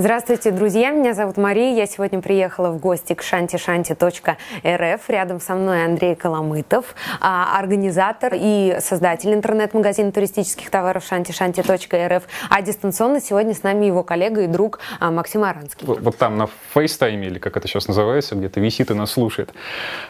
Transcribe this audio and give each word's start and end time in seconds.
Здравствуйте, 0.00 0.50
друзья. 0.50 0.92
Меня 0.92 1.12
зовут 1.12 1.36
Мария. 1.36 1.76
Я 1.76 1.84
сегодня 1.84 2.22
приехала 2.22 2.70
в 2.70 2.78
гости 2.78 3.12
к 3.12 3.20
шантишанти.рф. 3.20 5.10
Рядом 5.10 5.40
со 5.40 5.54
мной 5.54 5.84
Андрей 5.84 6.14
Коломытов, 6.14 6.94
а, 7.20 7.58
организатор 7.58 8.32
и 8.34 8.78
создатель 8.80 9.34
интернет-магазина 9.34 10.10
туристических 10.10 10.70
товаров 10.70 11.04
шантишанти.рф. 11.04 12.22
А 12.48 12.62
дистанционно 12.62 13.20
сегодня 13.20 13.52
с 13.52 13.62
нами 13.62 13.84
его 13.84 14.02
коллега 14.02 14.40
и 14.40 14.46
друг 14.46 14.78
а, 15.00 15.10
Максим 15.10 15.44
Аранский. 15.44 15.86
Вот, 15.86 16.00
вот 16.00 16.16
там 16.16 16.38
на 16.38 16.48
фейстайме, 16.72 17.26
или 17.26 17.38
как 17.38 17.58
это 17.58 17.68
сейчас 17.68 17.86
называется, 17.86 18.36
где-то 18.36 18.58
висит 18.58 18.90
и 18.90 18.94
нас 18.94 19.10
слушает. 19.10 19.52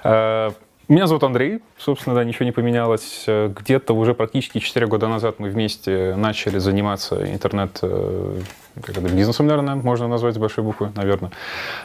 Э, 0.04 0.50
меня 0.86 1.08
зовут 1.08 1.24
Андрей, 1.24 1.62
собственно, 1.78 2.14
да, 2.14 2.22
ничего 2.22 2.44
не 2.44 2.52
поменялось. 2.52 3.24
Где-то 3.26 3.92
уже 3.92 4.14
практически 4.14 4.58
4 4.58 4.86
года 4.86 5.08
назад 5.08 5.40
мы 5.40 5.48
вместе 5.48 6.14
начали 6.16 6.58
заниматься 6.58 7.28
интернет 7.32 7.80
э, 7.82 8.40
как 8.76 8.90
это, 8.90 9.00
бизнесом, 9.00 9.46
наверное, 9.46 9.74
можно 9.74 10.06
назвать 10.08 10.34
с 10.34 10.38
большой 10.38 10.64
буквы, 10.64 10.92
наверное. 10.94 11.30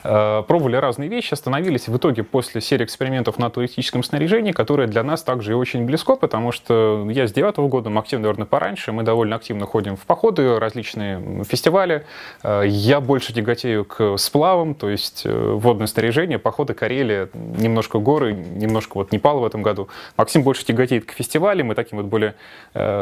Э, 0.03 0.43
пробовали 0.47 0.75
разные 0.75 1.09
вещи, 1.09 1.33
остановились 1.33 1.87
в 1.87 1.97
итоге 1.97 2.23
после 2.23 2.61
серии 2.61 2.85
экспериментов 2.85 3.39
на 3.39 3.49
туристическом 3.49 4.03
снаряжении, 4.03 4.51
которое 4.51 4.87
для 4.87 5.03
нас 5.03 5.23
также 5.23 5.51
и 5.51 5.55
очень 5.55 5.85
близко, 5.85 6.15
потому 6.15 6.51
что 6.51 7.07
я 7.09 7.27
с 7.27 7.33
девятого 7.33 7.67
года, 7.67 7.89
Максим, 7.89 8.21
наверное, 8.21 8.45
пораньше, 8.45 8.91
мы 8.91 9.03
довольно 9.03 9.35
активно 9.35 9.65
ходим 9.65 9.95
в 9.95 10.01
походы, 10.01 10.59
различные 10.59 11.43
фестивали. 11.43 12.05
Э, 12.43 12.63
я 12.65 13.01
больше 13.01 13.33
тяготею 13.33 13.83
к 13.85 14.17
сплавам, 14.17 14.75
то 14.75 14.89
есть 14.89 15.23
э, 15.25 15.51
водное 15.53 15.87
снаряжение, 15.87 16.37
походы 16.37 16.73
Карелия, 16.73 17.29
немножко 17.33 17.99
горы, 17.99 18.33
немножко 18.33 18.97
вот 18.97 19.11
Непал 19.11 19.39
в 19.39 19.45
этом 19.45 19.63
году. 19.63 19.89
Максим 20.17 20.43
больше 20.43 20.65
тяготеет 20.65 21.05
к 21.05 21.11
фестивалям 21.11 21.71
и 21.71 21.75
таким 21.75 21.97
вот 21.97 22.07
более 22.07 22.35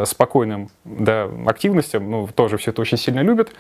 спокойным 0.06 0.70
да, 0.86 1.30
активностям, 1.46 2.10
ну, 2.10 2.30
тоже 2.34 2.58
все 2.58 2.72
это 2.72 2.82
очень 2.82 2.98
сильно 2.98 3.22
любят. 3.22 3.52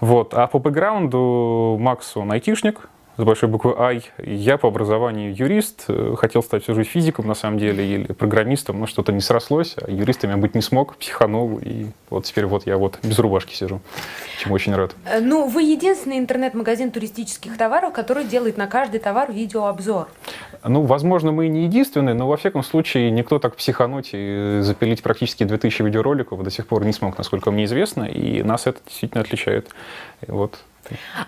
Вот. 0.00 0.34
А 0.34 0.46
по 0.46 0.58
бэкграунду 0.58 1.76
Макс, 1.80 2.16
он 2.16 2.32
айтишник, 2.32 2.88
с 3.22 3.24
большой 3.24 3.48
буквы 3.48 3.74
«Ай». 3.78 4.02
Я 4.18 4.58
по 4.58 4.68
образованию 4.68 5.32
юрист, 5.32 5.84
э, 5.86 6.14
хотел 6.18 6.42
стать 6.42 6.64
всю 6.64 6.74
жизнь 6.74 6.88
физиком, 6.88 7.28
на 7.28 7.34
самом 7.34 7.56
деле, 7.56 7.86
или 7.86 8.12
программистом, 8.12 8.80
но 8.80 8.86
что-то 8.86 9.12
не 9.12 9.20
срослось, 9.20 9.76
а 9.80 9.88
юристом 9.88 10.30
я 10.30 10.36
быть 10.36 10.56
не 10.56 10.60
смог, 10.60 10.96
психанул, 10.96 11.60
и 11.62 11.86
вот 12.10 12.24
теперь 12.24 12.46
вот 12.46 12.66
я 12.66 12.76
вот 12.78 12.98
без 13.04 13.16
рубашки 13.20 13.54
сижу, 13.54 13.80
чему 14.40 14.54
очень 14.54 14.74
рад. 14.74 14.96
Э, 15.06 15.20
ну, 15.20 15.46
вы 15.46 15.62
единственный 15.62 16.18
интернет-магазин 16.18 16.90
туристических 16.90 17.56
товаров, 17.56 17.92
который 17.92 18.24
делает 18.24 18.56
на 18.56 18.66
каждый 18.66 18.98
товар 18.98 19.30
видеообзор. 19.30 20.08
Ну, 20.64 20.82
возможно, 20.82 21.30
мы 21.30 21.46
и 21.46 21.48
не 21.48 21.64
единственные, 21.64 22.16
но 22.16 22.26
во 22.26 22.36
всяком 22.36 22.64
случае 22.64 23.12
никто 23.12 23.38
так 23.38 23.54
психануть 23.54 24.10
и 24.12 24.58
запилить 24.62 25.00
практически 25.00 25.44
2000 25.44 25.82
видеороликов 25.82 26.42
до 26.42 26.50
сих 26.50 26.66
пор 26.66 26.84
не 26.84 26.92
смог, 26.92 27.18
насколько 27.18 27.52
мне 27.52 27.66
известно, 27.66 28.02
и 28.02 28.42
нас 28.42 28.66
это 28.66 28.80
действительно 28.84 29.22
отличает. 29.22 29.68
И 30.26 30.30
вот 30.30 30.58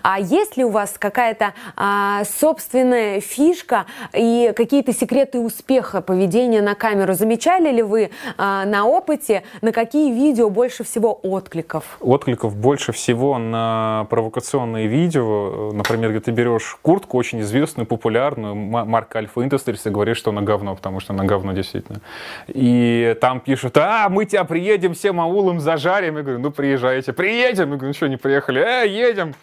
а 0.01 0.19
есть 0.19 0.57
ли 0.57 0.63
у 0.63 0.69
вас 0.69 0.95
какая-то 0.97 1.53
а, 1.75 2.23
собственная 2.25 3.19
фишка 3.21 3.85
и 4.13 4.53
какие-то 4.55 4.93
секреты 4.93 5.39
успеха 5.39 6.01
поведения 6.01 6.61
на 6.61 6.75
камеру? 6.75 7.13
Замечали 7.13 7.71
ли 7.71 7.81
вы 7.81 8.11
а, 8.37 8.65
на 8.65 8.85
опыте, 8.85 9.43
на 9.61 9.71
какие 9.71 10.13
видео 10.13 10.49
больше 10.49 10.83
всего 10.83 11.19
откликов? 11.23 11.97
Откликов 11.99 12.55
больше 12.55 12.91
всего 12.91 13.37
на 13.37 14.07
провокационные 14.09 14.87
видео. 14.87 15.71
Например, 15.73 16.11
где 16.11 16.19
ты 16.19 16.31
берешь 16.31 16.77
куртку 16.81 17.17
очень 17.17 17.41
известную, 17.41 17.85
популярную, 17.85 18.55
марка 18.55 19.19
Альфа 19.19 19.41
Industries, 19.41 19.81
и 19.85 19.89
говоришь, 19.89 20.17
что 20.17 20.31
она 20.31 20.41
говно, 20.41 20.75
потому 20.75 20.99
что 20.99 21.13
она 21.13 21.23
говно 21.23 21.53
действительно. 21.53 22.01
И 22.47 23.15
там 23.21 23.39
пишут, 23.39 23.77
а, 23.77 24.09
мы 24.09 24.25
тебя 24.25 24.43
приедем 24.43 24.93
всем 24.93 25.19
аулом 25.19 25.59
зажарим. 25.59 26.17
Я 26.17 26.23
говорю, 26.23 26.39
ну 26.39 26.51
приезжайте. 26.51 27.13
Приедем. 27.13 27.71
Я 27.71 27.75
говорю, 27.77 27.87
ну 27.87 27.93
что, 27.93 28.07
не 28.07 28.17
приехали? 28.17 28.61
Э, 28.61 28.87
едем 28.87 29.33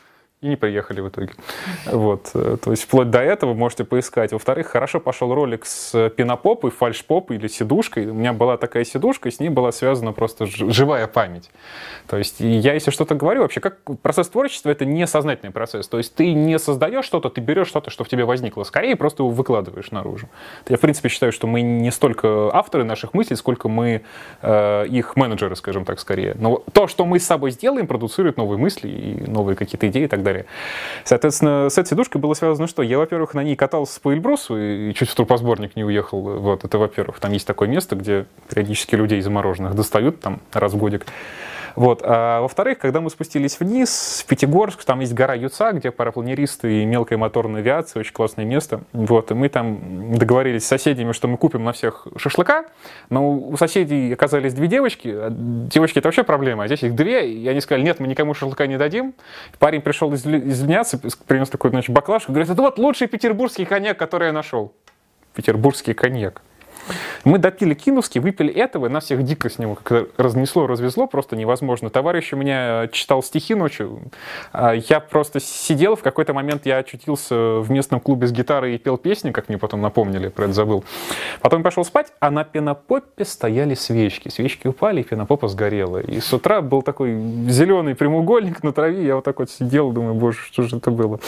и 0.43 0.49
не 0.49 0.57
приехали 0.57 1.01
в 1.01 1.09
итоге. 1.09 1.33
Вот, 1.87 2.31
э, 2.35 2.57
то 2.63 2.73
есть 2.73 2.83
вплоть 2.83 3.11
до 3.11 3.21
этого 3.21 3.55
можете 3.55 3.85
поискать. 3.85 4.33
Во-вторых, 4.33 4.67
хорошо 4.67 4.99
пошел 4.99 5.33
ролик 5.33 5.65
с 5.65 6.11
пинопопой, 6.11 6.73
фальшпопой 6.73 7.37
или 7.37 7.47
сидушкой. 7.47 8.07
У 8.07 8.15
меня 8.15 8.33
была 8.33 8.57
такая 8.57 8.85
сидушка, 8.85 9.29
и 9.29 9.33
с 9.33 9.39
ней 9.39 9.51
была 9.51 9.71
связана 9.71 10.13
просто 10.13 10.47
живая 10.47 11.07
память. 11.07 11.49
То 12.09 12.19
есть 12.19 12.41
я, 12.41 12.75
если 12.75 12.91
что-то 12.91 13.15
говорю, 13.15 13.43
вообще, 13.43 13.61
как 13.61 13.79
процесс 14.03 14.29
творчества, 14.29 14.71
это 14.71 14.85
не 14.85 15.07
сознательный 15.07 15.53
процесс. 15.53 15.87
То 15.87 15.99
есть 15.99 16.15
ты 16.17 16.33
не 16.33 16.59
создаешь 16.59 17.05
что-то, 17.05 17.31
ты 17.31 17.41
берешь 17.41 17.69
что-то, 17.69 17.91
что 17.91 18.03
в 18.03 18.09
тебе 18.09 18.25
возникло, 18.25 18.65
скорее 18.65 18.97
просто 18.97 19.23
его 19.23 19.31
выкладываешь 19.31 19.93
наружу. 19.93 20.29
Я, 20.69 20.77
в 20.77 20.81
принципе, 20.81 21.09
считаю, 21.09 21.31
что 21.31 21.47
мы 21.47 21.63
не 21.63 21.93
столько 21.93 22.51
авторы 22.53 22.83
наших 22.83 23.15
мыслей, 23.15 23.37
сколько 23.37 23.69
мы 23.69 24.03
э, 24.41 24.87
их 24.89 25.15
менеджеры, 25.15 25.55
скажем 25.55 25.85
так, 25.85 26.01
скорее. 26.01 26.35
Но 26.37 26.65
то, 26.73 26.89
что 26.89 27.07
мы 27.07 27.21
с 27.21 27.25
собой 27.25 27.53
сделаем, 27.53 27.87
продуцирует 27.87 28.37
новые 28.39 28.59
мысли 28.59 28.89
и 28.89 29.31
новые 29.31 29.55
какие-то 29.55 29.87
идеи 29.87 30.05
и 30.05 30.09
так 30.09 30.25
далее 30.25 30.32
далее. 30.33 30.47
Соответственно, 31.05 31.69
с 31.69 31.79
этой 31.79 31.91
сидушкой 31.91 32.21
было 32.21 32.35
связано 32.35 32.67
что? 32.67 32.83
Я, 32.83 32.99
во-первых, 32.99 33.35
на 33.35 33.43
ней 33.43 33.57
катался 33.57 34.01
по 34.01 34.13
Эльбрусу 34.13 34.57
и 34.57 34.95
чуть 34.95 35.09
в 35.09 35.15
трупосборник 35.15 35.77
не 35.77 35.85
уехал. 35.85 36.21
Вот, 36.21 36.65
это 36.65 36.79
во-первых. 36.79 37.21
Там 37.21 37.33
есть 37.33 37.47
такое 37.47 37.69
место, 37.69 37.97
где 37.97 38.27
периодически 38.49 38.95
людей 38.95 39.21
замороженных 39.21 39.75
достают 39.75 40.21
там 40.21 40.41
раз 40.53 40.73
в 40.73 40.77
годик. 40.77 41.07
Вот. 41.77 42.03
А 42.05 42.41
во-вторых, 42.41 42.79
когда 42.79 43.01
мы 43.01 43.11
спустились 43.11 43.59
вниз, 43.61 44.23
в 44.25 44.29
Пятигорск, 44.29 44.85
там 44.85 45.01
есть 45.01 45.15
гора 45.15 45.35
Юца, 45.35 45.73
где 45.73 45.91
парапланеристы 45.91 46.83
и 46.83 46.85
мелкая 46.85 47.19
моторная 47.19 47.61
авиация, 47.61 48.01
очень 48.01 48.13
классное 48.13 48.45
место. 48.45 48.83
Вот. 48.93 49.31
И 49.31 49.35
мы 49.35 49.49
там 49.49 50.15
договорились 50.17 50.65
с 50.65 50.69
соседями, 50.69 51.13
что 51.13 51.29
мы 51.29 51.37
купим 51.37 51.65
на 51.65 51.73
всех 51.73 52.07
шашлыка, 52.17 52.67
но 53.11 53.31
у 53.31 53.57
соседей 53.57 54.13
оказались 54.13 54.55
две 54.55 54.69
девочки. 54.69 55.09
А 55.09 55.29
девочки— 55.31 55.99
это 56.01 56.09
вообще 56.09 56.23
проблема, 56.23 56.65
а 56.65 56.67
здесь 56.67 56.83
их 56.83 56.95
две, 56.95 57.31
и 57.33 57.49
они 57.49 57.61
сказали, 57.61 57.85
нет, 57.85 58.01
мы 58.01 58.07
никому 58.07 58.35
шашлыка 58.35 58.67
не 58.67 58.79
дадим. 58.79 59.15
Парень 59.59 59.81
пришел 59.81 60.13
извиняться, 60.15 61.01
принес 61.27 61.49
такой, 61.49 61.71
значит, 61.71 61.95
баклажку, 61.95 62.33
говорит, 62.33 62.51
это 62.51 62.61
вот 62.61 62.79
лучший 62.79 63.07
петербургский 63.07 63.65
коньяк, 63.65 63.99
который 63.99 64.29
я 64.29 64.33
нашел. 64.33 64.73
Петербургский 65.35 65.95
коньяк. 65.95 66.43
Мы 67.25 67.39
допили 67.39 67.75
киновский, 67.75 68.21
выпили 68.21 68.53
этого, 68.53 68.87
и 68.87 68.89
нас 68.89 69.05
всех 69.05 69.23
дико 69.23 69.49
с 69.49 69.59
него 69.59 69.77
как 69.77 70.09
разнесло, 70.17 70.67
развезло, 70.67 71.07
просто 71.07 71.37
невозможно. 71.37 71.89
Товарищ 71.89 72.33
у 72.33 72.37
меня 72.37 72.89
читал 72.89 73.23
стихи 73.23 73.55
ночью. 73.55 74.01
А 74.53 74.73
я 74.73 74.99
просто 74.99 75.39
сидел, 75.39 75.95
в 75.95 76.03
какой-то 76.03 76.35
момент 76.35 76.67
я 76.67 76.79
очутился 76.79 77.61
в 77.61 77.71
местном 77.71 78.01
клубе 78.01 78.27
с 78.27 78.33
гитарой 78.33 78.75
и 78.75 78.79
пел 78.79 78.97
песни, 78.97 79.31
как 79.31 79.49
мне 79.49 79.59
потом 79.59 79.81
напомнили, 79.81 80.29
про 80.29 80.45
это 80.45 80.53
забыл. 80.53 80.85
Потом 81.41 81.63
пошел 81.63 81.85
спать, 81.85 82.13
а 82.19 82.31
на 82.31 82.45
пенопопе 82.45 83.25
стояли 83.25 83.75
свечки. 83.75 84.29
Свечки 84.29 84.67
упали, 84.67 85.03
и 85.03 85.05
пенопопа 85.05 85.47
сгорела. 85.47 85.99
И 85.99 86.19
с 86.21 86.33
утра 86.33 86.61
был 86.61 86.83
такой 86.83 87.15
зеленый 87.49 87.95
прямоугольник 87.95 88.63
на 88.65 88.73
траве, 88.73 89.07
я 89.07 89.17
вот 89.17 89.25
так 89.25 89.39
вот 89.39 89.51
сидел, 89.51 89.93
думаю, 89.93 90.15
боже, 90.15 90.39
что 90.51 90.65
же 90.65 90.77
это 90.77 90.91
было. 90.91 91.21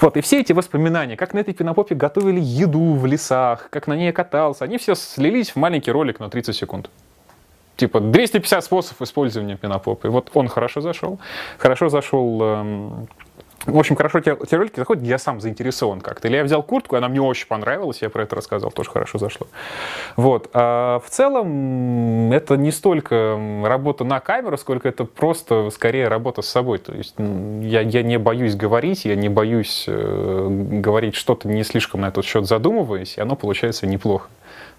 Вот, 0.00 0.16
и 0.16 0.20
все 0.20 0.40
эти 0.40 0.52
воспоминания, 0.52 1.16
как 1.16 1.32
на 1.32 1.38
этой 1.38 1.54
пенопопе 1.54 1.94
готовили 1.94 2.38
еду 2.40 2.94
в 2.94 3.06
лесах, 3.06 3.68
как 3.70 3.86
на 3.86 3.96
ней 3.96 4.12
катался, 4.12 4.64
они 4.64 4.76
все 4.76 4.94
слились 5.16 5.50
в 5.50 5.56
маленький 5.56 5.90
ролик 5.90 6.20
на 6.20 6.28
30 6.28 6.54
секунд. 6.54 6.90
Типа 7.76 8.00
250 8.00 8.64
способов 8.64 9.02
использования 9.02 9.56
пенопопа. 9.56 10.06
И 10.06 10.10
вот 10.10 10.30
он 10.34 10.48
хорошо 10.48 10.80
зашел. 10.80 11.18
Хорошо 11.58 11.88
зашел 11.88 12.42
эм, 12.42 13.08
в 13.66 13.76
общем, 13.76 13.96
хорошо 13.96 14.20
те, 14.20 14.36
те 14.48 14.56
ролики 14.56 14.76
заходят, 14.76 15.02
я 15.02 15.18
сам 15.18 15.40
заинтересован 15.40 16.00
как-то. 16.00 16.28
Или 16.28 16.36
я 16.36 16.44
взял 16.44 16.62
куртку, 16.62 16.96
она 16.96 17.08
мне 17.08 17.20
очень 17.20 17.48
понравилась, 17.48 18.00
я 18.00 18.10
про 18.10 18.22
это 18.22 18.36
рассказывал, 18.36 18.70
тоже 18.70 18.90
хорошо 18.90 19.18
зашло. 19.18 19.48
Вот. 20.14 20.50
А 20.52 21.00
в 21.04 21.10
целом 21.10 22.32
это 22.32 22.56
не 22.56 22.70
столько 22.70 23.38
работа 23.64 24.04
на 24.04 24.20
камеру, 24.20 24.56
сколько 24.56 24.88
это 24.88 25.04
просто 25.04 25.70
скорее 25.70 26.06
работа 26.06 26.42
с 26.42 26.48
собой. 26.48 26.78
То 26.78 26.94
есть 26.94 27.16
я, 27.18 27.80
я 27.80 28.02
не 28.02 28.18
боюсь 28.18 28.54
говорить, 28.54 29.04
я 29.04 29.16
не 29.16 29.28
боюсь 29.28 29.86
э, 29.88 30.48
говорить 30.48 31.16
что-то 31.16 31.48
не 31.48 31.64
слишком 31.64 32.02
на 32.02 32.08
этот 32.08 32.24
счет 32.24 32.46
задумываясь, 32.46 33.18
и 33.18 33.20
оно 33.20 33.34
получается 33.34 33.86
неплохо 33.86 34.28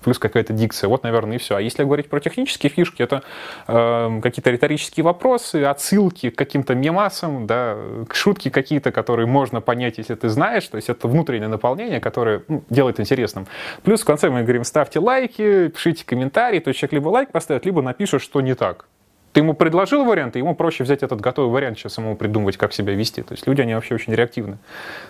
плюс 0.01 0.19
какая-то 0.19 0.53
дикция. 0.53 0.87
Вот, 0.87 1.03
наверное, 1.03 1.35
и 1.35 1.39
все. 1.39 1.55
А 1.55 1.61
если 1.61 1.83
говорить 1.83 2.09
про 2.09 2.19
технические 2.19 2.69
фишки, 2.69 3.01
это 3.01 3.23
э, 3.67 4.19
какие-то 4.21 4.49
риторические 4.49 5.03
вопросы, 5.03 5.63
отсылки 5.63 6.29
к 6.29 6.37
каким-то 6.37 6.75
мемасам, 6.75 7.47
да, 7.47 7.77
шутки 8.11 8.49
какие-то, 8.49 8.91
которые 8.91 9.27
можно 9.27 9.61
понять, 9.61 9.97
если 9.97 10.15
ты 10.15 10.29
знаешь. 10.29 10.67
То 10.67 10.77
есть 10.77 10.89
это 10.89 11.07
внутреннее 11.07 11.49
наполнение, 11.49 11.99
которое 11.99 12.43
ну, 12.47 12.63
делает 12.69 12.99
интересным. 12.99 13.47
Плюс 13.83 14.01
в 14.01 14.05
конце 14.05 14.29
мы 14.29 14.43
говорим, 14.43 14.63
ставьте 14.63 14.99
лайки, 14.99 15.69
пишите 15.69 16.05
комментарии. 16.05 16.59
То 16.59 16.69
есть 16.69 16.79
человек 16.79 16.93
либо 16.93 17.09
лайк 17.09 17.31
поставит, 17.31 17.65
либо 17.65 17.81
напишет, 17.81 18.21
что 18.21 18.41
не 18.41 18.55
так. 18.55 18.85
Ты 19.37 19.41
ему 19.41 19.53
предложил 19.53 20.03
вариант, 20.03 20.35
и 20.35 20.39
ему 20.39 20.55
проще 20.55 20.83
взять 20.83 21.03
этот 21.03 21.21
готовый 21.21 21.51
вариант, 21.51 21.77
чем 21.77 21.91
самому 21.91 22.15
придумывать, 22.15 22.57
как 22.57 22.73
себя 22.73 22.95
вести. 22.95 23.21
То 23.21 23.33
есть 23.35 23.45
люди, 23.45 23.61
они 23.61 23.75
вообще 23.75 23.93
очень 23.93 24.15
реактивны. 24.15 24.57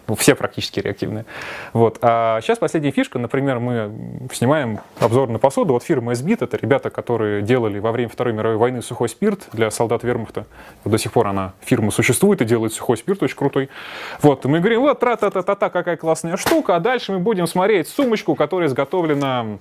Ну, 0.06 0.16
все 0.16 0.36
практически 0.36 0.82
реактивны. 0.82 1.24
Вот. 1.72 2.00
А 2.02 2.42
сейчас 2.42 2.58
последняя 2.58 2.92
фишка. 2.92 3.20
Например, 3.20 3.60
мы 3.60 3.90
снимаем 4.34 4.82
обзор 5.00 5.30
на 5.30 5.40
посуду. 5.40 5.72
Вот 5.72 5.84
фирма 5.84 6.12
SBIT, 6.12 6.44
это 6.44 6.58
ребята, 6.58 6.90
которые 6.90 7.42
делали 7.42 7.80
во 7.80 7.94
время 7.94 8.10
Второй 8.10 8.34
мировой 8.34 8.58
войны 8.58 8.82
сухой 8.82 9.08
спирт 9.08 9.48
для 9.54 9.72
солдат 9.72 10.04
вермахта. 10.04 10.46
До 10.84 10.98
сих 10.98 11.14
пор 11.14 11.28
она, 11.28 11.54
фирма 11.62 11.92
существует 11.92 12.42
и 12.42 12.44
делает 12.44 12.74
сухой 12.74 12.98
спирт 12.98 13.24
очень 13.24 13.38
крутой. 13.38 13.70
Вот. 14.22 14.44
мы 14.44 14.60
говорим, 14.60 14.82
вот, 14.82 15.00
тра-та-та-та-та, 15.00 15.70
какая 15.70 15.96
классная 15.96 16.36
штука. 16.36 16.76
А 16.76 16.82
дальше 16.82 17.14
мы 17.14 17.20
будем 17.20 17.48
смотреть 17.48 17.88
сумочку, 17.88 18.36
которая 18.36 18.68
изготовлена 18.68 19.58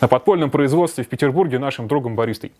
на 0.00 0.08
подпольном 0.08 0.50
производстве 0.50 1.04
в 1.04 1.08
Петербурге 1.08 1.60
нашим 1.60 1.86
другом 1.86 2.16
баристой. 2.16 2.50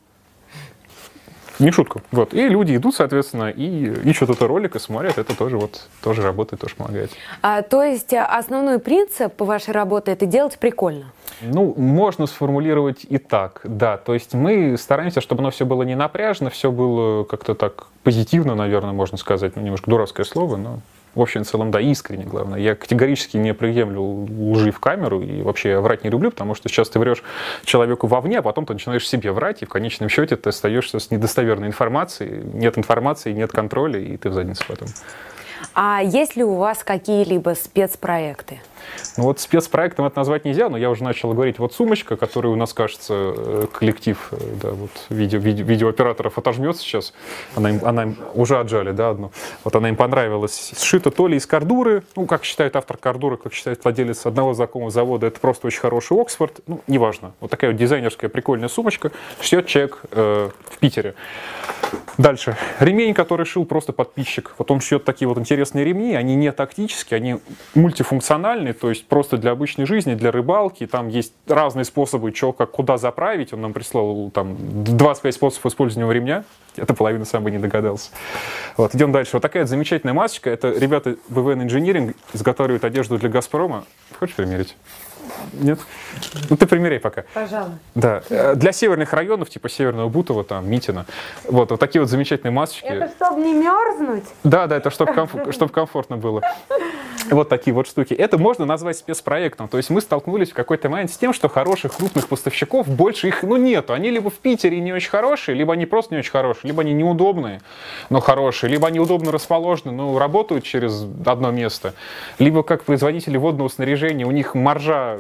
Не 1.59 1.71
шутка. 1.71 2.01
Вот. 2.11 2.35
И 2.35 2.49
люди 2.49 2.77
идут, 2.77 2.95
соответственно, 2.95 3.51
и 3.51 4.09
ищут 4.09 4.31
этот 4.31 4.43
ролик 4.43 4.77
и 4.77 4.79
смотрят. 4.79 5.19
Это 5.19 5.37
тоже 5.37 5.59
вот 5.59 5.89
тоже 6.03 6.23
работает, 6.23 6.61
тоже 6.61 6.75
помогает. 6.77 7.11
А, 7.43 7.63
то 7.63 7.83
есть 7.83 8.13
основной 8.15 8.79
принцип 8.79 9.41
вашей 9.41 9.73
работы 9.73 10.11
это 10.11 10.27
делать 10.27 10.59
прикольно? 10.59 11.13
Ну, 11.41 11.75
можно 11.77 12.27
сформулировать 12.27 13.05
и 13.09 13.19
так, 13.19 13.61
да. 13.65 13.97
То 13.97 14.15
есть 14.15 14.35
мы 14.35 14.77
стараемся, 14.79 15.21
чтобы 15.21 15.41
оно 15.41 15.51
все 15.51 15.67
было 15.67 15.83
не 15.83 15.95
напряжно, 15.95 16.51
все 16.51 16.71
было 16.71 17.25
как-то 17.25 17.55
так 17.55 17.87
позитивно, 18.03 18.55
наверное, 18.55 18.93
можно 18.93 19.19
сказать. 19.19 19.57
Ну, 19.57 19.63
немножко 19.63 19.91
дурацкое 19.91 20.25
слово, 20.25 20.57
но 20.57 20.81
в 21.15 21.21
общем 21.21 21.43
и 21.43 21.45
целом, 21.45 21.71
да, 21.71 21.81
искренне, 21.81 22.25
главное. 22.25 22.59
Я 22.59 22.75
категорически 22.75 23.37
не 23.37 23.55
приемлю 23.55 24.27
лжи 24.53 24.71
в 24.71 24.81
камеру, 24.81 25.21
и 25.21 25.43
вообще 25.43 25.79
врать 25.81 26.05
не 26.05 26.11
люблю, 26.11 26.31
потому 26.31 26.55
что 26.55 26.69
сейчас 26.69 26.89
ты 26.89 26.99
врешь 26.99 27.23
человеку 27.65 28.07
вовне, 28.07 28.39
а 28.39 28.43
потом 28.43 28.67
ты 28.67 28.73
начинаешь 28.73 29.07
себе 29.07 29.33
врать, 29.33 29.63
и 29.63 29.67
в 29.67 29.69
конечном 29.69 30.09
счете 30.09 30.37
ты 30.37 30.49
остаешься 30.49 30.99
с 30.99 31.11
недостоверной 31.11 31.69
информацией, 31.69 32.43
нет 32.55 32.79
информации, 32.79 33.33
нет 33.33 33.53
контроля, 33.53 34.01
и 34.01 34.17
ты 34.17 34.31
в 34.31 34.33
задницу 34.33 34.65
потом. 34.67 34.89
А 35.75 36.01
есть 36.03 36.37
ли 36.37 36.45
у 36.45 36.55
вас 36.55 36.83
какие-либо 36.83 37.55
спецпроекты? 37.55 38.61
Ну 39.17 39.25
вот 39.25 39.41
спецпроектом 39.41 40.07
это 40.07 40.19
назвать 40.19 40.45
нельзя, 40.45 40.69
но 40.69 40.77
я 40.77 40.91
уже 40.91 41.05
начал 41.05 41.33
говорить, 41.33 41.59
вот 41.59 41.75
сумочка, 41.75 42.17
которую 42.17 42.55
у 42.55 42.57
нас, 42.57 42.73
кажется, 42.73 43.15
э, 43.37 43.67
коллектив 43.73 44.19
э, 44.33 44.37
да, 44.63 44.71
вот 44.71 44.91
видео, 45.09 45.39
видео, 45.39 45.65
видеооператоров 45.65 46.39
отожмет 46.39 46.77
сейчас, 46.77 47.13
она 47.55 47.71
им, 47.71 47.81
она 47.85 48.05
им 48.05 48.17
уже 48.35 48.59
отжали, 48.59 48.93
да, 48.93 49.11
одну, 49.11 49.33
вот 49.65 49.75
она 49.75 49.89
им 49.89 49.97
понравилась, 49.97 50.73
сшита 50.79 51.11
то 51.11 51.27
ли 51.27 51.37
из 51.37 51.47
кордуры, 51.47 52.03
ну, 52.17 52.27
как 52.27 52.45
считает 52.45 52.77
автор 52.77 52.97
кордуры, 52.97 53.37
как 53.37 53.53
считает 53.53 53.83
владелец 53.85 54.27
одного 54.27 54.55
знакомого 54.55 54.91
завода, 54.91 55.27
это 55.27 55.41
просто 55.41 55.67
очень 55.67 55.81
хороший 55.81 56.21
Оксфорд, 56.21 56.61
ну, 56.67 56.81
неважно, 56.87 57.33
вот 57.41 57.51
такая 57.51 57.71
вот 57.71 57.79
дизайнерская 57.79 58.31
прикольная 58.31 58.69
сумочка, 58.69 59.13
шьет 59.41 59.67
человек 59.67 60.01
э, 60.11 60.51
в 60.71 60.79
Питере. 60.79 61.15
Дальше. 62.19 62.57
Ремень, 62.79 63.15
который 63.15 63.47
шил 63.47 63.65
просто 63.65 63.93
подписчик. 63.93 64.55
Вот 64.59 64.71
он 64.71 64.81
шьет 64.81 65.05
такие 65.05 65.29
вот 65.29 65.39
интересные 65.39 65.85
ремни. 65.85 66.15
Они 66.15 66.35
не 66.35 66.53
тактические, 66.53 67.17
они 67.17 67.39
мультифункциональные, 67.75 68.72
то 68.73 68.89
есть 68.91 69.07
просто 69.07 69.37
для 69.37 69.53
обычной 69.53 69.87
жизни, 69.87 70.15
для 70.15 70.31
рыбалки. 70.31 70.87
Там 70.87 71.09
есть 71.09 71.33
разные 71.47 71.85
способы, 71.85 72.35
что, 72.35 72.53
как, 72.53 72.71
куда 72.71 72.99
заправить. 72.99 73.53
Он 73.53 73.61
нам 73.61 73.73
прислал 73.73 74.31
там 74.31 74.57
25 74.59 75.35
способов 75.35 75.67
использования 75.67 76.13
ремня. 76.13 76.45
Это 76.77 76.95
половина 76.95 77.25
сам 77.25 77.45
бы 77.45 77.51
не 77.51 77.59
догадался. 77.59 78.11
Вот, 78.77 78.95
идем 78.95 79.13
дальше. 79.13 79.31
Вот 79.35 79.43
такая 79.43 79.67
замечательная 79.67 80.15
масочка. 80.15 80.51
Это 80.51 80.71
ребята 80.71 81.17
БВН 81.29 81.63
Engineering 81.63 82.17
изготавливают 82.33 82.85
одежду 82.85 83.19
для 83.19 83.29
Газпрома. 83.29 83.85
Хочешь 84.19 84.35
примерить? 84.35 84.77
Нет? 85.53 85.79
Ну, 86.51 86.57
ты 86.57 86.67
примеряй 86.67 86.99
пока. 86.99 87.25
Пожалуй. 87.35 87.73
Да. 87.95 88.23
Э, 88.29 88.55
для 88.55 88.73
северных 88.73 89.13
районов, 89.13 89.51
типа 89.51 89.69
Северного 89.69 90.09
Бутова, 90.09 90.45
там, 90.45 90.69
Митина. 90.69 91.07
Вот, 91.45 91.71
вот 91.71 91.81
такие 91.81 92.01
вот 92.01 92.11
замечательные 92.11 92.53
масочки. 92.53 92.87
Это 92.87 93.09
чтобы 93.17 93.41
не 93.41 93.55
мерзнуть? 93.55 94.25
Да, 94.45 94.67
да, 94.67 94.77
это 94.77 94.91
чтобы 94.91 95.13
комф... 95.13 95.35
чтоб 95.51 95.71
комфортно 95.71 96.17
было. 96.17 96.43
Вот 97.33 97.49
такие 97.49 97.73
вот 97.73 97.87
штуки. 97.87 98.13
Это 98.13 98.37
можно 98.37 98.67
назвать 98.67 98.99
спецпроектом. 98.99 99.69
То 99.69 99.79
есть 99.79 99.89
мы 99.89 100.01
столкнулись 100.01 100.51
в 100.51 100.55
какой-то 100.55 100.89
момент 100.89 101.11
с 101.11 101.17
тем, 101.17 101.33
что 101.33 101.49
хороших 101.49 101.95
крупных 101.95 102.29
поставщиков 102.29 102.87
больше 102.87 103.29
их, 103.29 103.43
ну, 103.43 103.57
нету. 103.57 103.95
Они 103.95 104.11
либо 104.11 104.29
в 104.29 104.35
Питере 104.35 104.81
не 104.81 104.93
очень 104.93 105.11
хорошие, 105.11 105.55
либо 105.55 105.73
они 105.73 105.87
просто 105.87 106.15
не 106.15 106.19
очень 106.19 106.31
хорошие, 106.31 106.69
либо 106.69 106.83
они 106.83 106.93
неудобные, 106.93 107.63
но 108.11 108.21
хорошие, 108.21 108.71
либо 108.71 108.89
они 108.89 109.01
удобно 109.01 109.33
расположены, 109.33 109.93
но 109.93 110.19
работают 110.19 110.65
через 110.65 111.07
одно 111.25 111.51
место, 111.51 111.95
либо 112.39 112.63
как 112.63 112.85
производители 112.85 113.37
водного 113.37 113.69
снаряжения, 113.69 114.27
у 114.27 114.31
них 114.31 114.55
маржа 114.55 115.19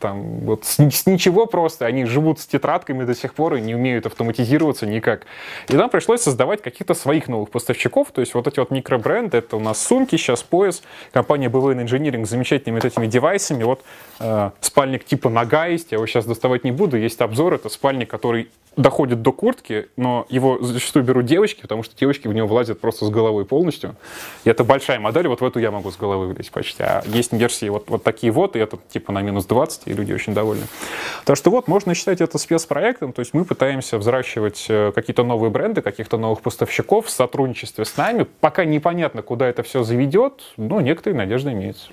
там 0.00 0.40
вот 0.40 0.64
с, 0.64 0.78
с 0.78 1.06
ничего 1.06 1.46
просто, 1.46 1.86
они 1.86 2.04
живут 2.04 2.40
с 2.40 2.46
тетрадками 2.46 3.04
до 3.04 3.14
сих 3.14 3.34
пор 3.34 3.54
и 3.54 3.60
не 3.60 3.74
умеют 3.74 4.06
автоматизироваться 4.06 4.86
никак. 4.86 5.22
И 5.68 5.76
нам 5.76 5.90
пришлось 5.90 6.22
создавать 6.22 6.62
каких-то 6.62 6.94
своих 6.94 7.28
новых 7.28 7.50
поставщиков, 7.50 8.10
то 8.12 8.20
есть 8.20 8.34
вот 8.34 8.46
эти 8.46 8.58
вот 8.58 8.70
микробренды, 8.70 9.38
это 9.38 9.56
у 9.56 9.60
нас 9.60 9.84
сумки, 9.84 10.16
сейчас 10.16 10.42
пояс, 10.42 10.82
компания 11.12 11.37
BVN 11.46 11.86
Engineering 11.86 12.26
с 12.26 12.30
замечательными 12.30 12.80
вот 12.80 12.84
этими 12.84 13.06
девайсами, 13.06 13.64
вот 13.64 13.82
э, 14.20 14.50
спальник 14.60 15.04
типа 15.04 15.30
нога 15.30 15.66
есть, 15.66 15.92
я 15.92 15.96
его 15.96 16.06
сейчас 16.06 16.26
доставать 16.26 16.64
не 16.64 16.72
буду, 16.72 16.96
есть 16.96 17.20
обзор, 17.20 17.54
это 17.54 17.68
спальник, 17.68 18.10
который 18.10 18.48
доходит 18.78 19.22
до 19.22 19.32
куртки, 19.32 19.88
но 19.96 20.24
его 20.28 20.58
зачастую 20.60 21.04
берут 21.04 21.26
девочки, 21.26 21.60
потому 21.62 21.82
что 21.82 21.96
девочки 21.96 22.28
в 22.28 22.32
него 22.32 22.46
влазят 22.46 22.80
просто 22.80 23.04
с 23.04 23.10
головой 23.10 23.44
полностью. 23.44 23.96
И 24.44 24.50
это 24.50 24.64
большая 24.64 25.00
модель, 25.00 25.28
вот 25.28 25.40
в 25.40 25.44
эту 25.44 25.58
я 25.58 25.70
могу 25.70 25.90
с 25.90 25.96
головы 25.96 26.28
влезть 26.28 26.52
почти. 26.52 26.82
А 26.82 27.02
есть 27.06 27.32
версии 27.32 27.68
вот, 27.68 27.90
вот 27.90 28.04
такие 28.04 28.32
вот, 28.32 28.56
и 28.56 28.58
это 28.60 28.78
типа 28.88 29.12
на 29.12 29.20
минус 29.20 29.46
20, 29.46 29.82
и 29.86 29.92
люди 29.92 30.12
очень 30.12 30.32
довольны. 30.32 30.66
Так 31.24 31.36
что 31.36 31.50
вот, 31.50 31.68
можно 31.68 31.94
считать 31.94 32.20
это 32.20 32.38
спецпроектом, 32.38 33.12
то 33.12 33.20
есть 33.20 33.34
мы 33.34 33.44
пытаемся 33.44 33.98
взращивать 33.98 34.66
э, 34.68 34.92
какие-то 34.94 35.24
новые 35.24 35.50
бренды, 35.50 35.82
каких-то 35.82 36.16
новых 36.16 36.40
поставщиков 36.40 37.06
в 37.06 37.10
сотрудничестве 37.10 37.84
с 37.84 37.96
нами. 37.96 38.26
Пока 38.40 38.64
непонятно, 38.64 39.22
куда 39.22 39.48
это 39.48 39.62
все 39.62 39.82
заведет, 39.82 40.42
но 40.56 40.80
некоторые 40.80 41.18
надежды 41.18 41.52
имеются. 41.52 41.90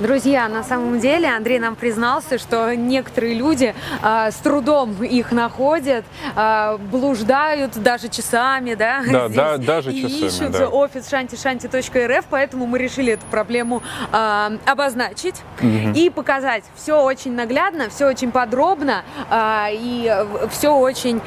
Друзья, 0.00 0.48
на 0.48 0.64
самом 0.64 0.98
деле 0.98 1.28
Андрей 1.28 1.60
нам 1.60 1.76
признался, 1.76 2.36
что 2.38 2.74
некоторые 2.74 3.34
люди 3.34 3.74
э, 4.02 4.30
с 4.32 4.34
трудом 4.36 5.04
их 5.04 5.30
находят, 5.30 6.04
э, 6.34 6.78
блуждают 6.90 7.80
даже 7.80 8.08
часами, 8.08 8.74
да, 8.74 9.02
да, 9.08 9.28
здесь, 9.28 9.36
да 9.36 9.56
даже 9.58 9.92
и 9.92 10.02
часами, 10.02 10.28
ищут 10.28 10.50
да. 10.50 10.68
офис 10.68 11.08
шанти-шанти.рф, 11.08 12.24
поэтому 12.28 12.66
мы 12.66 12.78
решили 12.78 13.12
эту 13.12 13.24
проблему 13.26 13.82
э, 14.12 14.58
обозначить 14.66 15.36
угу. 15.60 15.92
и 15.94 16.10
показать. 16.10 16.64
Все 16.74 17.00
очень 17.00 17.32
наглядно, 17.34 17.88
все 17.88 18.08
очень 18.08 18.32
подробно 18.32 19.04
э, 19.30 19.68
и 19.72 20.12
все 20.50 20.74
очень 20.74 21.20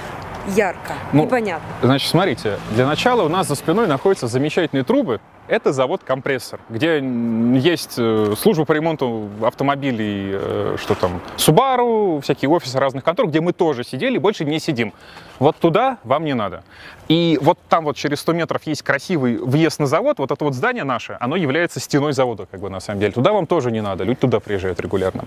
ярко 0.55 0.93
ну, 1.13 1.25
и 1.25 1.27
понятно. 1.27 1.67
Значит, 1.81 2.09
смотрите, 2.09 2.59
для 2.71 2.85
начала 2.85 3.23
у 3.23 3.29
нас 3.29 3.47
за 3.47 3.55
спиной 3.55 3.87
находятся 3.87 4.27
замечательные 4.27 4.83
трубы, 4.83 5.19
это 5.47 5.71
завод 5.73 6.01
«Компрессор», 6.03 6.59
где 6.69 6.97
есть 6.97 7.95
э, 7.97 8.33
служба 8.37 8.65
по 8.65 8.73
ремонту 8.73 9.29
автомобилей, 9.41 10.31
э, 10.33 10.75
что 10.79 10.95
там, 10.95 11.21
Subaru, 11.37 12.21
всякие 12.21 12.49
офисы 12.49 12.79
разных 12.79 13.03
контор, 13.03 13.27
где 13.27 13.41
мы 13.41 13.53
тоже 13.53 13.83
сидели, 13.83 14.17
больше 14.17 14.45
не 14.45 14.59
сидим. 14.59 14.93
Вот 15.39 15.57
туда 15.57 15.97
вам 16.03 16.25
не 16.25 16.33
надо. 16.33 16.63
И 17.07 17.39
вот 17.41 17.57
там 17.69 17.85
вот 17.85 17.95
через 17.95 18.19
100 18.19 18.33
метров 18.33 18.63
есть 18.63 18.81
красивый 18.81 19.37
въезд 19.37 19.79
на 19.79 19.85
завод, 19.85 20.19
вот 20.19 20.31
это 20.31 20.43
вот 20.43 20.53
здание 20.53 20.83
наше, 20.83 21.17
оно 21.19 21.35
является 21.35 21.79
стеной 21.79 22.13
завода, 22.13 22.45
как 22.49 22.59
бы 22.59 22.69
на 22.69 22.79
самом 22.79 22.99
деле. 22.99 23.13
Туда 23.13 23.31
вам 23.31 23.47
тоже 23.47 23.71
не 23.71 23.81
надо, 23.81 24.03
люди 24.03 24.19
туда 24.19 24.39
приезжают 24.39 24.79
регулярно. 24.79 25.25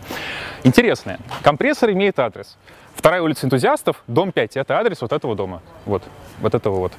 Интересное, 0.65 1.19
компрессор 1.43 1.91
имеет 1.91 2.19
адрес. 2.19 2.57
Вторая 2.95 3.23
улица 3.23 3.47
энтузиастов, 3.47 4.03
дом 4.07 4.31
5, 4.31 4.57
это 4.59 4.79
адрес 4.79 5.01
вот 5.01 5.13
этого 5.13 5.35
дома, 5.35 5.63
вот, 5.87 6.03
вот 6.41 6.55
этого 6.55 6.77
вот. 6.77 6.93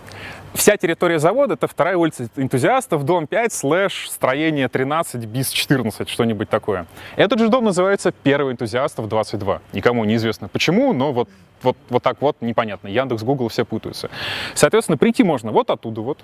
Вся 0.53 0.75
территория 0.75 1.19
завода— 1.19 1.53
это 1.55 1.67
вторая 1.67 1.95
улица 1.95 2.27
энтузиастов, 2.35 3.03
дом 3.03 3.27
5, 3.27 3.53
слэш, 3.53 4.09
строение 4.09 4.67
13, 4.67 5.25
бис 5.25 5.49
14, 5.51 6.09
что-нибудь 6.09 6.49
такое. 6.49 6.87
Этот 7.15 7.39
же 7.39 7.49
дом 7.49 7.65
называется 7.65 8.11
Первый 8.11 8.53
энтузиастов 8.53 9.07
22. 9.07 9.61
Никому 9.73 10.03
неизвестно 10.03 10.47
почему, 10.47 10.91
но 10.93 11.13
вот, 11.13 11.29
вот, 11.61 11.77
вот 11.89 12.03
так 12.03 12.21
вот 12.21 12.37
непонятно. 12.41 12.87
Яндекс, 12.87 13.23
Google 13.23 13.49
все 13.49 13.63
путаются. 13.63 14.09
Соответственно, 14.55 14.97
прийти 14.97 15.23
можно 15.23 15.51
вот 15.51 15.69
оттуда 15.69 16.01
вот. 16.01 16.19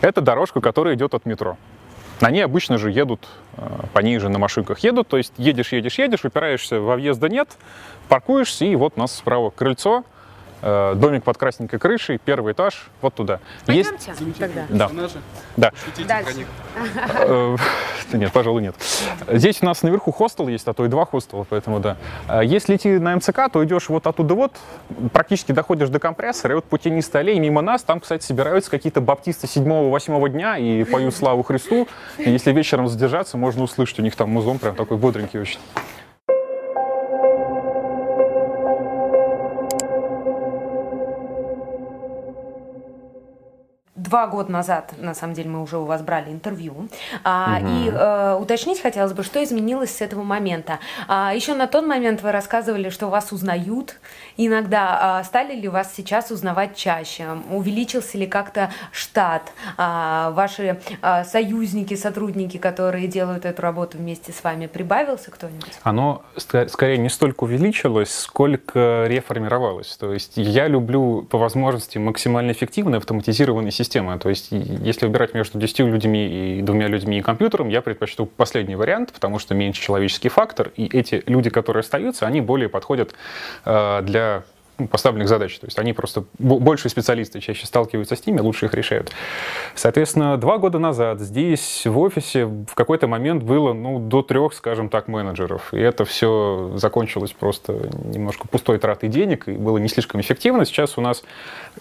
Это 0.00 0.20
дорожка, 0.20 0.60
которая 0.60 0.94
идет 0.94 1.14
от 1.14 1.24
метро. 1.24 1.56
Ней 2.20 2.44
обычно 2.44 2.78
же 2.78 2.90
едут, 2.90 3.28
э, 3.56 3.66
по 3.92 4.00
ней 4.00 4.18
же 4.18 4.28
на 4.28 4.38
машинках 4.38 4.80
едут, 4.80 5.08
то 5.08 5.16
есть 5.16 5.32
едешь, 5.36 5.72
едешь, 5.72 5.98
едешь, 5.98 6.24
упираешься 6.24 6.80
во 6.80 6.96
въезда 6.96 7.28
нет, 7.28 7.48
паркуешься, 8.08 8.64
и 8.64 8.74
вот 8.76 8.94
у 8.96 9.00
нас 9.00 9.14
справа 9.14 9.50
крыльцо, 9.50 10.04
Э, 10.66 10.94
домик 10.96 11.24
под 11.24 11.36
красненькой 11.36 11.78
крышей, 11.78 12.18
первый 12.24 12.54
этаж, 12.54 12.88
вот 13.02 13.12
туда. 13.12 13.40
Пойдемте 13.66 14.10
Есть... 14.18 14.38
тогда. 14.38 14.64
Да. 14.70 14.90
Да. 15.58 15.72
Дальше. 16.08 16.46
Э, 17.16 17.56
нет, 18.12 18.32
пожалуй, 18.32 18.62
нет. 18.62 18.74
Здесь 19.28 19.58
у 19.60 19.66
нас 19.66 19.82
наверху 19.82 20.10
хостел 20.10 20.48
есть, 20.48 20.66
а 20.66 20.72
то 20.72 20.84
и 20.84 20.88
два 20.88 21.04
хостела, 21.04 21.46
поэтому 21.48 21.80
да. 21.80 21.96
Э, 22.28 22.40
если 22.42 22.76
идти 22.76 22.98
на 22.98 23.14
МЦК, 23.16 23.50
то 23.52 23.62
идешь 23.64 23.90
вот 23.90 24.06
оттуда 24.06 24.34
вот, 24.34 24.52
практически 25.12 25.52
доходишь 25.52 25.90
до 25.90 25.98
компрессора, 25.98 26.52
и 26.52 26.54
вот 26.54 26.64
путинистая 26.64 27.22
аллея 27.22 27.38
мимо 27.40 27.60
нас, 27.60 27.82
там, 27.82 28.00
кстати, 28.00 28.24
собираются 28.24 28.70
какие-то 28.70 29.02
баптисты 29.02 29.46
седьмого-восьмого 29.46 30.30
дня 30.30 30.56
и 30.56 30.84
поют 30.84 31.14
славу 31.14 31.42
Христу. 31.42 31.88
И 32.16 32.30
если 32.30 32.52
вечером 32.52 32.88
задержаться, 32.88 33.36
можно 33.36 33.64
услышать, 33.64 33.98
у 33.98 34.02
них 34.02 34.16
там 34.16 34.30
музон 34.30 34.58
прям 34.58 34.74
такой 34.74 34.96
бодренький 34.96 35.38
очень. 35.38 35.60
Два 44.14 44.28
года 44.28 44.52
назад, 44.52 44.94
на 44.98 45.12
самом 45.12 45.34
деле, 45.34 45.50
мы 45.50 45.60
уже 45.60 45.76
у 45.76 45.86
вас 45.86 46.00
брали 46.00 46.30
интервью. 46.30 46.88
А, 47.24 47.58
угу. 47.58 47.66
И 47.68 47.90
э, 47.90 48.38
уточнить 48.40 48.80
хотелось 48.80 49.12
бы, 49.12 49.24
что 49.24 49.42
изменилось 49.42 49.96
с 49.96 50.00
этого 50.00 50.22
момента. 50.22 50.78
А, 51.08 51.34
еще 51.34 51.54
на 51.54 51.66
тот 51.66 51.84
момент 51.84 52.22
вы 52.22 52.30
рассказывали, 52.30 52.90
что 52.90 53.08
вас 53.08 53.32
узнают 53.32 53.96
иногда. 54.36 55.18
А, 55.18 55.24
стали 55.24 55.56
ли 55.56 55.66
вас 55.66 55.92
сейчас 55.96 56.30
узнавать 56.30 56.76
чаще? 56.76 57.26
Увеличился 57.50 58.16
ли 58.16 58.28
как-то 58.28 58.70
штат? 58.92 59.50
А, 59.76 60.30
ваши 60.30 60.78
а, 61.02 61.24
союзники, 61.24 61.94
сотрудники, 61.94 62.56
которые 62.56 63.08
делают 63.08 63.44
эту 63.44 63.62
работу 63.62 63.98
вместе 63.98 64.30
с 64.30 64.44
вами, 64.44 64.68
прибавился 64.68 65.32
кто-нибудь? 65.32 65.72
Оно 65.82 66.22
скорее 66.36 66.98
не 66.98 67.08
столько 67.08 67.42
увеличилось, 67.42 68.14
сколько 68.16 69.06
реформировалось. 69.08 69.96
То 69.96 70.12
есть 70.12 70.34
я 70.36 70.68
люблю 70.68 71.22
по 71.22 71.36
возможности 71.36 71.98
максимально 71.98 72.52
эффективные 72.52 72.98
автоматизированные 72.98 73.72
системы. 73.72 74.03
То 74.18 74.28
есть 74.28 74.48
если 74.50 75.06
выбирать 75.06 75.34
между 75.34 75.58
10 75.58 75.78
людьми 75.80 76.58
и 76.58 76.62
двумя 76.62 76.88
людьми 76.88 77.18
и 77.18 77.22
компьютером, 77.22 77.68
я 77.68 77.82
предпочту 77.82 78.26
последний 78.26 78.76
вариант, 78.76 79.12
потому 79.12 79.38
что 79.38 79.54
меньше 79.54 79.82
человеческий 79.82 80.28
фактор, 80.28 80.70
и 80.76 80.86
эти 80.86 81.22
люди, 81.26 81.50
которые 81.50 81.80
остаются, 81.80 82.26
они 82.26 82.40
более 82.40 82.68
подходят 82.68 83.14
э, 83.64 84.02
для 84.02 84.44
поставленных 84.90 85.28
задач. 85.28 85.58
То 85.58 85.66
есть 85.66 85.78
они 85.78 85.92
просто 85.92 86.24
больше 86.38 86.88
специалисты 86.88 87.40
чаще 87.40 87.66
сталкиваются 87.66 88.16
с 88.16 88.26
ними, 88.26 88.40
лучше 88.40 88.66
их 88.66 88.74
решают. 88.74 89.12
Соответственно, 89.74 90.36
два 90.36 90.58
года 90.58 90.78
назад 90.78 91.20
здесь 91.20 91.86
в 91.86 91.98
офисе 91.98 92.46
в 92.46 92.74
какой-то 92.74 93.06
момент 93.06 93.42
было 93.42 93.72
ну, 93.72 93.98
до 93.98 94.22
трех, 94.22 94.54
скажем 94.54 94.88
так, 94.88 95.08
менеджеров. 95.08 95.72
И 95.72 95.78
это 95.78 96.04
все 96.04 96.72
закончилось 96.76 97.32
просто 97.32 97.88
немножко 98.04 98.48
пустой 98.48 98.78
тратой 98.78 99.08
денег 99.08 99.48
и 99.48 99.52
было 99.52 99.78
не 99.78 99.88
слишком 99.88 100.20
эффективно. 100.20 100.64
Сейчас 100.64 100.98
у 100.98 101.00
нас 101.00 101.22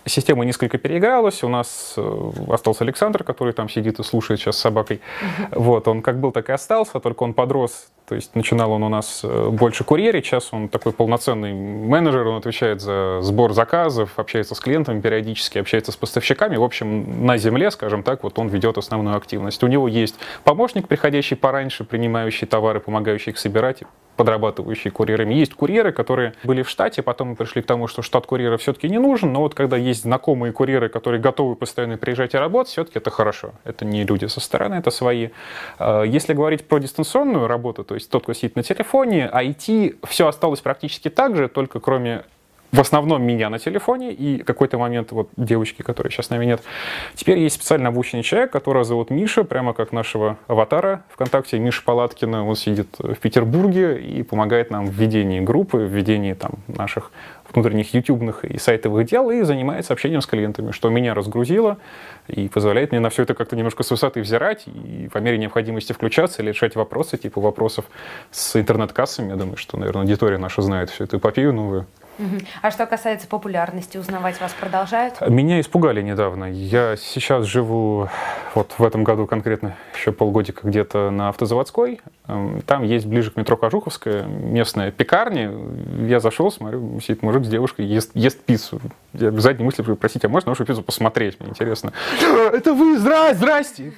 система 0.05 0.45
несколько 0.45 0.77
переигралась. 0.77 1.43
У 1.43 1.49
нас 1.49 1.95
э, 1.97 2.31
остался 2.49 2.83
Александр, 2.83 3.23
который 3.23 3.53
там 3.53 3.69
сидит 3.69 3.99
и 3.99 4.03
слушает 4.03 4.39
сейчас 4.39 4.57
с 4.57 4.59
собакой. 4.59 5.01
Вот, 5.51 5.87
он 5.87 6.01
как 6.01 6.19
был, 6.19 6.31
так 6.31 6.49
и 6.49 6.51
остался, 6.51 6.99
только 6.99 7.23
он 7.23 7.33
подрос 7.33 7.87
то 8.13 8.17
есть 8.17 8.35
начинал 8.35 8.71
он 8.73 8.83
у 8.83 8.89
нас 8.89 9.21
э, 9.23 9.49
больше 9.49 9.83
курьерить, 9.83 10.27
сейчас 10.27 10.49
он 10.51 10.69
такой 10.69 10.91
полноценный 10.91 11.51
менеджер, 11.51 12.27
он 12.27 12.37
отвечает 12.37 12.79
за 12.79 13.21
сбор 13.23 13.53
заказов, 13.53 14.19
общается 14.19 14.53
с 14.53 14.59
клиентами 14.59 15.01
периодически, 15.01 15.57
общается 15.57 15.91
с 15.91 15.95
поставщиками. 15.95 16.55
В 16.55 16.63
общем, 16.63 17.25
на 17.25 17.39
земле, 17.39 17.71
скажем 17.71 18.03
так, 18.03 18.21
вот 18.21 18.37
он 18.37 18.49
ведет 18.49 18.77
основную 18.77 19.17
активность. 19.17 19.63
У 19.63 19.67
него 19.67 19.87
есть 19.87 20.13
помощник, 20.43 20.87
приходящий 20.87 21.35
пораньше, 21.35 21.85
принимающий 21.85 22.45
товары, 22.45 22.81
помогающий 22.81 23.31
их 23.31 23.39
собирать, 23.39 23.81
подрабатывающие 24.15 24.91
курьерами. 24.91 25.33
Есть 25.33 25.53
курьеры, 25.53 25.91
которые 25.91 26.33
были 26.43 26.61
в 26.61 26.69
штате, 26.69 27.01
потом 27.01 27.29
мы 27.29 27.35
пришли 27.35 27.61
к 27.61 27.65
тому, 27.65 27.87
что 27.87 28.01
штат 28.01 28.25
курьера 28.25 28.57
все-таки 28.57 28.89
не 28.89 28.99
нужен, 28.99 29.33
но 29.33 29.39
вот 29.39 29.55
когда 29.55 29.77
есть 29.77 30.03
знакомые 30.03 30.53
курьеры, 30.53 30.89
которые 30.89 31.19
готовы 31.19 31.55
постоянно 31.55 31.97
приезжать 31.97 32.33
и 32.33 32.37
работать, 32.37 32.71
все-таки 32.71 32.99
это 32.99 33.09
хорошо. 33.09 33.53
Это 33.63 33.85
не 33.85 34.03
люди 34.03 34.25
со 34.25 34.39
стороны, 34.39 34.75
это 34.75 34.91
свои. 34.91 35.29
А, 35.79 36.03
если 36.03 36.33
говорить 36.33 36.67
про 36.67 36.79
дистанционную 36.79 37.47
работу, 37.47 37.83
то 37.83 37.95
есть 37.95 38.02
тот, 38.09 38.23
кто 38.23 38.33
сидит 38.33 38.55
на 38.55 38.63
телефоне, 38.63 39.29
IT, 39.33 39.97
все 40.07 40.27
осталось 40.27 40.61
практически 40.61 41.09
так 41.09 41.35
же, 41.35 41.47
только 41.47 41.79
кроме 41.79 42.25
в 42.73 42.79
основном 42.79 43.21
меня 43.21 43.49
на 43.49 43.59
телефоне 43.59 44.11
и 44.11 44.39
какой-то 44.39 44.79
момент 44.79 45.11
вот 45.11 45.29
девочки, 45.37 45.83
которой 45.83 46.09
сейчас 46.09 46.25
с 46.25 46.29
нами 46.31 46.45
нет. 46.45 46.61
Теперь 47.13 47.37
есть 47.37 47.55
специально 47.55 47.89
обученный 47.89 48.23
человек, 48.23 48.51
которого 48.51 48.83
зовут 48.83 49.11
Миша, 49.11 49.43
прямо 49.43 49.73
как 49.73 49.91
нашего 49.91 50.37
аватара 50.47 51.03
ВКонтакте, 51.11 51.59
Миша 51.59 51.83
Палаткина. 51.83 52.47
Он 52.47 52.55
сидит 52.55 52.95
в 52.97 53.15
Петербурге 53.15 54.01
и 54.01 54.23
помогает 54.23 54.71
нам 54.71 54.87
в 54.87 54.91
ведении 54.91 55.39
группы, 55.39 55.77
в 55.77 55.93
ведении 55.95 56.33
там 56.33 56.53
наших 56.67 57.11
внутренних 57.53 57.93
ютубных 57.93 58.43
и 58.43 58.57
сайтовых 58.57 59.05
дел 59.05 59.29
и 59.29 59.43
занимается 59.43 59.93
общением 59.93 60.21
с 60.21 60.25
клиентами, 60.25 60.71
что 60.71 60.89
меня 60.89 61.13
разгрузило 61.13 61.77
и 62.27 62.49
позволяет 62.49 62.91
мне 62.91 62.99
на 62.99 63.11
все 63.11 63.21
это 63.21 63.35
как-то 63.35 63.55
немножко 63.55 63.83
с 63.83 63.91
высоты 63.91 64.21
взирать 64.21 64.63
и 64.65 65.09
по 65.13 65.19
мере 65.19 65.37
необходимости 65.37 65.93
включаться 65.93 66.41
или 66.41 66.49
решать 66.49 66.75
вопросы, 66.75 67.17
типа 67.17 67.39
вопросов 67.39 67.85
с 68.31 68.55
интернет-кассами. 68.55 69.29
Я 69.29 69.35
думаю, 69.35 69.57
что, 69.57 69.77
наверное, 69.77 70.01
аудитория 70.01 70.39
наша 70.39 70.63
знает 70.63 70.89
всю 70.89 71.03
эту 71.03 71.17
эпопею 71.17 71.53
новую. 71.53 71.85
А 72.61 72.71
что 72.71 72.85
касается 72.85 73.27
популярности, 73.27 73.97
узнавать 73.97 74.39
вас 74.39 74.53
продолжают? 74.53 75.21
Меня 75.27 75.59
испугали 75.59 76.01
недавно. 76.01 76.45
Я 76.45 76.95
сейчас 76.95 77.45
живу, 77.45 78.09
вот 78.53 78.73
в 78.77 78.83
этом 78.83 79.03
году 79.03 79.25
конкретно, 79.25 79.75
еще 79.95 80.11
полгодика 80.11 80.67
где-то 80.67 81.09
на 81.09 81.29
автозаводской. 81.29 82.01
Эм, 82.27 82.61
там 82.61 82.83
есть 82.83 83.05
ближе 83.05 83.31
к 83.31 83.35
метро 83.35 83.57
Кожуховская 83.57 84.23
местная 84.23 84.91
пекарня. 84.91 85.51
Я 86.07 86.19
зашел, 86.19 86.51
смотрю, 86.51 86.99
сидит 86.99 87.23
мужик 87.23 87.45
с 87.45 87.47
девушкой, 87.47 87.85
ест, 87.85 88.11
ест 88.13 88.39
пиццу. 88.39 88.79
Я 89.13 89.31
в 89.31 89.39
задней 89.39 89.65
мысли 89.65 89.81
спросить, 89.81 90.23
а 90.25 90.29
можно 90.29 90.51
вашу 90.51 90.65
пиццу 90.65 90.83
посмотреть? 90.83 91.39
Мне 91.39 91.49
интересно. 91.49 91.93
Это 92.21 92.73
вы, 92.73 92.97
здрасте, 92.97 93.37
здрасте! 93.37 93.93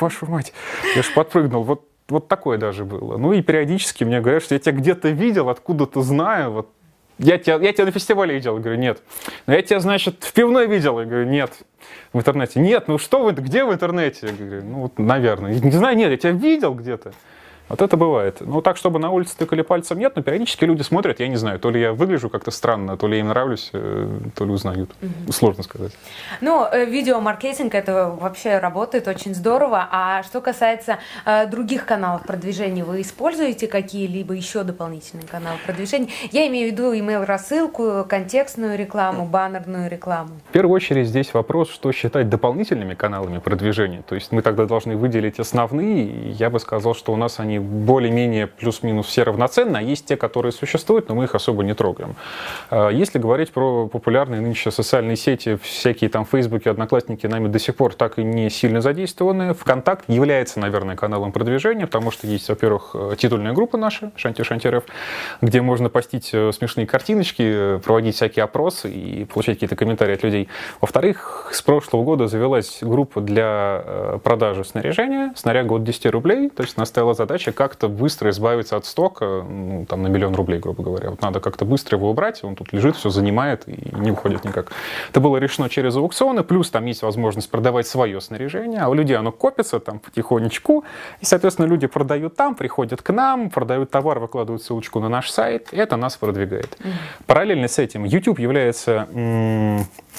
Вашу 0.00 0.26
мать. 0.26 0.52
Я 0.94 1.02
ж 1.02 1.12
подпрыгнул. 1.14 1.62
Вот 1.62 1.88
вот 2.08 2.28
такое 2.28 2.58
даже 2.58 2.84
было. 2.84 3.16
Ну 3.16 3.32
и 3.32 3.40
периодически 3.40 4.04
мне 4.04 4.20
говорят, 4.20 4.42
что 4.42 4.54
я 4.54 4.58
тебя 4.58 4.76
где-то 4.76 5.08
видел, 5.08 5.48
откуда-то 5.48 6.02
знаю, 6.02 6.50
вот 6.50 6.70
я 7.18 7.38
тебя, 7.38 7.56
я 7.56 7.72
тебя 7.72 7.86
на 7.86 7.92
фестивале 7.92 8.34
видел. 8.34 8.56
Я 8.56 8.62
говорю, 8.62 8.78
нет. 8.78 9.02
Но 9.46 9.54
я 9.54 9.62
тебя, 9.62 9.80
значит, 9.80 10.24
в 10.24 10.32
пивной 10.32 10.66
видел. 10.66 10.98
Я 10.98 11.06
говорю, 11.06 11.26
нет. 11.26 11.52
В 12.12 12.18
интернете. 12.18 12.60
Нет, 12.60 12.88
ну 12.88 12.98
что 12.98 13.22
вы, 13.22 13.32
где 13.32 13.64
в 13.64 13.72
интернете? 13.72 14.28
Я 14.28 14.32
говорю, 14.32 14.64
ну, 14.64 14.74
вот, 14.80 14.98
наверное. 14.98 15.54
Не 15.54 15.70
знаю, 15.70 15.96
нет, 15.96 16.10
я 16.10 16.16
тебя 16.16 16.32
видел 16.32 16.74
где-то. 16.74 17.12
Вот 17.68 17.80
это 17.80 17.96
бывает. 17.96 18.38
Ну, 18.40 18.60
так, 18.60 18.76
чтобы 18.76 18.98
на 18.98 19.10
улице 19.10 19.36
тыкали 19.38 19.62
пальцем, 19.62 19.98
нет, 19.98 20.14
но 20.16 20.22
периодически 20.22 20.66
люди 20.66 20.82
смотрят, 20.82 21.20
я 21.20 21.28
не 21.28 21.36
знаю, 21.36 21.58
то 21.58 21.70
ли 21.70 21.80
я 21.80 21.92
выгляжу 21.92 22.28
как-то 22.28 22.50
странно, 22.50 22.96
то 22.98 23.08
ли 23.08 23.18
им 23.18 23.28
нравлюсь, 23.28 23.70
э, 23.72 24.08
то 24.34 24.44
ли 24.44 24.50
узнают. 24.50 24.90
Угу. 25.00 25.32
Сложно 25.32 25.62
сказать. 25.62 25.92
Ну, 26.42 26.66
э, 26.70 26.84
видеомаркетинг, 26.84 27.74
это 27.74 28.10
вообще 28.10 28.58
работает 28.58 29.08
очень 29.08 29.34
здорово. 29.34 29.88
А 29.90 30.22
что 30.24 30.42
касается 30.42 30.98
э, 31.24 31.46
других 31.46 31.86
каналов 31.86 32.26
продвижения, 32.26 32.84
вы 32.84 33.00
используете 33.00 33.66
какие-либо 33.66 34.34
еще 34.34 34.62
дополнительные 34.62 35.26
каналы 35.26 35.56
продвижения? 35.64 36.08
Я 36.32 36.46
имею 36.48 36.68
в 36.68 36.72
виду 36.72 36.92
email-рассылку, 36.92 38.04
контекстную 38.06 38.76
рекламу, 38.76 39.24
баннерную 39.24 39.88
рекламу. 39.88 40.30
В 40.50 40.52
первую 40.52 40.74
очередь 40.74 41.08
здесь 41.08 41.32
вопрос, 41.32 41.70
что 41.70 41.90
считать 41.92 42.28
дополнительными 42.28 42.94
каналами 42.94 43.38
продвижения. 43.38 44.02
То 44.06 44.14
есть 44.14 44.32
мы 44.32 44.42
тогда 44.42 44.66
должны 44.66 44.96
выделить 44.96 45.40
основные, 45.40 46.30
я 46.32 46.50
бы 46.50 46.60
сказал, 46.60 46.94
что 46.94 47.12
у 47.12 47.16
нас 47.16 47.40
они 47.40 47.53
они 47.54 47.58
более-менее 47.58 48.46
плюс-минус 48.46 49.06
все 49.06 49.22
равноценны, 49.22 49.76
а 49.76 49.82
есть 49.82 50.06
те, 50.06 50.16
которые 50.16 50.52
существуют, 50.52 51.08
но 51.08 51.14
мы 51.14 51.24
их 51.24 51.34
особо 51.34 51.62
не 51.62 51.74
трогаем. 51.74 52.16
А, 52.70 52.88
если 52.90 53.18
говорить 53.18 53.52
про 53.52 53.86
популярные 53.88 54.40
нынче 54.40 54.70
социальные 54.70 55.16
сети, 55.16 55.56
всякие 55.62 56.10
там 56.10 56.24
Фейсбуки, 56.24 56.68
Одноклассники 56.68 57.26
нами 57.26 57.48
до 57.48 57.58
сих 57.58 57.76
пор 57.76 57.94
так 57.94 58.18
и 58.18 58.24
не 58.24 58.50
сильно 58.50 58.80
задействованы. 58.80 59.54
ВКонтакт 59.54 60.04
является, 60.08 60.60
наверное, 60.60 60.96
каналом 60.96 61.32
продвижения, 61.32 61.86
потому 61.86 62.10
что 62.10 62.26
есть, 62.26 62.48
во-первых, 62.48 62.96
титульная 63.18 63.52
группа 63.52 63.78
наша, 63.78 64.12
Шанти 64.16 64.42
Шанти 64.42 64.68
РФ, 64.68 64.84
где 65.40 65.60
можно 65.60 65.88
постить 65.88 66.30
э, 66.32 66.52
смешные 66.52 66.86
картиночки, 66.86 67.78
проводить 67.84 68.16
всякие 68.16 68.44
опросы 68.44 68.90
и 68.90 69.24
получать 69.24 69.56
какие-то 69.56 69.76
комментарии 69.76 70.14
от 70.14 70.22
людей. 70.22 70.48
Во-вторых, 70.80 71.50
с 71.52 71.62
прошлого 71.62 72.02
года 72.02 72.26
завелась 72.26 72.78
группа 72.80 73.20
для 73.20 73.82
э, 73.84 74.18
продажи 74.22 74.64
снаряжения, 74.64 75.32
снаряга 75.36 75.74
от 75.74 75.84
10 75.84 76.06
рублей, 76.06 76.50
то 76.50 76.62
есть 76.62 76.76
настояла 76.76 77.14
задача 77.14 77.43
задача 77.44 77.52
как-то 77.52 77.88
быстро 77.88 78.30
избавиться 78.30 78.76
от 78.76 78.86
стока, 78.86 79.42
ну, 79.42 79.86
там, 79.86 80.02
на 80.02 80.08
миллион 80.08 80.34
рублей, 80.34 80.58
грубо 80.58 80.82
говоря. 80.82 81.10
Вот 81.10 81.22
надо 81.22 81.40
как-то 81.40 81.64
быстро 81.64 81.98
его 81.98 82.10
убрать, 82.10 82.44
он 82.44 82.54
тут 82.54 82.72
лежит, 82.72 82.96
все 82.96 83.10
занимает 83.10 83.68
и 83.68 83.90
не 83.96 84.10
уходит 84.10 84.44
никак. 84.44 84.72
Это 85.10 85.20
было 85.20 85.38
решено 85.38 85.68
через 85.68 85.96
аукционы, 85.96 86.42
плюс 86.42 86.70
там 86.70 86.86
есть 86.86 87.02
возможность 87.02 87.50
продавать 87.50 87.86
свое 87.86 88.20
снаряжение, 88.20 88.80
а 88.80 88.88
у 88.88 88.94
людей 88.94 89.16
оно 89.16 89.32
копится 89.32 89.80
там 89.80 89.98
потихонечку, 89.98 90.84
и, 91.22 91.24
соответственно, 91.24 91.68
люди 91.68 91.86
продают 91.86 92.36
там, 92.36 92.54
приходят 92.54 93.02
к 93.02 93.12
нам, 93.12 93.50
продают 93.50 93.90
товар, 93.90 94.18
выкладывают 94.18 94.62
ссылочку 94.62 95.00
на 95.00 95.08
наш 95.08 95.30
сайт, 95.30 95.68
и 95.72 95.76
это 95.76 95.96
нас 95.96 96.16
продвигает. 96.16 96.76
Mm-hmm. 96.78 96.92
Параллельно 97.26 97.68
с 97.68 97.78
этим 97.78 98.04
YouTube 98.04 98.38
является, 98.38 99.06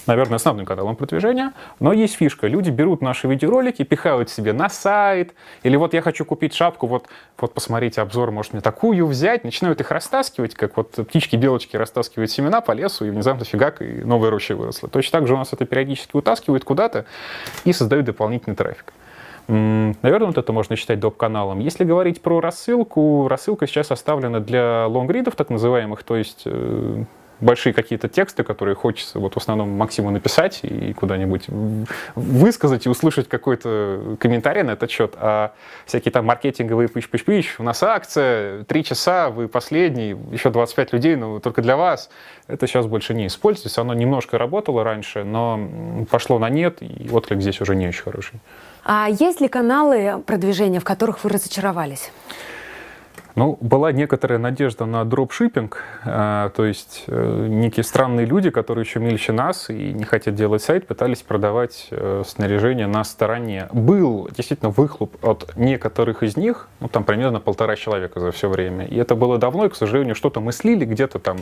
наверное, 0.07 0.35
основным 0.35 0.65
каналом 0.65 0.95
продвижения, 0.95 1.53
но 1.79 1.93
есть 1.93 2.15
фишка. 2.15 2.47
Люди 2.47 2.69
берут 2.69 3.01
наши 3.01 3.27
видеоролики, 3.27 3.83
пихают 3.83 4.29
себе 4.29 4.53
на 4.53 4.69
сайт, 4.69 5.33
или 5.63 5.75
вот 5.75 5.93
я 5.93 6.01
хочу 6.01 6.25
купить 6.25 6.53
шапку, 6.53 6.87
вот 6.87 7.07
вот 7.37 7.53
посмотрите 7.53 8.01
обзор, 8.01 8.31
может 8.31 8.53
мне 8.53 8.61
такую 8.61 9.05
взять, 9.07 9.43
начинают 9.43 9.81
их 9.81 9.91
растаскивать, 9.91 10.55
как 10.55 10.77
вот 10.77 10.91
птички-белочки 10.91 11.75
растаскивают 11.75 12.31
семена 12.31 12.61
по 12.61 12.71
лесу, 12.71 13.05
и 13.05 13.09
внезапно 13.09 13.45
фигак, 13.45 13.81
и 13.81 14.03
новая 14.03 14.29
роща 14.29 14.55
выросла. 14.55 14.89
Точно 14.89 15.19
так 15.19 15.27
же 15.27 15.33
у 15.33 15.37
нас 15.37 15.51
это 15.51 15.65
периодически 15.65 16.15
утаскивают 16.15 16.63
куда-то 16.63 17.05
и 17.65 17.73
создают 17.73 18.05
дополнительный 18.05 18.55
трафик. 18.55 18.93
Наверное, 19.47 20.27
вот 20.27 20.37
это 20.37 20.51
можно 20.53 20.75
считать 20.75 20.99
доп-каналом. 20.99 21.59
Если 21.59 21.83
говорить 21.83 22.21
про 22.21 22.39
рассылку, 22.39 23.27
рассылка 23.27 23.67
сейчас 23.67 23.91
оставлена 23.91 24.39
для 24.39 24.87
лонгридов, 24.87 25.35
так 25.35 25.49
называемых, 25.49 26.01
то 26.03 26.15
есть 26.15 26.43
э, 26.45 27.03
большие 27.39 27.73
какие-то 27.73 28.07
тексты, 28.07 28.43
которые 28.43 28.75
хочется 28.75 29.19
вот 29.19 29.33
в 29.33 29.37
основном 29.37 29.69
Максиму 29.69 30.09
написать 30.11 30.59
и 30.63 30.93
куда-нибудь 30.93 31.45
высказать 32.15 32.85
и 32.85 32.89
услышать 32.89 33.27
какой-то 33.27 34.17
комментарий 34.19 34.63
на 34.63 34.71
этот 34.71 34.91
счет, 34.91 35.13
а 35.17 35.53
всякие 35.85 36.11
там 36.11 36.25
маркетинговые 36.25 36.87
пыщ-пыщ-пыщ, 36.87 37.55
у 37.59 37.63
нас 37.63 37.83
акция, 37.83 38.63
три 38.63 38.83
часа, 38.83 39.29
вы 39.29 39.47
последний, 39.47 40.15
еще 40.31 40.49
25 40.49 40.93
людей, 40.93 41.15
но 41.15 41.39
только 41.39 41.61
для 41.61 41.77
вас, 41.77 42.09
это 42.47 42.67
сейчас 42.67 42.85
больше 42.85 43.13
не 43.13 43.27
используется, 43.27 43.81
оно 43.81 43.93
немножко 43.93 44.37
работало 44.37 44.83
раньше, 44.83 45.23
но 45.23 46.05
пошло 46.09 46.39
на 46.39 46.49
нет, 46.49 46.81
и 46.81 47.09
отклик 47.11 47.41
здесь 47.41 47.61
уже 47.61 47.75
не 47.75 47.87
очень 47.87 48.03
хороший. 48.03 48.39
А 48.83 49.07
есть 49.09 49.41
ли 49.41 49.47
каналы 49.47 50.21
продвижения, 50.25 50.79
в 50.79 50.83
которых 50.83 51.23
вы 51.23 51.31
разочаровались? 51.31 52.11
Ну, 53.35 53.57
была 53.59 53.91
некоторая 53.91 54.39
надежда 54.39 54.85
на 54.85 55.03
дропшиппинг, 55.03 55.83
э, 56.05 56.49
то 56.55 56.65
есть 56.65 57.03
э, 57.07 57.47
некие 57.49 57.83
странные 57.83 58.25
люди, 58.25 58.49
которые 58.49 58.85
еще 58.85 59.01
мельче 59.01 59.33
нас 59.33 59.69
и 59.69 59.91
не 59.91 60.05
хотят 60.05 60.35
делать 60.35 60.61
сайт, 60.63 60.87
пытались 60.87 61.21
продавать 61.21 61.87
э, 61.91 62.23
снаряжение 62.25 62.87
на 62.87 63.03
стороне. 63.03 63.67
Был 63.73 64.29
действительно 64.33 64.69
выхлоп 64.69 65.17
от 65.21 65.53
некоторых 65.57 66.23
из 66.23 66.37
них, 66.37 66.69
ну, 66.79 66.87
там 66.87 67.03
примерно 67.03 67.41
полтора 67.41 67.75
человека 67.75 68.21
за 68.21 68.31
все 68.31 68.47
время. 68.47 68.85
И 68.85 68.95
это 68.95 69.15
было 69.15 69.37
давно, 69.37 69.65
и, 69.65 69.69
к 69.69 69.75
сожалению, 69.75 70.15
что-то 70.15 70.39
мы 70.39 70.53
слили, 70.53 70.85
где-то 70.85 71.19
там 71.19 71.37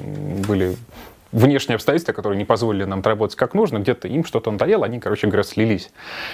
были 0.47 0.75
внешние 1.33 1.75
обстоятельства, 1.75 2.13
которые 2.13 2.37
не 2.37 2.45
позволили 2.45 2.85
нам 2.85 3.01
работать 3.01 3.35
как 3.35 3.53
нужно, 3.55 3.79
где-то 3.79 4.07
им 4.07 4.23
что-то 4.23 4.51
надоело, 4.51 4.85
они, 4.85 4.99
короче 4.99 5.27
говоря, 5.27 5.43
слились. 5.43 5.91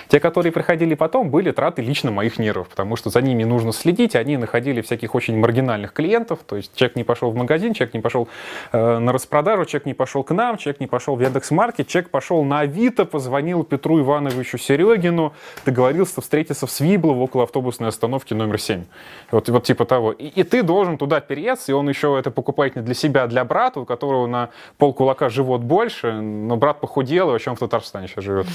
Те, 0.09 0.19
которые 0.19 0.51
приходили 0.51 0.93
потом, 0.93 1.29
были 1.29 1.51
траты 1.51 1.81
лично 1.81 2.11
моих 2.11 2.37
нервов, 2.37 2.67
потому 2.67 2.97
что 2.97 3.09
за 3.09 3.21
ними 3.21 3.45
нужно 3.45 3.71
следить, 3.71 4.15
они 4.15 4.37
находили 4.37 4.81
всяких 4.81 5.15
очень 5.15 5.37
маргинальных 5.37 5.93
клиентов, 5.93 6.39
то 6.45 6.57
есть 6.57 6.75
человек 6.75 6.97
не 6.97 7.03
пошел 7.03 7.31
в 7.31 7.35
магазин, 7.35 7.73
человек 7.73 7.93
не 7.93 8.01
пошел 8.01 8.27
э, 8.73 8.99
на 8.99 9.13
распродажу, 9.13 9.65
человек 9.65 9.85
не 9.85 9.93
пошел 9.93 10.23
к 10.23 10.31
нам, 10.31 10.57
человек 10.57 10.81
не 10.81 10.87
пошел 10.87 11.15
в 11.15 11.21
Яндекс.Маркет, 11.21 11.87
человек 11.87 12.11
пошел 12.11 12.43
на 12.43 12.59
Авито, 12.59 13.05
позвонил 13.05 13.63
Петру 13.63 14.01
Ивановичу 14.01 14.57
Серегину, 14.57 15.33
договорился 15.65 16.19
встретиться 16.19 16.67
в 16.67 16.71
Свиблово 16.71 17.23
около 17.23 17.43
автобусной 17.45 17.87
остановки 17.87 18.33
номер 18.33 18.59
7. 18.59 18.83
Вот, 19.31 19.47
вот 19.47 19.63
типа 19.63 19.85
того. 19.85 20.11
И, 20.11 20.27
и 20.27 20.43
ты 20.43 20.61
должен 20.61 20.97
туда 20.97 21.21
переться, 21.21 21.71
и 21.71 21.75
он 21.75 21.87
еще 21.87 22.17
это 22.19 22.31
покупает 22.31 22.75
не 22.75 22.81
для 22.81 22.93
себя, 22.93 23.23
а 23.23 23.27
для 23.27 23.45
брата, 23.45 23.79
у 23.79 23.85
которого 23.85 24.27
на 24.27 24.49
пол 24.77 24.88
пол 24.89 24.93
кулака 24.93 25.29
живот 25.29 25.62
больше, 25.62 26.12
но 26.12 26.55
брат 26.58 26.79
похудел, 26.79 27.29
и 27.29 27.31
вообще 27.31 27.51
он 27.51 27.55
в 27.55 27.60
Татарстане 27.60 28.08
сейчас 28.08 28.24
живет. 28.24 28.48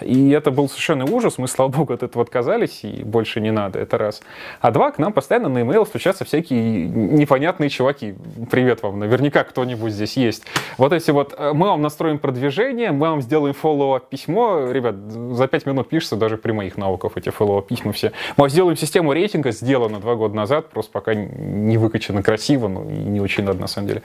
И 0.00 0.30
это 0.30 0.50
был 0.50 0.68
совершенно 0.68 1.04
ужас, 1.04 1.38
мы, 1.38 1.48
слава 1.48 1.70
богу, 1.70 1.92
от 1.92 2.02
этого 2.02 2.22
отказались, 2.22 2.80
и 2.84 3.02
больше 3.04 3.40
не 3.40 3.50
надо, 3.50 3.78
это 3.78 3.98
раз. 3.98 4.20
А 4.60 4.70
два, 4.70 4.90
к 4.90 4.98
нам 4.98 5.12
постоянно 5.12 5.48
на 5.48 5.58
e-mail 5.58 5.86
стучатся 5.86 6.24
всякие 6.24 6.86
непонятные 6.86 7.70
чуваки. 7.70 8.14
Привет 8.50 8.82
вам, 8.82 8.98
наверняка 8.98 9.44
кто-нибудь 9.44 9.92
здесь 9.92 10.16
есть. 10.16 10.44
Вот 10.76 10.92
эти 10.92 11.10
вот, 11.10 11.34
э, 11.38 11.52
мы 11.54 11.68
вам 11.68 11.82
настроим 11.82 12.18
продвижение, 12.18 12.92
мы 12.92 13.10
вам 13.10 13.22
сделаем 13.22 13.54
follow 13.60 14.00
письмо, 14.08 14.70
ребят, 14.70 14.94
за 14.96 15.46
пять 15.46 15.66
минут 15.66 15.88
пишется 15.88 16.16
даже 16.16 16.36
при 16.36 16.52
моих 16.52 16.76
навыках 16.76 17.12
эти 17.16 17.30
follow 17.30 17.62
письма 17.62 17.92
все. 17.92 18.12
Мы 18.36 18.48
сделаем 18.50 18.76
систему 18.76 19.12
рейтинга, 19.12 19.52
сделано 19.52 20.00
два 20.00 20.14
года 20.14 20.34
назад, 20.34 20.68
просто 20.68 20.92
пока 20.92 21.14
не 21.14 21.78
выкачано 21.78 22.22
красиво, 22.22 22.68
но 22.68 22.84
не 22.84 23.20
очень 23.20 23.44
надо 23.44 23.60
на 23.60 23.66
самом 23.66 23.88
деле. 23.88 24.02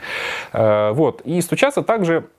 Э, 0.54 0.92
вот, 0.94 1.22
и 1.25 1.42
стучатся 1.42 1.73
Сейчас 1.74 1.86
также 1.86 2.30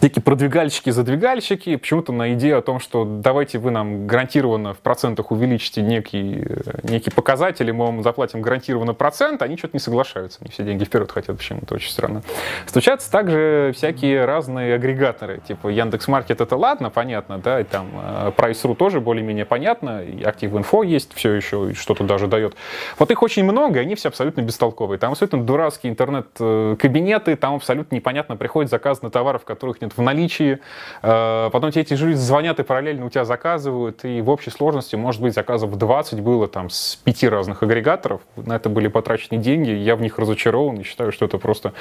такие 0.00 0.22
продвигальщики-задвигальщики 0.22 1.76
почему-то 1.76 2.12
на 2.12 2.32
идею 2.34 2.58
о 2.58 2.62
том, 2.62 2.80
что 2.80 3.04
давайте 3.04 3.58
вы 3.58 3.70
нам 3.70 4.06
гарантированно 4.06 4.74
в 4.74 4.78
процентах 4.78 5.30
увеличите 5.30 5.82
некий, 5.82 6.44
некий 6.82 7.10
показатель, 7.10 7.68
и 7.68 7.72
мы 7.72 7.86
вам 7.86 8.02
заплатим 8.02 8.40
гарантированно 8.40 8.94
процент, 8.94 9.42
они 9.42 9.56
что-то 9.56 9.76
не 9.76 9.80
соглашаются, 9.80 10.38
они 10.40 10.50
все 10.50 10.64
деньги 10.64 10.84
вперед 10.84 11.12
хотят 11.12 11.36
почему-то, 11.36 11.74
очень 11.74 11.90
странно. 11.90 12.22
Стучатся 12.66 13.10
также 13.10 13.72
всякие 13.74 14.24
разные 14.24 14.74
агрегаторы, 14.74 15.40
типа 15.46 15.68
Яндекс.Маркет 15.68 16.40
это 16.40 16.56
ладно, 16.56 16.90
понятно, 16.90 17.38
да, 17.38 17.60
и 17.60 17.64
там 17.64 17.88
э, 17.94 18.32
Price.ru 18.36 18.74
тоже 18.74 19.00
более-менее 19.00 19.44
понятно, 19.44 20.02
и 20.02 20.22
Active.info 20.22 20.84
есть 20.84 21.12
все 21.14 21.32
еще, 21.32 21.74
что-то 21.74 22.04
даже 22.04 22.26
дает. 22.26 22.54
Вот 22.98 23.10
их 23.10 23.22
очень 23.22 23.44
много, 23.44 23.80
и 23.80 23.82
они 23.82 23.94
все 23.94 24.08
абсолютно 24.08 24.40
бестолковые. 24.40 24.98
Там 24.98 25.12
абсолютно 25.12 25.42
дурацкие 25.42 25.92
интернет-кабинеты, 25.92 27.36
там 27.36 27.56
абсолютно 27.56 27.94
непонятно 27.94 28.36
приходит 28.36 28.70
заказ 28.70 29.02
на 29.02 29.10
товары, 29.10 29.38
в 29.38 29.44
которых 29.44 29.80
нет 29.80 29.89
в 29.96 30.02
наличии. 30.02 30.58
Э, 31.02 31.50
потом 31.52 31.70
тебе 31.70 31.82
эти 31.82 31.94
жители 31.94 32.14
звонят 32.14 32.58
и 32.60 32.62
параллельно 32.62 33.06
у 33.06 33.10
тебя 33.10 33.24
заказывают. 33.24 34.04
И 34.04 34.20
в 34.20 34.30
общей 34.30 34.50
сложности, 34.50 34.96
может 34.96 35.20
быть, 35.20 35.34
заказов 35.34 35.76
20 35.76 36.20
было 36.20 36.48
там 36.48 36.70
с 36.70 36.96
пяти 36.96 37.28
разных 37.28 37.62
агрегаторов. 37.62 38.20
На 38.36 38.56
это 38.56 38.68
были 38.68 38.88
потрачены 38.88 39.38
деньги. 39.38 39.70
Я 39.70 39.96
в 39.96 40.02
них 40.02 40.18
разочарован 40.18 40.80
и 40.80 40.82
считаю, 40.82 41.12
что 41.12 41.26
это 41.26 41.38
просто 41.38 41.72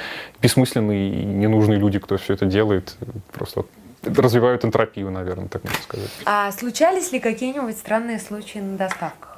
бессмысленные 0.42 1.10
и 1.10 1.24
ненужные 1.25 1.80
люди, 1.80 2.00
кто 2.00 2.18
все 2.18 2.34
это 2.34 2.46
делает. 2.46 2.96
Просто 3.34 3.66
развивают 4.04 4.66
энтропию, 4.66 5.12
наверное, 5.12 5.48
так 5.48 5.63
можно 5.63 5.82
сказать. 5.82 6.10
А 6.25 6.51
случались 6.51 7.12
ли 7.12 7.20
какие-нибудь 7.20 7.78
странные 7.78 8.20
случаи 8.20 8.60
на 8.60 8.78
доставках? 8.78 9.28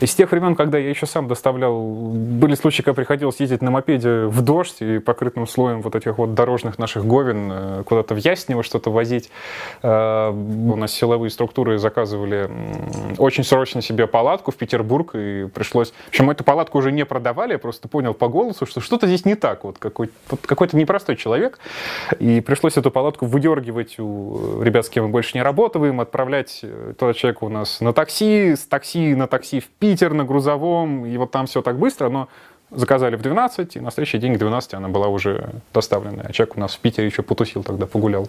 Из 0.00 0.14
тех 0.14 0.30
времен, 0.30 0.54
когда 0.54 0.78
я 0.78 0.90
еще 0.90 1.06
сам 1.06 1.28
доставлял, 1.28 1.80
были 1.80 2.54
случаи, 2.54 2.82
когда 2.82 2.94
приходилось 2.94 3.40
ездить 3.40 3.62
на 3.62 3.70
мопеде 3.70 4.26
в 4.26 4.42
дождь 4.42 4.76
и 4.80 4.98
покрытым 4.98 5.46
слоем 5.46 5.82
вот 5.82 5.94
этих 5.94 6.18
вот 6.18 6.34
дорожных 6.34 6.78
наших 6.78 7.04
говен 7.04 7.50
э, 7.52 7.82
куда-то 7.84 8.14
в 8.14 8.18
Яснево 8.18 8.62
что-то 8.62 8.90
возить. 8.90 9.30
Э, 9.82 10.30
у 10.30 10.76
нас 10.76 10.92
силовые 10.92 11.30
структуры 11.30 11.78
заказывали 11.78 12.50
очень 13.18 13.44
срочно 13.44 13.82
себе 13.82 14.06
палатку 14.06 14.50
в 14.50 14.56
Петербург, 14.56 15.14
и 15.14 15.46
пришлось... 15.52 15.92
В 15.92 16.08
общем, 16.08 16.30
эту 16.30 16.44
палатку 16.44 16.78
уже 16.78 16.92
не 16.92 17.04
продавали, 17.04 17.52
я 17.52 17.58
просто 17.58 17.88
понял 17.88 18.14
по 18.14 18.28
голосу, 18.28 18.66
что 18.66 18.80
что-то 18.80 19.06
здесь 19.06 19.24
не 19.24 19.34
так. 19.34 19.64
Вот 19.64 19.78
какой- 19.78 20.10
вот 20.30 20.40
какой-то 20.46 20.76
непростой 20.76 21.16
человек. 21.16 21.58
И 22.18 22.40
пришлось 22.40 22.76
эту 22.76 22.90
палатку 22.90 23.26
выдергивать 23.26 23.98
у 23.98 24.62
ребят, 24.62 24.86
с 24.86 24.88
кем 24.88 25.04
мы 25.04 25.10
больше 25.10 25.32
не 25.34 25.42
работаем, 25.42 26.00
отправлять 26.00 26.60
э, 26.62 26.94
тот 26.98 27.16
человек 27.16 27.42
у 27.42 27.48
нас 27.48 27.80
на 27.80 27.92
такси, 27.92 28.54
с 28.56 28.66
такси 28.66 29.14
на 29.14 29.26
такси 29.26 29.55
в 29.60 29.68
Питер 29.68 30.12
на 30.12 30.24
грузовом, 30.24 31.06
и 31.06 31.16
вот 31.16 31.30
там 31.30 31.46
все 31.46 31.62
так 31.62 31.78
быстро, 31.78 32.08
но 32.08 32.28
заказали 32.70 33.16
в 33.16 33.22
12, 33.22 33.76
и 33.76 33.80
на 33.80 33.90
следующий 33.90 34.18
день 34.18 34.34
к 34.34 34.38
12 34.38 34.74
она 34.74 34.88
была 34.88 35.08
уже 35.08 35.50
доставлена. 35.72 36.24
А 36.26 36.32
человек 36.32 36.56
у 36.56 36.60
нас 36.60 36.74
в 36.74 36.80
Питере 36.80 37.06
еще 37.06 37.22
потусил 37.22 37.62
тогда, 37.62 37.86
погулял. 37.86 38.28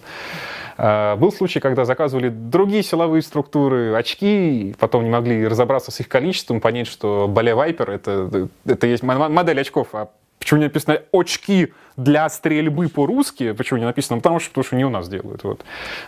А, 0.76 1.16
был 1.16 1.32
случай, 1.32 1.60
когда 1.60 1.84
заказывали 1.84 2.28
другие 2.28 2.82
силовые 2.82 3.22
структуры, 3.22 3.94
очки, 3.94 4.74
потом 4.78 5.04
не 5.04 5.10
могли 5.10 5.46
разобраться 5.46 5.90
с 5.90 6.00
их 6.00 6.08
количеством, 6.08 6.60
понять, 6.60 6.86
что 6.86 7.26
Бале 7.28 7.54
Вайпер 7.54 7.90
это, 7.90 8.48
это 8.64 8.86
есть 8.86 9.02
модель 9.02 9.60
очков, 9.60 9.88
а 9.92 10.10
Почему 10.48 10.60
не 10.60 10.66
написано 10.68 11.02
«очки 11.12 11.74
для 11.98 12.26
стрельбы 12.30 12.88
по-русски»? 12.88 13.52
Почему 13.52 13.80
не 13.80 13.84
написано? 13.84 14.16
Потому 14.16 14.40
что, 14.40 14.48
потому 14.48 14.64
что 14.64 14.76
не 14.76 14.84
у 14.86 14.88
нас 14.88 15.06
делают. 15.06 15.44
Вот. 15.44 15.60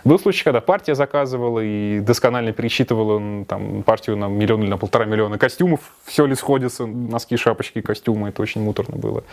Был 0.03 0.17
случай, 0.17 0.43
когда 0.43 0.61
партия 0.61 0.95
заказывала 0.95 1.59
и 1.59 1.99
досконально 1.99 2.51
пересчитывала 2.51 3.45
там, 3.45 3.83
партию 3.83 4.17
на 4.17 4.29
миллион 4.29 4.63
или 4.63 4.69
на 4.71 4.77
полтора 4.77 5.05
миллиона 5.05 5.37
костюмов. 5.37 5.81
Все 6.05 6.25
ли 6.25 6.33
сходится, 6.33 6.87
носки, 6.87 7.37
шапочки, 7.37 7.81
костюмы. 7.81 8.29
Это 8.29 8.41
очень 8.41 8.63
муторно 8.63 8.97
было. 8.97 9.23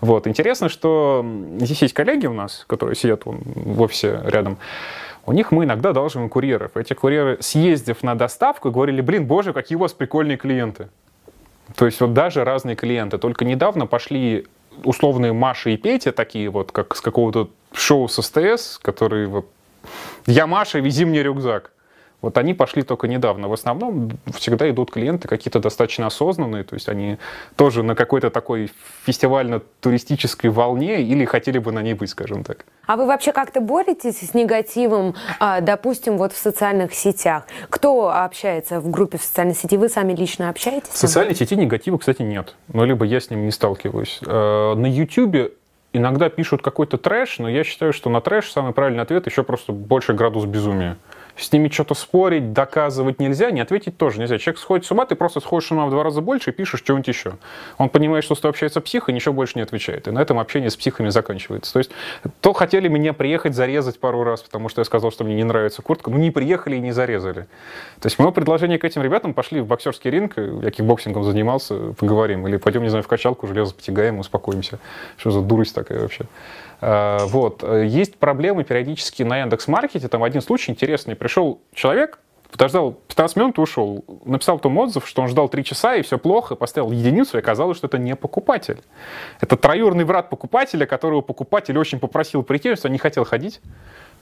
Вот. 0.00 0.26
Интересно, 0.26 0.68
что 0.68 1.24
здесь 1.60 1.82
есть 1.82 1.94
коллеги 1.94 2.26
у 2.26 2.34
нас, 2.34 2.64
которые 2.66 2.96
сидят 2.96 3.24
вон, 3.24 3.42
в 3.44 3.80
офисе 3.82 4.20
рядом. 4.24 4.58
У 5.26 5.32
них 5.32 5.52
мы 5.52 5.62
иногда 5.62 5.92
должны 5.92 6.28
курьеров. 6.28 6.76
Эти 6.76 6.92
курьеры, 6.92 7.38
съездив 7.38 8.02
на 8.02 8.16
доставку, 8.16 8.72
говорили, 8.72 9.00
блин, 9.00 9.26
боже, 9.26 9.52
какие 9.52 9.76
у 9.76 9.80
вас 9.82 9.92
прикольные 9.92 10.36
клиенты. 10.36 10.88
То 11.74 11.86
есть 11.86 12.00
вот 12.00 12.12
даже 12.12 12.44
разные 12.44 12.76
клиенты. 12.76 13.18
Только 13.18 13.44
недавно 13.44 13.86
пошли 13.86 14.46
условные 14.84 15.32
Маша 15.32 15.70
и 15.70 15.76
Петя, 15.76 16.12
такие 16.12 16.48
вот, 16.50 16.72
как 16.72 16.94
с 16.94 17.00
какого-то 17.00 17.50
шоу 17.72 18.08
с 18.08 18.22
СТС, 18.22 18.78
которые 18.78 19.26
вот 19.26 19.46
«Я 20.26 20.46
Маша, 20.46 20.78
вези 20.78 21.04
мне 21.04 21.22
рюкзак». 21.22 21.72
Вот 22.26 22.38
они 22.38 22.54
пошли 22.54 22.82
только 22.82 23.06
недавно. 23.06 23.46
В 23.46 23.52
основном 23.52 24.10
всегда 24.34 24.68
идут 24.68 24.90
клиенты 24.90 25.28
какие-то 25.28 25.60
достаточно 25.60 26.08
осознанные, 26.08 26.64
то 26.64 26.74
есть 26.74 26.88
они 26.88 27.18
тоже 27.54 27.84
на 27.84 27.94
какой-то 27.94 28.30
такой 28.30 28.72
фестивально-туристической 29.04 30.50
волне 30.50 31.02
или 31.02 31.24
хотели 31.24 31.58
бы 31.58 31.70
на 31.70 31.82
ней 31.82 31.94
быть, 31.94 32.10
скажем 32.10 32.42
так. 32.42 32.64
А 32.88 32.96
вы 32.96 33.06
вообще 33.06 33.30
как-то 33.30 33.60
боретесь 33.60 34.28
с 34.28 34.34
негативом, 34.34 35.14
а, 35.38 35.60
допустим, 35.60 36.18
вот 36.18 36.32
в 36.32 36.36
социальных 36.36 36.94
сетях? 36.94 37.44
Кто 37.70 38.10
общается 38.10 38.80
в 38.80 38.90
группе 38.90 39.18
в 39.18 39.22
социальной 39.22 39.54
сети? 39.54 39.76
Вы 39.76 39.88
сами 39.88 40.12
лично 40.12 40.48
общаетесь? 40.48 40.88
В 40.88 40.96
социальной 40.96 41.36
сети 41.36 41.54
негатива, 41.54 41.96
кстати, 41.96 42.22
нет. 42.22 42.56
Ну, 42.72 42.84
либо 42.84 43.04
я 43.04 43.20
с 43.20 43.30
ним 43.30 43.44
не 43.44 43.52
сталкиваюсь. 43.52 44.18
Э, 44.26 44.74
на 44.74 44.86
YouTube 44.86 45.52
иногда 45.92 46.28
пишут 46.28 46.60
какой-то 46.60 46.98
трэш, 46.98 47.38
но 47.38 47.48
я 47.48 47.62
считаю, 47.62 47.92
что 47.92 48.10
на 48.10 48.20
трэш 48.20 48.50
самый 48.50 48.72
правильный 48.72 49.04
ответ 49.04 49.26
еще 49.26 49.44
просто 49.44 49.70
больше 49.70 50.12
градус 50.12 50.44
безумия 50.44 50.96
с 51.36 51.52
ними 51.52 51.68
что-то 51.68 51.94
спорить, 51.94 52.52
доказывать 52.52 53.20
нельзя, 53.20 53.50
не 53.50 53.60
ответить 53.60 53.98
тоже 53.98 54.18
нельзя. 54.18 54.38
Человек 54.38 54.58
сходит 54.58 54.86
с 54.86 54.90
ума, 54.90 55.04
ты 55.06 55.14
просто 55.14 55.40
сходишь 55.40 55.68
с 55.68 55.70
ума 55.70 55.86
в 55.86 55.90
два 55.90 56.02
раза 56.02 56.20
больше 56.20 56.50
и 56.50 56.52
пишешь 56.52 56.80
что-нибудь 56.80 57.08
еще. 57.08 57.34
Он 57.78 57.88
понимает, 57.88 58.24
что 58.24 58.34
с 58.34 58.40
тобой 58.40 58.50
общается 58.50 58.80
псих, 58.80 59.08
и 59.08 59.12
ничего 59.12 59.34
больше 59.34 59.52
не 59.56 59.62
отвечает. 59.62 60.08
И 60.08 60.10
на 60.10 60.20
этом 60.20 60.38
общение 60.38 60.70
с 60.70 60.76
психами 60.76 61.10
заканчивается. 61.10 61.72
То 61.72 61.78
есть, 61.78 61.90
то 62.40 62.52
хотели 62.52 62.88
меня 62.88 63.12
приехать 63.12 63.54
зарезать 63.54 64.00
пару 64.00 64.24
раз, 64.24 64.42
потому 64.42 64.68
что 64.68 64.80
я 64.80 64.84
сказал, 64.84 65.12
что 65.12 65.24
мне 65.24 65.34
не 65.34 65.44
нравится 65.44 65.82
куртка, 65.82 66.10
ну 66.10 66.16
не 66.16 66.30
приехали 66.30 66.76
и 66.76 66.80
не 66.80 66.92
зарезали. 66.92 67.46
То 68.00 68.06
есть, 68.06 68.18
мое 68.18 68.30
предложение 68.30 68.78
к 68.78 68.84
этим 68.84 69.02
ребятам, 69.02 69.34
пошли 69.34 69.60
в 69.60 69.66
боксерский 69.66 70.10
ринг, 70.10 70.34
я 70.36 70.70
кикбоксингом 70.70 71.24
занимался, 71.24 71.92
поговорим. 71.98 72.46
Или 72.48 72.56
пойдем, 72.56 72.82
не 72.82 72.88
знаю, 72.88 73.04
в 73.04 73.08
качалку, 73.08 73.46
железо 73.46 73.74
потягаем, 73.74 74.18
успокоимся. 74.18 74.78
Что 75.18 75.30
за 75.30 75.40
дурость 75.42 75.74
такая 75.74 76.00
вообще? 76.00 76.24
Вот. 76.80 77.62
Есть 77.62 78.16
проблемы 78.16 78.64
периодически 78.64 79.22
на 79.22 79.38
Яндекс.Маркете. 79.38 80.08
Там 80.08 80.22
один 80.22 80.42
случай 80.42 80.72
интересный. 80.72 81.16
Пришел 81.16 81.60
человек, 81.74 82.18
подождал 82.50 82.92
15 83.08 83.36
минут 83.36 83.58
ушел. 83.58 84.04
Написал 84.24 84.58
там 84.58 84.76
отзыв, 84.78 85.06
что 85.06 85.22
он 85.22 85.28
ждал 85.28 85.48
3 85.48 85.64
часа, 85.64 85.94
и 85.94 86.02
все 86.02 86.18
плохо, 86.18 86.54
поставил 86.54 86.90
единицу, 86.90 87.36
и 87.36 87.40
оказалось, 87.40 87.76
что 87.76 87.86
это 87.86 87.98
не 87.98 88.14
покупатель. 88.16 88.80
Это 89.40 89.56
троюрный 89.56 90.04
брат 90.04 90.30
покупателя, 90.30 90.86
которого 90.86 91.20
покупатель 91.20 91.78
очень 91.78 91.98
попросил 91.98 92.42
прийти, 92.42 92.74
что 92.76 92.88
не 92.88 92.98
хотел 92.98 93.24
ходить 93.24 93.60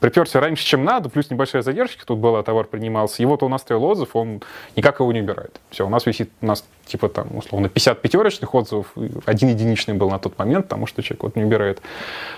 приперся 0.01 0.41
раньше, 0.41 0.65
чем 0.65 0.85
надо, 0.85 1.09
плюс 1.09 1.31
небольшая 1.31 1.63
задержка 1.63 2.05
тут 2.05 2.19
была, 2.19 2.43
товар 2.43 2.67
принимался. 2.67 3.23
И 3.23 3.27
вот 3.27 3.43
он 3.43 3.55
оставил 3.55 3.85
отзыв, 3.85 4.15
он 4.15 4.43
никак 4.77 5.01
его 5.01 5.11
не 5.13 5.21
убирает. 5.21 5.61
Все, 5.71 5.87
у 5.87 5.89
нас 5.89 6.07
висит, 6.07 6.31
у 6.41 6.47
нас 6.47 6.65
типа 6.87 7.09
там, 7.09 7.37
условно, 7.37 7.69
50 7.69 8.01
пятерочных 8.01 8.55
отзывов, 8.55 8.93
один 9.25 9.49
единичный 9.49 9.95
был 9.95 10.11
на 10.11 10.19
тот 10.19 10.39
момент, 10.39 10.67
потому 10.67 10.87
что 10.87 11.03
человек 11.03 11.23
вот 11.23 11.37
не 11.37 11.45
убирает. 11.45 11.83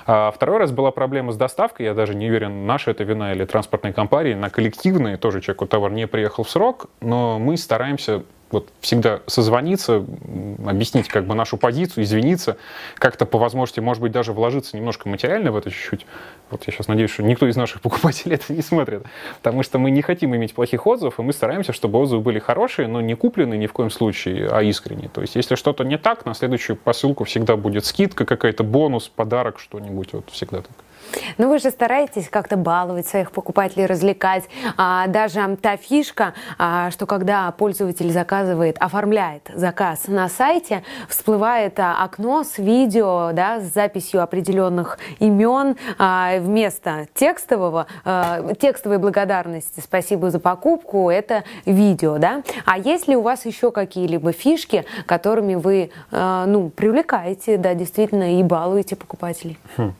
А 0.06 0.30
второй 0.30 0.59
раз 0.59 0.72
была 0.72 0.90
проблема 0.90 1.32
с 1.32 1.37
доставкой, 1.37 1.87
я 1.87 1.94
даже 1.94 2.14
не 2.14 2.28
уверен, 2.28 2.66
наша 2.66 2.90
это 2.90 3.04
вина 3.04 3.32
или 3.32 3.44
транспортной 3.44 3.92
компании, 3.92 4.35
на 4.35 4.50
коллективной 4.50 5.16
тоже 5.16 5.40
человек, 5.40 5.61
вот 5.62 5.70
товар 5.70 5.92
не 5.92 6.06
приехал 6.06 6.44
в 6.44 6.50
срок, 6.50 6.87
но 7.00 7.38
мы 7.38 7.56
стараемся 7.56 8.22
вот 8.50 8.68
всегда 8.80 9.20
созвониться, 9.26 10.04
объяснить 10.64 11.09
как 11.09 11.26
бы 11.26 11.35
нашу 11.35 11.56
позицию, 11.56 12.04
извиниться, 12.04 12.56
как-то 12.94 13.26
по 13.26 13.38
возможности, 13.38 13.80
может 13.80 14.02
быть, 14.02 14.12
даже 14.12 14.32
вложиться 14.32 14.76
немножко 14.76 15.09
материально 15.09 15.50
в 15.50 15.56
это 15.56 15.70
чуть-чуть. 15.70 16.06
Вот 16.50 16.62
я 16.66 16.72
сейчас 16.72 16.87
надеюсь, 16.87 17.11
что 17.11 17.24
никто 17.24 17.48
из 17.48 17.56
наших 17.56 17.80
покупателей 17.82 18.37
это 18.37 18.52
не 18.52 18.62
смотрит, 18.62 19.02
потому 19.42 19.62
что 19.62 19.78
мы 19.78 19.90
не 19.90 20.02
хотим 20.02 20.35
иметь 20.37 20.54
плохих 20.54 20.87
отзывов, 20.87 21.18
и 21.18 21.22
мы 21.22 21.32
стараемся, 21.32 21.72
чтобы 21.72 21.98
отзывы 21.98 22.22
были 22.22 22.38
хорошие, 22.38 22.87
но 22.87 23.00
не 23.00 23.14
купленные 23.14 23.59
ни 23.59 23.66
в 23.66 23.72
коем 23.72 23.90
случае, 23.90 24.36
а 24.40 24.62
искренние. 24.62 25.09
То 25.09 25.20
есть, 25.20 25.37
если 25.37 25.55
что-то 25.55 25.85
не 25.85 25.99
так, 25.99 26.25
на 26.25 26.35
следующую 26.35 26.77
посылку 26.77 27.25
всегда 27.25 27.57
будет 27.57 27.85
скидка, 27.85 28.25
какая-то 28.25 28.64
бонус, 28.64 29.09
подарок, 29.09 29.59
что-нибудь, 29.59 30.12
вот 30.12 30.31
всегда 30.31 30.59
так. 30.59 30.86
Ну, 31.38 31.49
вы 31.49 31.59
же 31.59 31.71
стараетесь 31.71 32.29
как-то 32.29 32.57
баловать 32.57 33.07
своих 33.07 33.31
покупателей, 33.31 33.87
развлекать. 33.87 34.45
А, 34.77 35.07
даже 35.07 35.57
та 35.61 35.77
фишка, 35.77 36.35
а, 36.59 36.90
что 36.90 37.07
когда 37.07 37.51
пользователь 37.53 38.11
заказывает, 38.11 38.77
оформляет 38.79 39.51
заказ 39.55 40.09
на 40.09 40.29
сайте, 40.29 40.83
всплывает 41.09 41.79
а, 41.79 42.03
окно 42.03 42.45
с 42.45 42.59
видео, 42.59 43.31
да, 43.33 43.61
с 43.61 43.73
записью 43.73 44.23
определенных 44.23 44.99
имен 45.19 45.77
а, 45.99 46.38
вместо 46.38 47.07
текстового, 47.14 47.87
текстовой 48.59 48.99
благодарности 48.99 49.81
«Спасибо 49.81 50.31
за 50.31 50.38
покупку»— 50.38 51.11
это 51.11 51.45
видео, 51.64 52.19
да. 52.19 52.42
А 52.64 52.79
есть 52.79 53.09
ли 53.09 53.16
у 53.16 53.23
вас 53.23 53.47
еще 53.47 53.71
какие-либо 53.71 54.33
фишки, 54.33 54.85
которыми 55.07 55.55
вы, 55.55 55.90
ну, 56.11 56.71
привлекаете, 56.71 57.57
да, 57.57 57.75
действительно, 57.75 58.38
и 58.38 58.42
балуете 58.42 58.97
покупателей? 58.97 59.59
Хм. 59.77 59.92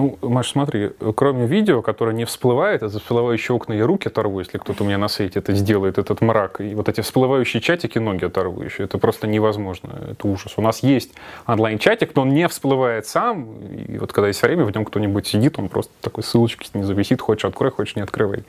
Ну, 0.00 0.18
Маш, 0.22 0.52
смотри, 0.52 0.92
кроме 1.14 1.46
видео, 1.46 1.82
которое 1.82 2.14
не 2.14 2.24
всплывает, 2.24 2.82
это 2.82 2.98
всплывающие 2.98 3.54
окна 3.54 3.74
и 3.74 3.82
руки 3.82 4.08
оторву, 4.08 4.38
если 4.38 4.56
кто-то 4.56 4.82
у 4.82 4.86
меня 4.86 4.96
на 4.96 5.08
сайте 5.08 5.40
это 5.40 5.52
сделает, 5.52 5.98
этот 5.98 6.22
мрак, 6.22 6.62
и 6.62 6.74
вот 6.74 6.88
эти 6.88 7.02
всплывающие 7.02 7.60
чатики 7.60 7.98
ноги 7.98 8.24
оторву 8.24 8.62
еще, 8.62 8.84
это 8.84 8.96
просто 8.96 9.26
невозможно, 9.26 9.90
это 10.12 10.26
ужас. 10.26 10.54
У 10.56 10.62
нас 10.62 10.82
есть 10.82 11.12
онлайн-чатик, 11.46 12.16
но 12.16 12.22
он 12.22 12.30
не 12.30 12.48
всплывает 12.48 13.06
сам, 13.06 13.58
и 13.60 13.98
вот 13.98 14.14
когда 14.14 14.28
есть 14.28 14.40
время, 14.40 14.64
в 14.64 14.74
нем 14.74 14.86
кто-нибудь 14.86 15.26
сидит, 15.26 15.58
он 15.58 15.68
просто 15.68 15.92
такой 16.00 16.24
ссылочки 16.24 16.66
не 16.72 16.84
зависит, 16.84 17.20
хочешь 17.20 17.44
открой, 17.44 17.70
хочешь 17.70 17.94
не 17.94 18.00
открывай. 18.00 18.44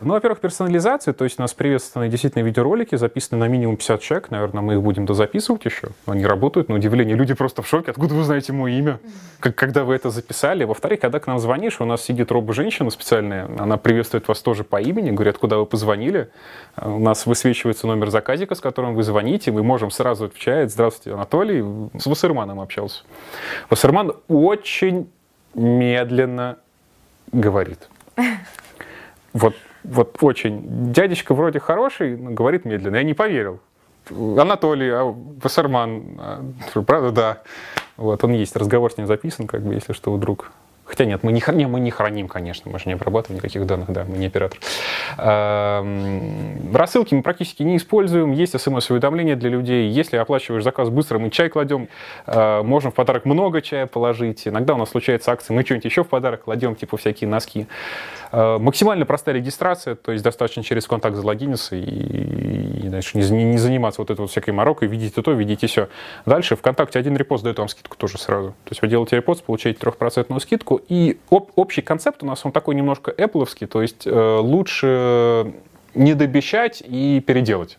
Ну, 0.00 0.14
во-первых, 0.14 0.38
персонализация, 0.38 1.12
то 1.12 1.24
есть 1.24 1.40
у 1.40 1.42
нас 1.42 1.54
приветственные 1.54 2.08
действительно 2.08 2.44
видеоролики, 2.44 2.94
записаны 2.94 3.40
на 3.40 3.48
минимум 3.48 3.76
50 3.76 4.00
человек, 4.00 4.30
наверное, 4.30 4.62
мы 4.62 4.74
их 4.74 4.82
будем 4.82 5.06
дозаписывать 5.06 5.64
еще. 5.64 5.88
Они 6.06 6.24
работают, 6.24 6.68
на 6.68 6.76
удивление, 6.76 7.16
люди 7.16 7.34
просто 7.34 7.62
в 7.62 7.68
шоке, 7.68 7.90
откуда 7.90 8.14
вы 8.14 8.22
знаете 8.22 8.52
мое 8.52 8.74
имя, 8.74 9.00
как, 9.40 9.56
когда 9.56 9.82
вы 9.82 9.96
это 9.96 10.10
записали. 10.10 10.62
Во-вторых, 10.62 11.00
когда 11.00 11.18
к 11.18 11.26
нам 11.26 11.40
звонишь, 11.40 11.80
у 11.80 11.84
нас 11.84 12.02
сидит 12.02 12.30
робо-женщина 12.30 12.90
специальная, 12.90 13.48
она 13.58 13.76
приветствует 13.76 14.28
вас 14.28 14.40
тоже 14.40 14.62
по 14.62 14.80
имени, 14.80 15.10
говорит, 15.10 15.36
куда 15.38 15.58
вы 15.58 15.66
позвонили. 15.66 16.30
У 16.76 17.00
нас 17.00 17.26
высвечивается 17.26 17.88
номер 17.88 18.10
заказика, 18.10 18.54
с 18.54 18.60
которым 18.60 18.94
вы 18.94 19.02
звоните, 19.02 19.50
мы 19.50 19.64
можем 19.64 19.90
сразу 19.90 20.26
отвечать, 20.26 20.70
здравствуйте, 20.70 21.14
Анатолий, 21.14 21.64
с 21.98 22.06
Вассерманом 22.06 22.60
общался. 22.60 23.02
Вассерман 23.68 24.12
очень 24.28 25.10
медленно 25.54 26.58
говорит. 27.32 27.88
Вот 29.34 29.54
вот 29.90 30.16
очень. 30.20 30.92
Дядечка 30.92 31.34
вроде 31.34 31.60
хороший, 31.60 32.16
но 32.16 32.30
говорит 32.30 32.64
медленно. 32.64 32.96
Я 32.96 33.02
не 33.02 33.14
поверил. 33.14 33.60
Анатолий, 34.10 34.90
а 34.90 35.04
Вассерман, 35.42 36.02
а, 36.18 36.44
правда, 36.86 37.10
да. 37.10 37.42
Вот, 37.96 38.22
он 38.24 38.32
есть, 38.32 38.56
разговор 38.56 38.92
с 38.92 38.96
ним 38.96 39.06
записан, 39.06 39.46
как 39.46 39.62
бы, 39.62 39.74
если 39.74 39.92
что, 39.92 40.12
вдруг 40.12 40.50
Хотя 40.88 41.04
нет, 41.04 41.22
мы 41.22 41.32
не, 41.32 41.40
храним, 41.40 41.70
мы 41.70 41.80
не 41.80 41.90
храним, 41.90 42.28
конечно, 42.28 42.70
мы 42.70 42.78
же 42.78 42.84
не 42.86 42.94
обрабатываем 42.94 43.36
никаких 43.38 43.66
данных, 43.66 43.90
да, 43.90 44.06
мы 44.08 44.16
не 44.16 44.26
оператор. 44.26 44.58
Эм, 45.18 46.74
рассылки 46.74 47.14
мы 47.14 47.22
практически 47.22 47.62
не 47.62 47.76
используем, 47.76 48.32
есть 48.32 48.58
смс-уведомления 48.58 49.36
для 49.36 49.50
людей. 49.50 49.90
Если 49.90 50.16
оплачиваешь 50.16 50.64
заказ 50.64 50.88
быстро, 50.88 51.18
мы 51.18 51.28
чай 51.28 51.50
кладем, 51.50 51.88
э, 52.26 52.62
можем 52.62 52.90
в 52.90 52.94
подарок 52.94 53.26
много 53.26 53.60
чая 53.60 53.86
положить. 53.86 54.48
Иногда 54.48 54.74
у 54.74 54.78
нас 54.78 54.88
случается 54.88 55.30
акция, 55.30 55.54
мы 55.54 55.62
что-нибудь 55.62 55.84
еще 55.84 56.04
в 56.04 56.08
подарок 56.08 56.44
кладем, 56.44 56.74
типа 56.74 56.96
всякие 56.96 57.28
носки. 57.28 57.66
Э, 58.32 58.56
максимально 58.58 59.04
простая 59.04 59.34
регистрация, 59.34 59.94
то 59.94 60.12
есть 60.12 60.24
достаточно 60.24 60.62
через 60.62 60.86
контакт 60.86 61.16
залогиниться 61.16 61.76
и, 61.76 61.82
и, 61.82 62.88
дальше 62.88 63.18
не, 63.18 63.44
не 63.44 63.58
заниматься 63.58 64.00
вот 64.00 64.10
этой 64.10 64.20
вот 64.22 64.30
всякой 64.30 64.50
морокой, 64.50 64.88
видите 64.88 65.20
то, 65.20 65.32
видите 65.32 65.66
все. 65.66 65.88
Дальше 66.24 66.56
ВКонтакте 66.56 66.98
один 66.98 67.14
репост 67.16 67.44
дает 67.44 67.58
вам 67.58 67.68
скидку 67.68 67.96
тоже 67.98 68.16
сразу. 68.16 68.48
То 68.64 68.70
есть 68.70 68.80
вы 68.80 68.88
делаете 68.88 69.16
репост, 69.16 69.44
получаете 69.44 69.78
трехпроцентную 69.78 70.40
скидку, 70.40 70.77
и 70.88 71.18
об, 71.30 71.50
общий 71.56 71.82
концепт 71.82 72.22
у 72.22 72.26
нас 72.26 72.44
он 72.44 72.52
такой 72.52 72.74
немножко 72.74 73.10
apple 73.10 73.66
то 73.66 73.82
есть 73.82 74.06
э, 74.06 74.38
лучше 74.40 75.52
не 75.94 76.14
добещать 76.14 76.82
и 76.86 77.20
переделать. 77.26 77.78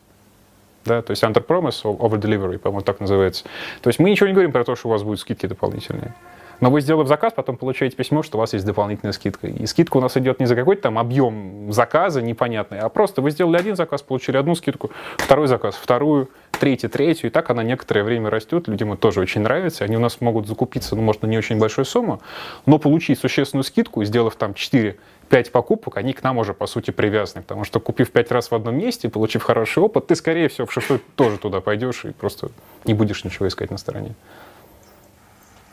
Да, 0.85 1.01
то 1.01 1.12
есть 1.12 1.23
under 1.23 1.45
promise, 1.45 1.83
over 1.83 2.19
delivery, 2.19 2.57
по-моему, 2.57 2.81
так 2.81 2.99
называется. 2.99 3.43
То 3.81 3.89
есть 3.89 3.99
мы 3.99 4.09
ничего 4.09 4.27
не 4.27 4.33
говорим 4.33 4.51
про 4.51 4.63
то, 4.63 4.75
что 4.75 4.88
у 4.88 4.91
вас 4.91 5.03
будут 5.03 5.19
скидки 5.19 5.45
дополнительные. 5.45 6.13
Но 6.59 6.69
вы, 6.69 6.81
сделав 6.81 7.07
заказ, 7.07 7.33
потом 7.33 7.57
получаете 7.57 7.95
письмо, 7.95 8.23
что 8.23 8.37
у 8.37 8.41
вас 8.41 8.53
есть 8.53 8.65
дополнительная 8.65 9.13
скидка. 9.13 9.47
И 9.47 9.65
скидка 9.65 9.97
у 9.97 10.01
нас 10.01 10.17
идет 10.17 10.39
не 10.39 10.45
за 10.45 10.55
какой-то 10.55 10.83
там 10.83 10.99
объем 10.99 11.71
заказа 11.71 12.21
непонятный, 12.21 12.79
а 12.79 12.89
просто 12.89 13.21
вы 13.21 13.31
сделали 13.31 13.57
один 13.57 13.75
заказ, 13.75 14.01
получили 14.01 14.37
одну 14.37 14.55
скидку, 14.55 14.91
второй 15.17 15.47
заказ, 15.47 15.75
вторую, 15.75 16.29
третью, 16.59 16.89
третью. 16.89 17.29
И 17.29 17.29
так 17.31 17.49
она 17.49 17.63
некоторое 17.63 18.03
время 18.03 18.29
растет. 18.29 18.67
Людям 18.67 18.93
это 18.93 19.01
тоже 19.01 19.21
очень 19.21 19.41
нравится. 19.41 19.85
Они 19.85 19.95
у 19.95 19.99
нас 19.99 20.21
могут 20.21 20.47
закупиться, 20.47 20.95
ну, 20.95 21.01
может, 21.01 21.21
на 21.21 21.27
не 21.27 21.37
очень 21.37 21.57
большую 21.57 21.85
сумму, 21.85 22.21
но 22.65 22.79
получить 22.79 23.19
существенную 23.19 23.63
скидку, 23.63 24.03
сделав 24.03 24.35
там 24.35 24.53
4 24.53 24.97
5 25.29 25.51
покупок, 25.51 25.97
они 25.97 26.13
к 26.13 26.23
нам 26.23 26.39
уже, 26.39 26.53
по 26.53 26.65
сути, 26.67 26.91
привязаны. 26.91 27.43
Потому 27.43 27.63
что, 27.63 27.79
купив 27.79 28.11
5 28.11 28.31
раз 28.31 28.51
в 28.51 28.55
одном 28.55 28.75
месте, 28.75 29.09
получив 29.09 29.43
хороший 29.43 29.83
опыт, 29.83 30.07
ты, 30.07 30.15
скорее 30.15 30.49
всего, 30.49 30.65
в 30.65 30.73
шестой 30.73 30.99
тоже 31.15 31.37
туда 31.37 31.61
пойдешь 31.61 32.03
и 32.05 32.11
просто 32.11 32.49
не 32.85 32.93
будешь 32.93 33.23
ничего 33.23 33.47
искать 33.47 33.71
на 33.71 33.77
стороне. 33.77 34.15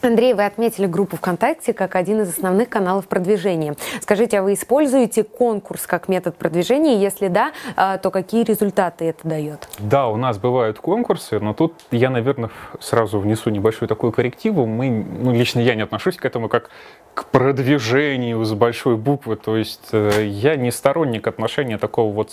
Андрей, 0.03 0.35
вы 0.35 0.45
отметили 0.45 0.87
группу 0.87 1.17
ВКонтакте 1.17 1.73
как 1.73 1.97
один 1.97 2.23
из 2.23 2.31
основных 2.31 2.69
каналов 2.69 3.09
продвижения. 3.09 3.75
Скажите, 4.01 4.39
а 4.39 4.43
вы 4.43 4.55
используете 4.55 5.25
конкурс 5.25 5.87
как 5.87 6.09
метод 6.09 6.37
продвижения? 6.37 7.01
Если 7.01 7.29
да, 7.29 7.53
а, 7.77 7.99
то 7.99 8.11
какие 8.11 8.45
результаты 8.45 9.07
это 9.07 9.27
дает? 9.29 9.69
Да, 9.79 10.09
у 10.09 10.17
нас 10.17 10.39
бывают 10.39 10.79
конкурсы, 10.79 11.41
но 11.41 11.55
тут 11.55 11.75
я, 11.91 12.11
наверное, 12.11 12.51
сразу 12.81 13.19
внесу 13.19 13.51
небольшую 13.51 13.89
такую 13.89 14.13
коррективу. 14.13 14.67
Мы, 14.67 14.91
ну, 14.91 15.33
лично 15.33 15.61
я 15.61 15.75
не 15.75 15.83
отношусь 15.83 16.17
к 16.17 16.25
этому 16.25 16.49
как 16.49 16.71
к 17.17 17.25
продвижению 17.25 18.45
с 18.45 18.53
большой 18.53 18.99
буквы. 18.99 19.37
То 19.37 19.57
есть 19.57 19.89
э, 19.93 20.27
я 20.27 20.55
не 20.57 20.71
сторонник 20.71 21.27
отношения 21.27 21.79
такого 21.79 22.13
вот 22.13 22.31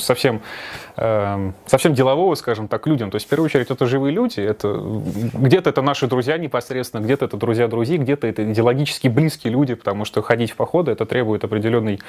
совсем, 0.00 0.42
э, 0.96 1.52
совсем 1.66 1.94
делового, 1.94 2.34
скажем 2.34 2.66
так, 2.66 2.88
людям. 2.88 3.12
То 3.12 3.16
есть 3.16 3.26
в 3.26 3.30
первую 3.30 3.46
очередь 3.46 3.70
это 3.70 3.86
живые 3.86 4.12
люди, 4.12 4.40
это 4.40 4.82
где-то 4.82 5.70
это 5.70 5.80
наши 5.80 6.08
друзья 6.08 6.38
непосредственно, 6.38 7.02
где-то 7.02 7.26
это 7.26 7.36
друзья 7.36 7.68
друзей, 7.68 7.98
где-то 7.98 8.26
это 8.26 8.50
идеологически 8.50 9.06
близкие 9.06 9.52
люди, 9.52 9.74
потому 9.74 10.04
что 10.04 10.22
ходить 10.22 10.50
в 10.50 10.56
походы 10.56 10.90
это 10.90 11.06
требует 11.06 11.44
определенной 11.44 12.00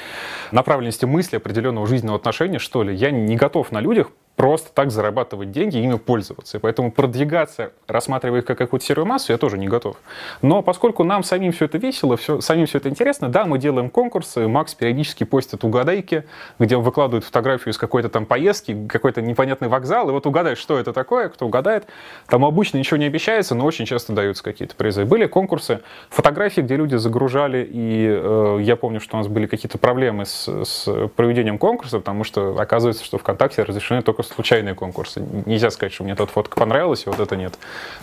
направленности 0.52 1.06
мысли, 1.06 1.38
определенного 1.38 1.86
жизненного 1.86 2.18
отношения, 2.18 2.58
что 2.58 2.82
ли. 2.82 2.96
Я 2.96 3.12
не 3.12 3.36
готов 3.36 3.72
на 3.72 3.80
людях 3.80 4.08
просто 4.42 4.72
так 4.74 4.90
зарабатывать 4.90 5.52
деньги 5.52 5.78
и 5.78 5.84
ими 5.84 6.00
пользоваться. 6.00 6.58
И 6.58 6.60
поэтому 6.60 6.92
продвигаться, 6.92 7.74
рассматривая 7.88 8.40
их 8.40 8.46
как 8.46 8.58
какую-то 8.58 8.84
серую 8.84 9.06
массу, 9.06 9.32
я 9.32 9.38
тоже 9.38 9.60
не 9.60 9.68
готов. 9.68 9.98
Но 10.42 10.64
поскольку 10.64 11.04
нам 11.04 11.22
самим 11.22 11.52
все 11.52 11.66
это 11.66 11.78
весело, 11.78 12.18
все, 12.18 12.42
самим 12.42 12.66
все 12.66 12.80
это 12.80 12.90
интересно, 12.90 13.30
да, 13.30 13.46
мы 13.46 13.60
делаем 13.60 13.92
конкурсы, 13.92 14.48
Макс 14.48 14.74
периодически 14.74 15.26
постит 15.26 15.64
угадайки, 15.64 16.24
где 16.58 16.76
он 16.76 16.82
выкладывает 16.82 17.24
фотографию 17.24 17.72
из 17.72 17.78
какой-то 17.78 18.10
там 18.10 18.26
поездки, 18.26 18.88
какой-то 18.88 19.22
непонятный 19.22 19.68
вокзал, 19.68 20.10
и 20.10 20.12
вот 20.12 20.26
угадай, 20.26 20.56
что 20.56 20.80
это 20.80 20.92
такое, 20.92 21.30
кто 21.30 21.46
угадает. 21.46 21.86
Там 22.26 22.44
обычно 22.44 22.80
ничего 22.80 22.98
не 22.98 23.06
обещается, 23.06 23.54
но 23.54 23.64
очень 23.64 23.86
часто 23.86 24.12
даются 24.12 24.44
какие-то 24.44 24.76
призы. 24.76 25.06
Были 25.06 25.28
конкурсы, 25.28 25.82
фотографии, 26.10 26.62
где 26.62 26.78
люди 26.78 26.96
загружали, 26.96 27.64
и 27.72 28.08
э, 28.10 28.58
я 28.62 28.76
помню, 28.76 29.02
что 29.02 29.18
у 29.18 29.20
нас 29.20 29.28
были 29.28 29.46
какие-то 29.46 29.78
проблемы 29.78 30.26
с, 30.26 30.50
с 30.66 31.10
проведением 31.16 31.60
конкурса, 31.60 32.00
потому 32.00 32.24
что 32.24 32.60
оказывается, 32.60 33.06
что 33.06 33.20
ВКонтакте 33.20 33.62
разрешены 33.62 34.02
только 34.02 34.24
случайные 34.34 34.76
конкурсы. 34.76 35.22
Нельзя 35.46 35.70
сказать, 35.72 35.94
что 35.94 36.04
мне 36.04 36.16
тот 36.16 36.30
фотка 36.30 36.58
понравилась, 36.58 37.06
и 37.06 37.10
вот 37.10 37.20
это 37.20 37.36
нет. 37.36 37.54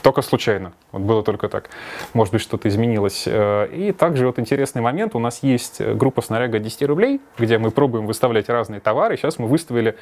Только 0.03 0.23
случайно. 0.23 0.73
Вот 0.93 1.03
было 1.03 1.23
только 1.23 1.49
так. 1.49 1.71
Может 2.15 2.33
быть, 2.33 2.43
что-то 2.43 2.69
изменилось. 2.69 3.25
Э, 3.27 3.69
и 3.73 3.93
также 3.93 4.27
вот 4.27 4.39
интересный 4.39 4.83
момент. 4.83 5.15
У 5.15 5.19
нас 5.19 5.43
есть 5.43 5.81
группа 5.81 6.23
снаряга 6.23 6.59
10 6.59 6.83
рублей, 6.85 7.21
где 7.39 7.59
мы 7.59 7.71
пробуем 7.71 8.07
выставлять 8.07 8.49
разные 8.49 8.81
товары. 8.81 9.17
Сейчас 9.17 9.39
мы 9.39 9.49
выставили 9.49 9.97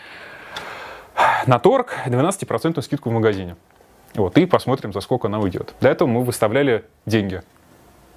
на 1.47 1.59
торг 1.59 1.95
12% 2.07 2.81
скидку 2.83 3.11
в 3.11 3.12
магазине. 3.12 3.57
Вот, 4.15 4.39
и 4.39 4.47
посмотрим, 4.47 4.93
за 4.93 5.01
сколько 5.01 5.29
она 5.29 5.39
уйдет. 5.39 5.75
Для 5.81 5.91
этого 5.91 6.09
мы 6.09 6.25
выставляли 6.25 6.85
деньги. 7.05 7.43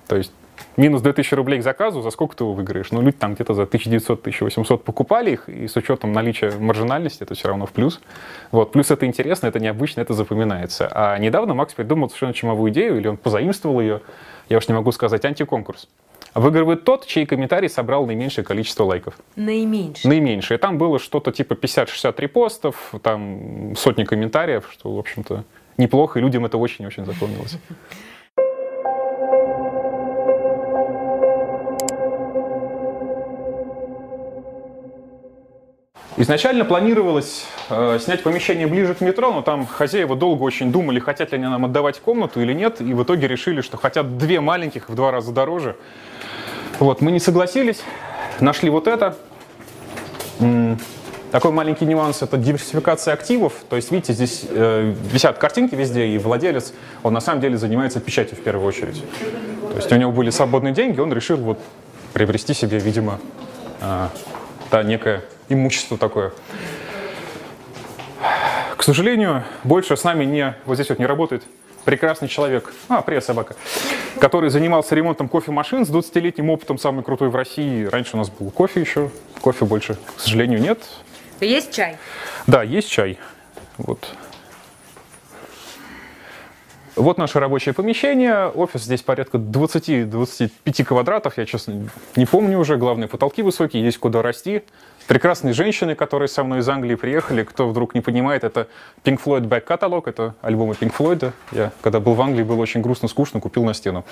То 0.08 0.16
есть 0.16 0.32
минус 0.78 1.02
2000 1.02 1.34
рублей 1.36 1.60
к 1.60 1.64
заказу, 1.64 2.02
за 2.02 2.10
сколько 2.12 2.36
ты 2.36 2.44
его 2.44 2.54
выиграешь? 2.54 2.92
Ну, 2.92 3.02
люди 3.02 3.18
там 3.18 3.36
где-то 3.36 3.54
за 3.54 3.64
1900-1800 3.64 4.78
покупали 4.80 5.32
их, 5.32 5.50
и 5.50 5.68
с 5.68 5.76
учетом 5.76 6.12
наличия 6.12 6.52
маржинальности 6.52 7.24
это 7.24 7.36
все 7.36 7.48
равно 7.48 7.66
в 7.66 7.72
плюс. 7.72 8.02
Вот. 8.52 8.72
Плюс 8.72 8.92
это 8.92 9.06
интересно, 9.06 9.48
это 9.48 9.60
необычно, 9.60 10.02
это 10.02 10.14
запоминается. 10.14 10.90
А 10.92 11.18
недавно 11.18 11.54
Макс 11.54 11.74
придумал 11.74 12.10
совершенно 12.10 12.34
чумовую 12.34 12.72
идею, 12.72 12.98
или 12.98 13.08
он 13.08 13.18
позаимствовал 13.18 13.80
ее, 13.82 14.02
я 14.50 14.58
уж 14.58 14.68
не 14.68 14.74
могу 14.74 14.92
сказать, 14.92 15.26
антиконкурс. 15.26 15.88
Выигрывает 16.36 16.84
тот, 16.84 17.06
чей 17.08 17.26
комментарий 17.26 17.70
собрал 17.70 18.06
наименьшее 18.06 18.46
количество 18.46 18.84
лайков. 18.84 19.16
Наименьшее? 19.36 20.10
Наименьшее. 20.10 20.58
Там 20.60 20.78
было 20.78 21.00
что-то 21.00 21.32
типа 21.32 21.54
50-60 21.54 22.14
репостов, 22.22 22.94
там 23.02 23.76
сотни 23.76 24.04
комментариев, 24.04 24.70
что, 24.72 24.96
в 24.96 25.00
общем-то, 25.00 25.44
неплохо, 25.78 26.20
и 26.20 26.22
людям 26.22 26.46
это 26.46 26.58
очень-очень 26.58 27.06
запомнилось. 27.06 27.58
Изначально 36.20 36.66
планировалось 36.66 37.46
э, 37.70 37.98
снять 38.02 38.24
помещение 38.24 38.68
ближе 38.68 38.94
к 38.94 39.00
метро, 39.00 39.32
но 39.32 39.42
там 39.42 39.66
хозяева 39.66 40.18
долго 40.18 40.44
очень 40.44 40.70
думали, 40.70 41.00
хотят 41.00 41.32
ли 41.32 41.38
они 41.38 41.48
нам 41.48 41.64
отдавать 41.64 42.02
комнату 42.02 42.42
или 42.42 42.52
нет, 42.52 42.82
и 42.82 42.94
в 42.94 43.02
итоге 43.04 43.26
решили, 43.26 43.62
что 43.62 43.78
хотят 43.78 44.18
две 44.18 44.42
маленьких 44.42 44.90
в 44.90 44.96
два 44.96 45.12
раза 45.12 45.32
дороже. 45.32 45.78
Вот, 46.80 47.00
мы 47.00 47.12
не 47.12 47.22
согласились, 47.22 47.80
нашли 48.42 48.70
вот 48.70 48.88
это. 48.88 49.16
Такой 51.32 51.52
маленький 51.52 51.86
нюанс– 51.86 52.22
это 52.22 52.36
диверсификация 52.36 53.14
активов. 53.14 53.54
То 53.70 53.78
есть, 53.78 53.90
видите, 53.90 54.12
здесь 54.12 54.44
э, 54.50 54.94
висят 55.14 55.38
картинки 55.38 55.74
везде, 55.74 56.06
и 56.06 56.18
владелец, 56.18 56.74
он 57.02 57.14
на 57.14 57.22
самом 57.22 57.40
деле 57.40 57.58
занимается 57.58 58.02
печатью 58.02 58.36
в 58.36 58.42
первую 58.42 58.68
очередь. 58.68 59.02
То 59.70 59.76
есть 59.78 59.90
у 59.90 59.96
него 59.96 60.12
были 60.12 60.32
свободные 60.32 60.74
деньги, 60.74 61.00
он 61.00 61.14
решил 61.14 61.38
вот 61.38 61.60
приобрести 62.12 62.54
себе, 62.54 62.78
видимо, 62.80 63.22
э, 63.80 64.08
да, 64.70 64.84
некое 64.84 65.24
имущество 65.50 65.98
такое. 65.98 66.32
К 68.78 68.84
сожалению, 68.84 69.44
больше 69.64 69.98
с 69.98 70.04
нами 70.04 70.24
не, 70.24 70.56
вот 70.66 70.76
здесь 70.76 70.90
вот 70.90 71.00
не 71.00 71.06
работает 71.06 71.44
прекрасный 71.84 72.28
человек, 72.28 72.74
а, 72.88 73.02
привет, 73.02 73.24
собака, 73.24 73.56
который 74.20 74.50
занимался 74.50 74.96
ремонтом 74.96 75.28
кофемашин 75.28 75.86
с 75.86 75.90
20-летним 75.90 76.50
опытом, 76.50 76.78
самый 76.78 77.04
крутой 77.04 77.30
в 77.30 77.36
России. 77.36 77.86
Раньше 77.86 78.16
у 78.16 78.18
нас 78.18 78.30
был 78.30 78.52
кофе 78.52 78.80
еще, 78.80 79.10
кофе 79.42 79.66
больше, 79.66 79.98
к 80.16 80.20
сожалению, 80.20 80.62
нет. 80.62 80.80
Есть 81.42 81.74
чай? 81.74 81.98
Да, 82.48 82.64
есть 82.64 82.90
чай. 82.90 83.18
Вот. 83.78 84.14
Вот 86.96 87.18
наше 87.18 87.40
рабочее 87.40 87.74
помещение. 87.74 88.48
Офис 88.48 88.84
здесь 88.84 89.02
порядка 89.02 89.38
20-25 89.38 90.84
квадратов. 90.84 91.38
Я, 91.38 91.46
честно, 91.46 91.90
не 92.18 92.26
помню 92.26 92.60
уже. 92.60 92.76
Главные 92.76 93.08
потолки 93.08 93.42
высокие, 93.42 93.84
есть 93.84 94.00
куда 94.00 94.22
расти 94.22 94.64
прекрасные 95.10 95.54
женщины, 95.54 95.96
которые 95.96 96.28
со 96.28 96.44
мной 96.44 96.60
из 96.60 96.70
Англии 96.70 96.94
приехали. 96.94 97.44
Кто 97.44 97.68
вдруг 97.68 97.96
не 97.96 98.02
понимает, 98.02 98.44
это 98.44 98.68
Pink 99.04 99.20
Floyd 99.22 99.50
Back 99.50 99.66
Catalog, 99.66 100.04
это 100.06 100.36
альбомы 100.42 100.76
Pink 100.80 100.94
Floyd. 100.96 101.32
Я, 101.52 101.72
когда 101.82 102.00
был 102.00 102.14
в 102.14 102.22
Англии, 102.22 102.44
было 102.44 102.62
очень 102.62 102.82
грустно, 102.82 103.08
скучно, 103.08 103.42
купил 103.42 103.66
на 103.66 103.74
стену. 103.74 104.06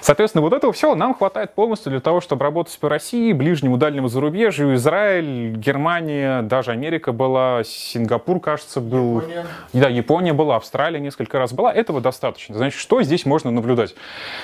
Соответственно, 0.00 0.42
вот 0.42 0.52
этого 0.52 0.72
всего 0.72 0.96
нам 0.96 1.14
хватает 1.14 1.54
полностью 1.54 1.90
для 1.90 2.00
того, 2.00 2.20
чтобы 2.20 2.44
работать 2.44 2.76
по 2.78 2.88
России, 2.88 3.32
ближнему, 3.32 3.76
дальнему 3.76 4.08
зарубежью, 4.08 4.74
Израиль, 4.74 5.56
Германия, 5.56 6.42
даже 6.42 6.72
Америка 6.72 7.12
была, 7.12 7.62
Сингапур, 7.64 8.40
кажется, 8.40 8.80
был. 8.80 9.20
Япония. 9.20 9.46
Да, 9.72 9.88
Япония 9.88 10.32
была, 10.32 10.56
Австралия 10.56 10.98
несколько 10.98 11.38
раз 11.38 11.52
была. 11.52 11.72
Этого 11.72 12.00
достаточно. 12.00 12.56
Значит, 12.56 12.80
что 12.80 13.00
здесь 13.02 13.26
можно 13.26 13.52
наблюдать? 13.52 13.94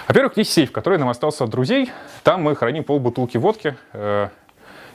Во-первых, 0.07 0.37
есть 0.37 0.53
сейф, 0.53 0.71
который 0.71 0.99
нам 0.99 1.09
остался 1.09 1.43
от 1.43 1.51
друзей. 1.51 1.91
Там 2.23 2.43
мы 2.43 2.55
храним 2.55 2.85
полбутылки 2.85 3.37
водки. 3.37 3.77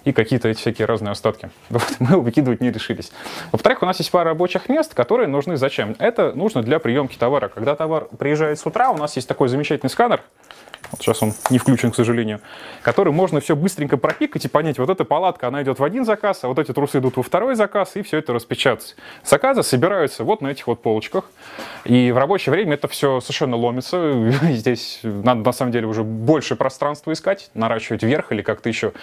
И 0.08 0.14
какие-то 0.14 0.48
эти 0.48 0.60
всякие 0.60 0.86
разные 0.86 1.12
остатки. 1.12 1.50
Вот, 1.70 1.84
мы 2.00 2.22
выкидывать 2.22 2.62
не 2.62 2.72
решились. 2.72 3.12
Во-вторых, 3.52 3.84
у 3.84 3.86
нас 3.86 4.00
есть 4.00 4.10
пара 4.10 4.30
рабочих 4.30 4.70
мест, 4.70 4.94
которые 4.94 5.28
нужны 5.28 5.58
зачем? 5.58 5.98
Это 6.00 6.32
нужно 6.32 6.64
для 6.64 6.80
приемки 6.80 7.18
товара. 7.18 7.50
Когда 7.50 7.76
товар 7.76 8.08
приезжает 8.18 8.58
с 8.58 8.66
утра, 8.66 8.90
у 8.90 8.98
нас 8.98 9.18
есть 9.18 9.28
такой 9.28 9.50
замечательный 9.50 9.90
сканер, 9.90 10.22
вот 10.92 11.02
сейчас 11.02 11.22
он 11.22 11.34
не 11.50 11.58
включен, 11.58 11.92
к 11.92 11.96
сожалению, 11.96 12.40
который 12.82 13.12
можно 13.12 13.42
все 13.42 13.56
быстренько 13.56 13.98
пропикать 13.98 14.46
и 14.46 14.48
понять, 14.48 14.78
вот 14.78 14.90
эта 14.90 15.04
палатка, 15.04 15.48
она 15.48 15.62
идет 15.62 15.80
в 15.80 15.84
один 15.84 16.06
заказ, 16.06 16.44
а 16.44 16.48
вот 16.48 16.60
эти 16.60 16.74
трусы 16.74 17.00
идут 17.00 17.18
во 17.18 17.24
второй 17.24 17.56
заказ, 17.56 17.96
и 17.96 18.02
все 18.02 18.18
это 18.18 18.34
распечатать. 18.34 18.96
Заказы 19.24 19.64
собираются 19.64 20.24
вот 20.24 20.42
на 20.42 20.48
этих 20.48 20.68
вот 20.68 20.82
полочках, 20.82 21.26
и 21.84 22.12
в 22.12 22.18
рабочее 22.18 22.52
время 22.52 22.76
это 22.76 22.88
все 22.88 23.20
совершенно 23.20 23.58
ломится. 23.58 24.32
Здесь 24.52 25.00
надо 25.04 25.42
на 25.42 25.52
самом 25.52 25.72
деле 25.72 25.88
уже 25.88 26.04
больше 26.04 26.56
пространства 26.56 27.12
искать, 27.12 27.50
наращивать 27.54 28.04
вверх 28.04 28.32
или 28.32 28.42
как-то 28.42 28.70
еще. 28.70 28.94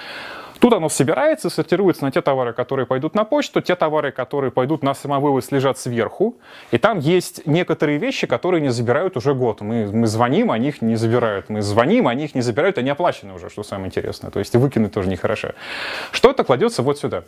Тут 0.65 0.73
оно 0.73 0.89
собирается, 0.89 1.51
сортируется 1.51 2.05
на 2.05 2.11
те 2.11 2.23
товары, 2.23 2.55
которые 2.55 2.87
пойдут 2.87 3.15
на 3.15 3.25
почту, 3.25 3.61
те 3.61 3.77
товары, 3.77 4.13
которые 4.13 4.51
пойдут 4.51 4.83
на 4.83 4.95
самовывоз, 4.95 5.53
лежат 5.53 5.77
сверху. 5.77 6.37
И 6.71 6.79
там 6.79 7.01
есть 7.01 7.47
некоторые 7.47 7.99
вещи, 7.99 8.27
которые 8.27 8.63
не 8.63 8.71
забирают 8.71 9.15
уже 9.19 9.35
год. 9.35 9.61
Мы, 9.61 9.91
мы 9.93 10.07
звоним, 10.07 10.51
они 10.51 10.69
их 10.69 10.81
не 10.81 10.97
забирают. 10.97 11.51
Мы 11.51 11.61
звоним, 11.61 12.09
они 12.09 12.25
их 12.25 12.35
не 12.35 12.41
забирают, 12.41 12.79
они 12.79 12.89
оплачены 12.89 13.35
уже, 13.35 13.51
что 13.51 13.63
самое 13.63 13.89
интересное. 13.89 14.31
То 14.31 14.39
есть 14.39 14.57
выкинуть 14.57 14.95
тоже 14.95 15.11
нехорошо. 15.11 15.51
Что 16.13 16.31
это 16.31 16.45
кладется 16.45 16.83
вот 16.83 16.99
сюда. 16.99 17.25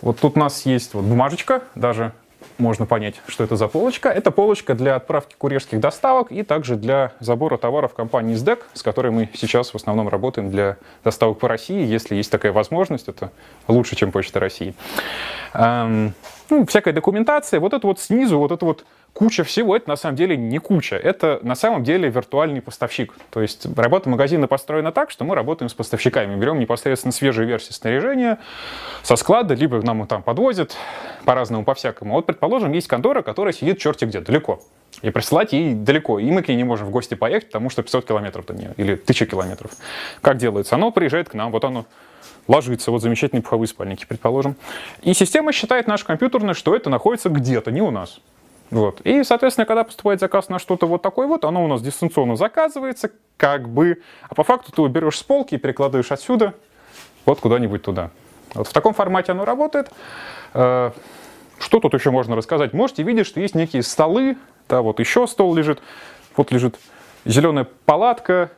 Вот 0.00 0.18
тут 0.18 0.38
у 0.38 0.40
нас 0.40 0.64
есть 0.64 0.94
вот 0.94 1.04
бумажечка, 1.04 1.60
даже 1.74 2.12
можно 2.58 2.86
понять, 2.86 3.20
что 3.26 3.44
это 3.44 3.56
за 3.56 3.68
полочка. 3.68 4.08
Это 4.08 4.30
полочка 4.30 4.74
для 4.74 4.96
отправки 4.96 5.34
курьерских 5.36 5.80
доставок 5.80 6.30
и 6.30 6.42
также 6.42 6.76
для 6.76 7.12
забора 7.20 7.56
товаров 7.56 7.94
компании 7.94 8.36
SDEC, 8.36 8.60
с 8.74 8.82
которой 8.82 9.10
мы 9.10 9.28
сейчас 9.34 9.72
в 9.72 9.76
основном 9.76 10.08
работаем 10.08 10.50
для 10.50 10.76
доставок 11.04 11.38
по 11.38 11.48
России. 11.48 11.84
Если 11.84 12.14
есть 12.14 12.30
такая 12.30 12.52
возможность, 12.52 13.08
это 13.08 13.30
лучше, 13.68 13.96
чем 13.96 14.12
Почта 14.12 14.40
России. 14.40 14.74
Эм, 15.54 16.14
ну, 16.48 16.66
всякая 16.66 16.92
документация. 16.92 17.60
Вот 17.60 17.72
это 17.72 17.86
вот 17.86 18.00
снизу, 18.00 18.38
вот 18.38 18.52
это 18.52 18.64
вот 18.64 18.84
куча 19.12 19.44
всего, 19.44 19.76
это 19.76 19.88
на 19.88 19.96
самом 19.96 20.16
деле 20.16 20.36
не 20.36 20.58
куча, 20.58 20.96
это 20.96 21.40
на 21.42 21.54
самом 21.54 21.84
деле 21.84 22.08
виртуальный 22.08 22.62
поставщик. 22.62 23.14
То 23.30 23.42
есть 23.42 23.66
работа 23.76 24.08
магазина 24.08 24.46
построена 24.46 24.92
так, 24.92 25.10
что 25.10 25.24
мы 25.24 25.34
работаем 25.34 25.68
с 25.68 25.74
поставщиками, 25.74 26.38
берем 26.38 26.58
непосредственно 26.58 27.12
свежие 27.12 27.46
версии 27.46 27.72
снаряжения 27.72 28.38
со 29.02 29.16
склада, 29.16 29.54
либо 29.54 29.82
нам 29.82 30.06
там 30.06 30.22
подвозят 30.22 30.76
по-разному, 31.24 31.64
по-всякому. 31.64 32.14
Вот, 32.14 32.26
предположим, 32.26 32.72
есть 32.72 32.88
контора, 32.88 33.22
которая 33.22 33.52
сидит 33.52 33.78
черти 33.78 34.04
где, 34.04 34.20
далеко. 34.20 34.60
И 35.02 35.10
присылать 35.10 35.52
ей 35.52 35.74
далеко. 35.74 36.18
И 36.18 36.30
мы 36.30 36.42
к 36.42 36.48
ней 36.48 36.56
не 36.56 36.64
можем 36.64 36.88
в 36.88 36.90
гости 36.90 37.14
поехать, 37.14 37.46
потому 37.46 37.70
что 37.70 37.82
500 37.82 38.06
километров 38.06 38.46
до 38.46 38.54
нее, 38.54 38.74
или 38.76 38.94
1000 38.94 39.26
километров. 39.26 39.70
Как 40.20 40.36
делается? 40.36 40.74
Оно 40.74 40.90
приезжает 40.90 41.28
к 41.28 41.34
нам, 41.34 41.52
вот 41.52 41.64
оно 41.64 41.86
ложится, 42.48 42.90
вот 42.90 43.00
замечательные 43.00 43.42
пуховые 43.42 43.68
спальники, 43.68 44.04
предположим. 44.06 44.56
И 45.02 45.14
система 45.14 45.52
считает 45.52 45.86
наш 45.86 46.04
компьютерный, 46.04 46.54
что 46.54 46.74
это 46.74 46.90
находится 46.90 47.28
где-то, 47.28 47.70
не 47.70 47.80
у 47.80 47.90
нас. 47.90 48.20
Вот. 48.70 49.00
И, 49.00 49.24
соответственно, 49.24 49.66
когда 49.66 49.82
поступает 49.82 50.20
заказ 50.20 50.48
на 50.48 50.58
что-то 50.58 50.86
вот 50.86 51.02
такое 51.02 51.26
вот, 51.26 51.44
оно 51.44 51.64
у 51.64 51.68
нас 51.68 51.82
дистанционно 51.82 52.36
заказывается, 52.36 53.10
как 53.36 53.68
бы, 53.68 54.02
а 54.28 54.34
по 54.34 54.44
факту 54.44 54.70
ты 54.70 54.80
его 54.80 54.88
берешь 54.88 55.18
с 55.18 55.22
полки 55.22 55.56
и 55.56 55.58
перекладываешь 55.58 56.12
отсюда 56.12 56.54
вот 57.26 57.40
куда-нибудь 57.40 57.82
туда. 57.82 58.10
Вот 58.54 58.68
в 58.68 58.72
таком 58.72 58.94
формате 58.94 59.32
оно 59.32 59.44
работает. 59.44 59.90
Э, 60.54 60.92
что 61.58 61.80
тут 61.80 61.94
еще 61.94 62.10
можно 62.10 62.36
рассказать? 62.36 62.72
Можете 62.72 63.02
видеть, 63.02 63.26
что 63.26 63.40
есть 63.40 63.54
некие 63.54 63.82
столы, 63.82 64.36
да, 64.68 64.82
вот 64.82 65.00
еще 65.00 65.26
стол 65.26 65.54
лежит, 65.54 65.80
вот 66.36 66.52
лежит 66.52 66.76
зеленая 67.24 67.66
палатка, 67.84 68.50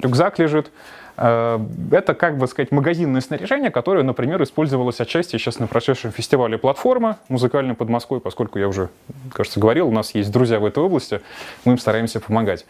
рюкзак 0.00 0.38
лежит. 0.38 0.70
Э, 1.16 1.58
это, 1.92 2.14
как 2.14 2.38
бы 2.38 2.46
сказать, 2.46 2.72
магазинное 2.72 3.20
снаряжение, 3.20 3.70
которое, 3.70 4.02
например, 4.02 4.42
использовалось 4.42 5.00
отчасти 5.00 5.36
сейчас 5.36 5.58
на 5.58 5.66
прошедшем 5.66 6.12
фестивале 6.12 6.58
«Платформа» 6.58 7.18
музыкальном 7.28 7.76
под 7.76 7.88
Москвой, 7.88 8.20
поскольку 8.20 8.58
я 8.58 8.68
уже, 8.68 8.88
кажется, 9.32 9.60
говорил, 9.60 9.88
у 9.88 9.92
нас 9.92 10.14
есть 10.14 10.30
друзья 10.30 10.60
в 10.60 10.64
этой 10.64 10.82
области, 10.82 11.20
мы 11.64 11.72
им 11.72 11.78
стараемся 11.78 12.20
помогать. 12.20 12.66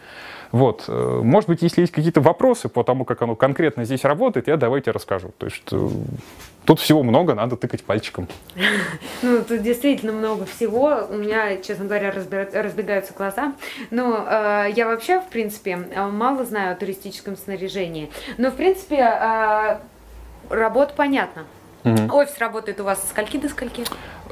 Вот. 0.51 0.85
Э, 0.87 1.21
может 1.23 1.49
быть, 1.49 1.61
если 1.61 1.81
есть 1.81 1.93
какие-то 1.93 2.21
вопросы 2.21 2.69
по 2.69 2.83
тому, 2.83 3.05
как 3.05 3.21
оно 3.21 3.35
конкретно 3.35 3.85
здесь 3.85 4.03
работает, 4.03 4.47
я 4.47 4.57
давайте 4.57 4.91
расскажу. 4.91 5.31
То 5.37 5.45
есть 5.45 5.63
э, 5.71 5.89
тут 6.65 6.79
всего 6.79 7.03
много, 7.03 7.35
надо 7.35 7.55
тыкать 7.55 7.83
пальчиком. 7.83 8.27
Ну, 9.23 9.43
тут 9.43 9.61
действительно 9.61 10.13
много 10.13 10.45
всего. 10.45 11.07
У 11.09 11.13
меня, 11.13 11.57
честно 11.57 11.85
говоря, 11.85 12.11
разбегаются 12.11 13.13
глаза. 13.13 13.53
Но 13.91 14.25
э, 14.27 14.71
я 14.75 14.87
вообще, 14.87 15.19
в 15.19 15.27
принципе, 15.27 15.77
мало 15.77 16.43
знаю 16.43 16.73
о 16.73 16.75
туристическом 16.75 17.37
снаряжении. 17.37 18.09
Но, 18.37 18.49
в 18.51 18.55
принципе, 18.55 18.97
э, 18.97 19.77
работа 20.49 20.93
понятна. 20.95 21.43
Угу. 21.83 22.15
Офис 22.15 22.37
работает 22.37 22.79
у 22.79 22.83
вас 22.83 23.01
со 23.01 23.07
скольки 23.07 23.37
до 23.37 23.49
скольки? 23.49 23.83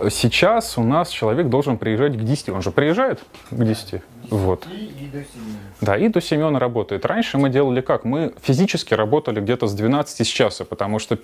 сейчас 0.10 0.78
у 0.78 0.84
нас 0.84 1.10
человек 1.10 1.48
должен 1.48 1.78
приезжать 1.78 2.14
к 2.14 2.22
10. 2.22 2.50
Он 2.50 2.62
же 2.62 2.72
приезжает 2.72 3.20
к 3.50 3.56
10. 3.56 4.02
Вот. 4.30 4.66
И, 4.72 4.86
и 4.86 5.08
до 5.08 5.20
7. 5.20 5.28
Да, 5.82 5.98
и 5.98 6.08
до 6.08 6.22
7 6.22 6.42
он 6.42 6.56
работает. 6.56 7.06
Раньше 7.06 7.38
мы 7.38 7.50
делали 7.50 7.82
как? 7.82 8.06
Мы 8.06 8.34
физически 8.42 8.94
работали 8.94 9.42
где-то 9.42 9.68
с 9.68 9.74
12 9.74 10.26
с 10.26 10.30
часа, 10.30 10.64
потому 10.64 11.00
что 11.00 11.18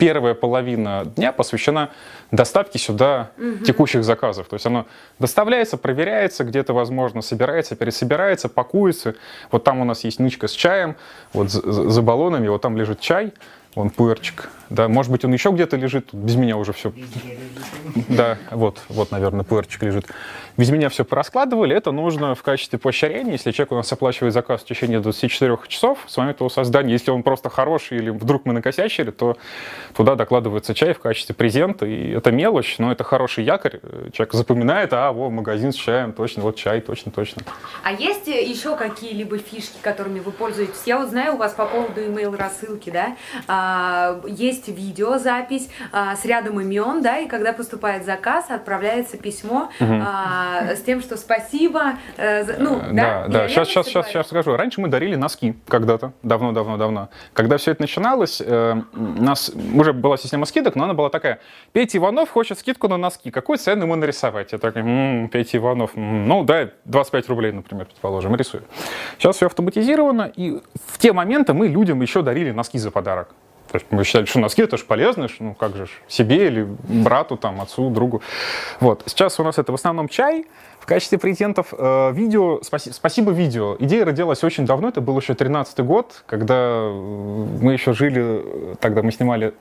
первая 0.00 0.34
половина 0.34 1.04
дня 1.04 1.30
посвящена 1.30 1.90
доставке 2.30 2.78
сюда 2.78 3.30
угу. 3.36 3.64
текущих 3.64 4.02
заказов. 4.02 4.48
То 4.48 4.54
есть 4.54 4.66
оно 4.66 4.86
доставляется, 5.18 5.76
проверяется, 5.76 6.42
где-то, 6.44 6.72
возможно, 6.72 7.20
собирается, 7.20 7.76
пересобирается, 7.76 8.48
пакуется. 8.48 9.14
Вот 9.52 9.62
там 9.62 9.80
у 9.80 9.84
нас 9.84 10.02
есть 10.04 10.18
нычка 10.18 10.48
с 10.48 10.52
чаем, 10.52 10.96
вот 11.34 11.50
за, 11.50 11.90
за 11.90 12.02
баллонами, 12.02 12.48
вот 12.48 12.62
там 12.62 12.76
лежит 12.76 13.00
чай, 13.00 13.32
вон 13.74 13.90
пуэрчик. 13.90 14.50
Да, 14.70 14.88
может 14.88 15.12
быть, 15.12 15.24
он 15.24 15.32
еще 15.32 15.50
где-то 15.50 15.76
лежит, 15.76 16.08
без 16.12 16.36
меня 16.36 16.56
уже 16.56 16.72
все. 16.72 16.92
Да, 18.08 18.38
вот, 18.50 18.80
вот, 18.88 19.10
наверное, 19.10 19.44
пуэрчик 19.44 19.82
лежит. 19.82 20.06
Без 20.56 20.70
меня 20.70 20.88
все 20.88 21.04
пораскладывали, 21.04 21.74
это 21.74 21.92
нужно 21.92 22.34
в 22.34 22.42
качестве 22.42 22.78
поощрения, 22.78 23.32
если 23.32 23.50
человек 23.50 23.72
у 23.72 23.76
нас 23.76 23.90
оплачивает 23.92 24.34
заказ 24.34 24.62
в 24.62 24.66
течение 24.66 25.00
24 25.00 25.58
часов 25.68 25.98
с 26.06 26.16
момента 26.16 26.44
его 26.44 26.50
создания, 26.50 26.92
если 26.92 27.10
он 27.10 27.22
просто 27.22 27.48
хороший 27.48 27.98
или 27.98 28.10
вдруг 28.10 28.44
мы 28.44 28.52
накосячили, 28.52 29.10
то 29.10 29.36
туда 29.94 30.14
докладывается 30.14 30.74
чай 30.74 30.92
в 30.92 30.98
качестве 30.98 31.34
презента, 31.34 31.86
и 31.86 32.10
это 32.10 32.30
мелочь, 32.30 32.76
но 32.78 32.92
это 32.92 33.04
хороший 33.04 33.44
якорь, 33.44 33.80
человек 34.12 34.34
запоминает, 34.34 34.92
а, 34.92 35.12
вот 35.12 35.30
магазин 35.30 35.72
с 35.72 35.76
чаем, 35.76 36.12
точно, 36.12 36.42
вот 36.42 36.56
чай, 36.56 36.80
точно, 36.80 37.12
точно. 37.12 37.42
А 37.82 37.92
есть 37.92 38.26
еще 38.26 38.76
какие-либо 38.76 39.38
фишки, 39.38 39.78
которыми 39.80 40.20
вы 40.20 40.32
пользуетесь? 40.32 40.82
Я 40.86 40.98
вот 40.98 41.10
знаю 41.10 41.34
у 41.34 41.36
вас 41.36 41.52
по 41.52 41.66
поводу 41.66 42.00
email 42.00 42.36
рассылки, 42.36 42.90
да, 42.90 43.16
а, 43.48 44.20
есть 44.26 44.68
видеозапись 44.68 45.68
а, 45.92 46.16
с 46.16 46.24
рядом 46.24 46.60
имен, 46.60 47.02
да, 47.02 47.18
и 47.18 47.26
когда 47.26 47.52
поступает 47.52 47.79
заказ, 48.04 48.50
отправляется 48.50 49.16
письмо 49.16 49.70
угу. 49.80 49.94
а, 50.02 50.74
с 50.74 50.82
тем, 50.82 51.00
что 51.00 51.16
спасибо. 51.16 51.94
Э, 52.16 52.44
ну, 52.58 52.80
да, 52.92 52.92
да. 52.92 53.28
да. 53.28 53.48
Сейчас, 53.48 53.68
сейчас, 53.68 53.86
сейчас, 53.86 54.08
сейчас 54.08 54.26
скажу. 54.26 54.56
Раньше 54.56 54.80
мы 54.80 54.88
дарили 54.88 55.16
носки 55.16 55.54
когда-то, 55.68 56.12
давно-давно-давно. 56.22 57.08
Когда 57.32 57.56
все 57.56 57.72
это 57.72 57.82
начиналось, 57.82 58.40
э, 58.44 58.82
у 58.92 59.22
нас 59.22 59.50
уже 59.74 59.92
была 59.92 60.16
система 60.16 60.46
скидок, 60.46 60.76
но 60.76 60.84
она 60.84 60.94
была 60.94 61.10
такая. 61.10 61.40
Петя 61.72 61.98
Иванов 61.98 62.30
хочет 62.30 62.58
скидку 62.58 62.88
на 62.88 62.96
носки. 62.96 63.30
Какую 63.30 63.58
цену 63.58 63.84
ему 63.84 63.96
нарисовать? 63.96 64.52
Я 64.52 64.58
такой, 64.58 64.82
м-м, 64.82 65.28
Петя 65.28 65.58
Иванов, 65.58 65.96
м-м, 65.96 66.28
ну, 66.28 66.44
да, 66.44 66.70
25 66.84 67.28
рублей, 67.28 67.52
например, 67.52 67.86
предположим, 67.86 68.34
рисую. 68.36 68.64
Сейчас 69.18 69.36
все 69.36 69.46
автоматизировано, 69.46 70.30
и 70.34 70.60
в 70.86 70.98
те 70.98 71.12
моменты 71.12 71.52
мы 71.54 71.68
людям 71.68 72.00
еще 72.00 72.22
дарили 72.22 72.50
носки 72.50 72.78
за 72.78 72.90
подарок. 72.90 73.34
То 73.70 73.76
есть 73.78 73.86
мы 73.90 74.04
считали, 74.04 74.24
что 74.24 74.40
носки 74.40 74.62
это 74.62 74.76
же 74.76 74.84
полезно, 74.84 75.28
ну 75.38 75.54
как 75.54 75.76
же, 75.76 75.88
себе 76.08 76.48
или 76.48 76.68
брату, 76.88 77.36
там, 77.36 77.60
отцу, 77.60 77.90
другу. 77.90 78.22
Вот. 78.80 79.02
Сейчас 79.06 79.38
у 79.38 79.44
нас 79.44 79.58
это 79.58 79.72
в 79.72 79.74
основном 79.76 80.08
чай. 80.08 80.46
В 80.80 80.86
качестве 80.86 81.18
презентов 81.18 81.72
э, 81.76 82.12
видео, 82.12 82.60
спаси, 82.62 82.90
спасибо 82.90 83.30
видео. 83.32 83.76
Идея 83.78 84.04
родилась 84.04 84.42
очень 84.42 84.66
давно, 84.66 84.88
это 84.88 85.00
был 85.00 85.18
еще 85.20 85.34
13 85.34 85.80
год, 85.80 86.24
когда 86.26 86.54
э, 86.56 87.46
мы 87.60 87.74
еще 87.74 87.92
жили, 87.92 88.42
э, 88.42 88.74
тогда 88.80 89.02
мы 89.02 89.12
снимали 89.12 89.54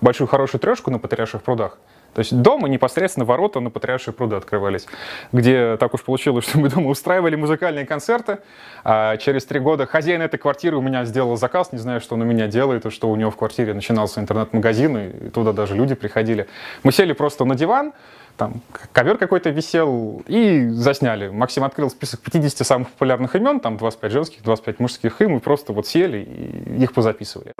большую 0.00 0.28
хорошую 0.28 0.60
трешку 0.60 0.90
на 0.90 0.98
Патриарших 0.98 1.42
прудах. 1.42 1.78
То 2.14 2.18
есть 2.18 2.40
дома 2.40 2.68
непосредственно 2.68 3.24
ворота 3.24 3.60
на 3.60 3.70
Патриаршие 3.70 4.12
пруды 4.12 4.36
открывались, 4.36 4.86
где 5.32 5.76
так 5.78 5.94
уж 5.94 6.02
получилось, 6.02 6.44
что 6.48 6.58
мы 6.58 6.68
дома 6.68 6.88
устраивали 6.88 7.36
музыкальные 7.36 7.86
концерты. 7.86 8.38
А 8.84 9.16
через 9.16 9.44
три 9.44 9.60
года 9.60 9.86
хозяин 9.86 10.22
этой 10.22 10.38
квартиры 10.38 10.76
у 10.76 10.82
меня 10.82 11.04
сделал 11.04 11.36
заказ, 11.36 11.72
не 11.72 11.78
знаю, 11.78 12.00
что 12.00 12.14
он 12.14 12.22
у 12.22 12.24
меня 12.24 12.46
делает, 12.48 12.86
и 12.86 12.90
что 12.90 13.10
у 13.10 13.16
него 13.16 13.30
в 13.30 13.36
квартире 13.36 13.74
начинался 13.74 14.20
интернет-магазин, 14.20 14.96
и 14.98 15.30
туда 15.30 15.52
даже 15.52 15.74
люди 15.74 15.94
приходили. 15.94 16.48
Мы 16.82 16.92
сели 16.92 17.12
просто 17.12 17.44
на 17.44 17.54
диван, 17.54 17.92
там 18.36 18.62
ковер 18.92 19.18
какой-то 19.18 19.50
висел, 19.50 20.22
и 20.26 20.68
засняли. 20.68 21.28
Максим 21.28 21.64
открыл 21.64 21.90
список 21.90 22.20
50 22.20 22.66
самых 22.66 22.90
популярных 22.90 23.34
имен, 23.36 23.60
там 23.60 23.76
25 23.76 24.12
женских, 24.12 24.42
25 24.42 24.80
мужских, 24.80 25.20
и 25.20 25.26
мы 25.26 25.40
просто 25.40 25.72
вот 25.72 25.86
сели 25.86 26.18
и 26.18 26.82
их 26.82 26.92
позаписывали. 26.92 27.52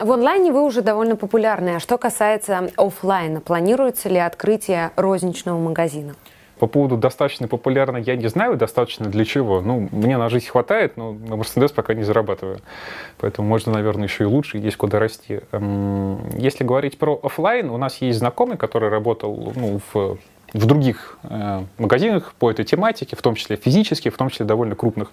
В 0.00 0.10
онлайне 0.10 0.50
вы 0.50 0.64
уже 0.64 0.82
довольно 0.82 1.14
популярны. 1.14 1.76
А 1.76 1.80
что 1.80 1.98
касается 1.98 2.68
офлайна, 2.76 3.40
планируется 3.40 4.08
ли 4.08 4.18
открытие 4.18 4.90
розничного 4.96 5.56
магазина? 5.56 6.16
По 6.58 6.66
поводу 6.66 6.96
достаточно 6.96 7.46
популярно, 7.46 7.98
я 7.98 8.16
не 8.16 8.26
знаю, 8.26 8.56
достаточно 8.56 9.06
для 9.06 9.24
чего. 9.24 9.60
Ну, 9.60 9.88
мне 9.92 10.18
на 10.18 10.28
жизнь 10.28 10.48
хватает, 10.48 10.96
но 10.96 11.12
на 11.12 11.36
Мерседес 11.36 11.70
пока 11.70 11.94
не 11.94 12.02
зарабатываю. 12.02 12.58
Поэтому 13.18 13.46
можно, 13.46 13.72
наверное, 13.72 14.08
еще 14.08 14.24
и 14.24 14.26
лучше, 14.26 14.58
есть 14.58 14.76
куда 14.76 14.98
расти. 14.98 15.42
Если 15.52 16.64
говорить 16.64 16.98
про 16.98 17.18
офлайн, 17.22 17.70
у 17.70 17.76
нас 17.76 17.98
есть 17.98 18.18
знакомый, 18.18 18.56
который 18.56 18.88
работал 18.88 19.52
ну, 19.54 19.80
в 19.92 20.18
в 20.54 20.66
других 20.66 21.18
э, 21.24 21.64
магазинах 21.78 22.32
по 22.38 22.50
этой 22.50 22.64
тематике, 22.64 23.16
в 23.16 23.22
том 23.22 23.34
числе 23.34 23.56
физических, 23.56 24.14
в 24.14 24.16
том 24.16 24.30
числе 24.30 24.46
довольно 24.46 24.76
крупных. 24.76 25.10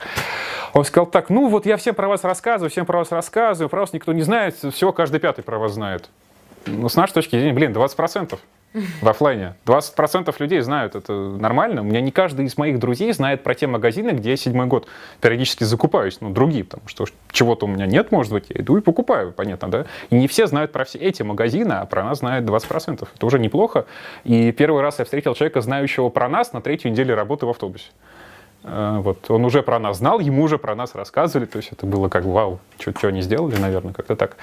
Он 0.73 0.85
сказал 0.85 1.07
так, 1.07 1.29
ну 1.29 1.49
вот 1.49 1.65
я 1.65 1.77
всем 1.77 1.95
про 1.95 2.07
вас 2.07 2.23
рассказываю, 2.23 2.69
всем 2.69 2.85
про 2.85 2.99
вас 2.99 3.11
рассказываю, 3.11 3.67
про 3.67 3.81
вас 3.81 3.91
никто 3.91 4.13
не 4.13 4.21
знает, 4.21 4.55
всего 4.55 4.93
каждый 4.93 5.19
пятый 5.19 5.41
про 5.41 5.57
вас 5.57 5.73
знает. 5.73 6.09
Ну, 6.67 6.87
с 6.87 6.95
нашей 6.95 7.13
точки 7.13 7.31
зрения, 7.31 7.53
блин, 7.53 7.73
20% 7.73 8.37
в 8.73 9.07
офлайне. 9.07 9.55
20% 9.65 10.33
людей 10.39 10.61
знают, 10.61 10.95
это 10.95 11.13
нормально. 11.13 11.81
У 11.81 11.83
меня 11.83 12.01
не 12.01 12.11
каждый 12.11 12.45
из 12.45 12.57
моих 12.57 12.79
друзей 12.79 13.11
знает 13.13 13.43
про 13.43 13.53
те 13.53 13.67
магазины, 13.67 14.11
где 14.11 14.31
я 14.31 14.37
седьмой 14.37 14.67
год 14.67 14.87
периодически 15.19 15.63
закупаюсь, 15.63 16.19
ну, 16.21 16.29
другие, 16.29 16.63
потому 16.63 16.87
что 16.87 17.05
чего-то 17.31 17.65
у 17.65 17.69
меня 17.69 17.85
нет, 17.85 18.11
может 18.11 18.31
быть, 18.31 18.45
я 18.49 18.61
иду 18.61 18.77
и 18.77 18.81
покупаю, 18.81 19.31
понятно, 19.31 19.69
да? 19.69 19.85
И 20.09 20.15
не 20.15 20.27
все 20.27 20.47
знают 20.47 20.71
про 20.71 20.85
все 20.85 20.99
эти 20.99 21.23
магазины, 21.23 21.73
а 21.73 21.85
про 21.85 22.03
нас 22.03 22.19
знают 22.19 22.45
20%. 22.45 23.07
Это 23.15 23.25
уже 23.25 23.39
неплохо. 23.39 23.85
И 24.23 24.51
первый 24.51 24.81
раз 24.81 24.99
я 24.99 25.05
встретил 25.05 25.33
человека, 25.35 25.61
знающего 25.61 26.09
про 26.09 26.29
нас 26.29 26.53
на 26.53 26.61
третью 26.61 26.91
неделю 26.91 27.15
работы 27.15 27.45
в 27.45 27.49
автобусе. 27.49 27.87
Э, 28.63 28.99
вот. 28.99 29.29
Он 29.29 29.43
уже 29.45 29.63
про 29.63 29.79
нас 29.79 29.97
знал, 29.97 30.19
ему 30.19 30.43
уже 30.43 30.57
про 30.57 30.75
нас 30.75 30.93
рассказывали, 30.93 31.45
то 31.45 31.57
есть 31.57 31.71
это 31.71 31.85
было 31.85 32.09
как 32.09 32.25
вау, 32.25 32.59
что 32.77 33.07
они 33.07 33.21
сделали, 33.21 33.57
наверное, 33.57 33.93
как-то 33.93 34.15
так. 34.15 34.37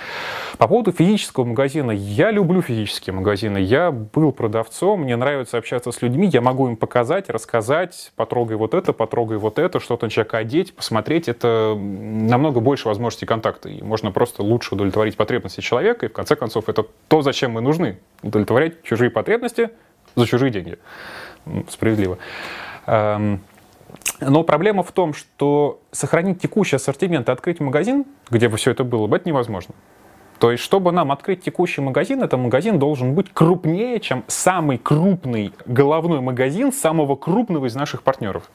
По 0.59 0.67
поводу 0.67 0.93
физического 0.93 1.45
магазина, 1.45 1.93
я 1.93 2.31
люблю 2.31 2.61
физические 2.63 3.15
магазины, 3.15 3.59
я 3.59 3.91
был 3.93 4.33
продавцом, 4.33 5.03
мне 5.03 5.17
нравится 5.17 5.59
общаться 5.59 5.93
с 5.93 6.03
людьми, 6.03 6.29
я 6.33 6.41
могу 6.41 6.69
им 6.69 6.77
показать, 6.77 7.31
рассказать, 7.31 8.13
потрогай 8.17 8.57
вот 8.57 8.75
это, 8.75 8.93
потрогай 8.93 9.39
вот 9.39 9.59
это, 9.59 9.79
что-то 9.79 10.07
на 10.07 10.11
человека 10.11 10.39
одеть, 10.39 10.75
посмотреть, 10.75 11.29
это 11.29 11.77
намного 11.79 12.61
больше 12.61 12.89
возможностей 12.89 13.27
контакта, 13.27 13.69
и 13.69 13.83
можно 13.83 14.11
просто 14.11 14.43
лучше 14.43 14.75
удовлетворить 14.75 15.17
потребности 15.17 15.61
человека, 15.61 16.07
и 16.07 16.09
в 16.09 16.13
конце 16.13 16.35
концов 16.35 16.69
это 16.69 16.85
то, 17.09 17.23
зачем 17.23 17.53
мы 17.53 17.61
нужны, 17.61 17.99
удовлетворять 18.23 18.83
чужие 18.83 19.11
потребности 19.11 19.71
за 20.17 20.27
чужие 20.27 20.51
деньги. 20.51 20.79
Справедливо. 21.69 22.19
Но 24.21 24.43
проблема 24.43 24.83
в 24.83 24.93
том, 24.93 25.15
что 25.15 25.81
сохранить 25.93 26.41
текущий 26.41 26.77
ассортимент 26.77 27.29
и 27.29 27.33
открыть 27.33 27.61
магазин, 27.61 28.05
где 28.31 28.49
бы 28.49 28.57
все 28.57 28.73
это 28.73 28.85
было, 28.85 29.15
это 29.15 29.29
невозможно. 29.29 29.75
То 30.39 30.53
есть, 30.53 30.63
чтобы 30.63 30.93
нам 30.93 31.11
открыть 31.11 31.43
текущий 31.43 31.81
магазин, 31.81 32.23
этот 32.23 32.39
магазин 32.39 32.79
должен 32.79 33.15
быть 33.15 33.33
крупнее, 33.33 33.99
чем 33.99 34.25
самый 34.29 34.79
крупный 34.79 35.53
головной 35.67 36.21
магазин 36.21 36.73
самого 36.73 37.17
крупного 37.17 37.67
из 37.67 37.75
наших 37.75 38.03
партнеров. 38.03 38.49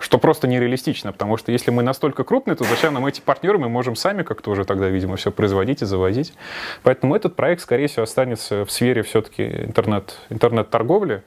Что 0.00 0.18
просто 0.18 0.48
нереалистично, 0.48 1.12
потому 1.12 1.36
что 1.36 1.52
если 1.52 1.70
мы 1.70 1.82
настолько 1.82 2.24
крупные, 2.24 2.56
то 2.56 2.64
зачем 2.64 2.94
нам 2.94 3.04
эти 3.06 3.20
партнеры, 3.20 3.58
мы 3.58 3.68
можем 3.68 3.96
сами 3.96 4.22
как-то 4.22 4.50
уже 4.50 4.64
тогда, 4.64 4.88
видимо, 4.88 5.16
все 5.16 5.30
производить 5.30 5.82
и 5.82 5.84
завозить. 5.84 6.32
Поэтому 6.82 7.14
этот 7.14 7.36
проект, 7.36 7.60
скорее 7.60 7.86
всего, 7.86 8.04
останется 8.04 8.64
в 8.64 8.70
сфере 8.70 9.02
все-таки 9.02 9.44
интернет, 9.44 10.16
интернет-торговли, 10.30 11.22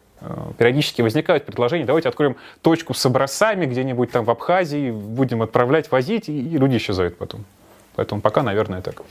периодически 0.58 1.02
возникают 1.02 1.46
предложения, 1.46 1.86
давайте 1.86 2.10
откроем 2.10 2.36
точку 2.62 2.94
с 2.94 3.06
образцами 3.06 3.66
где-нибудь 3.66 4.12
там 4.12 4.26
в 4.26 4.30
Абхазии, 4.30 4.92
будем 4.92 5.42
отправлять, 5.42 5.92
возить, 5.92 6.30
и 6.30 6.42
люди 6.42 6.78
исчезают 6.78 7.18
потом. 7.18 7.46
Поэтому 7.96 8.22
пока, 8.22 8.42
наверное, 8.42 8.82
так. 8.82 9.04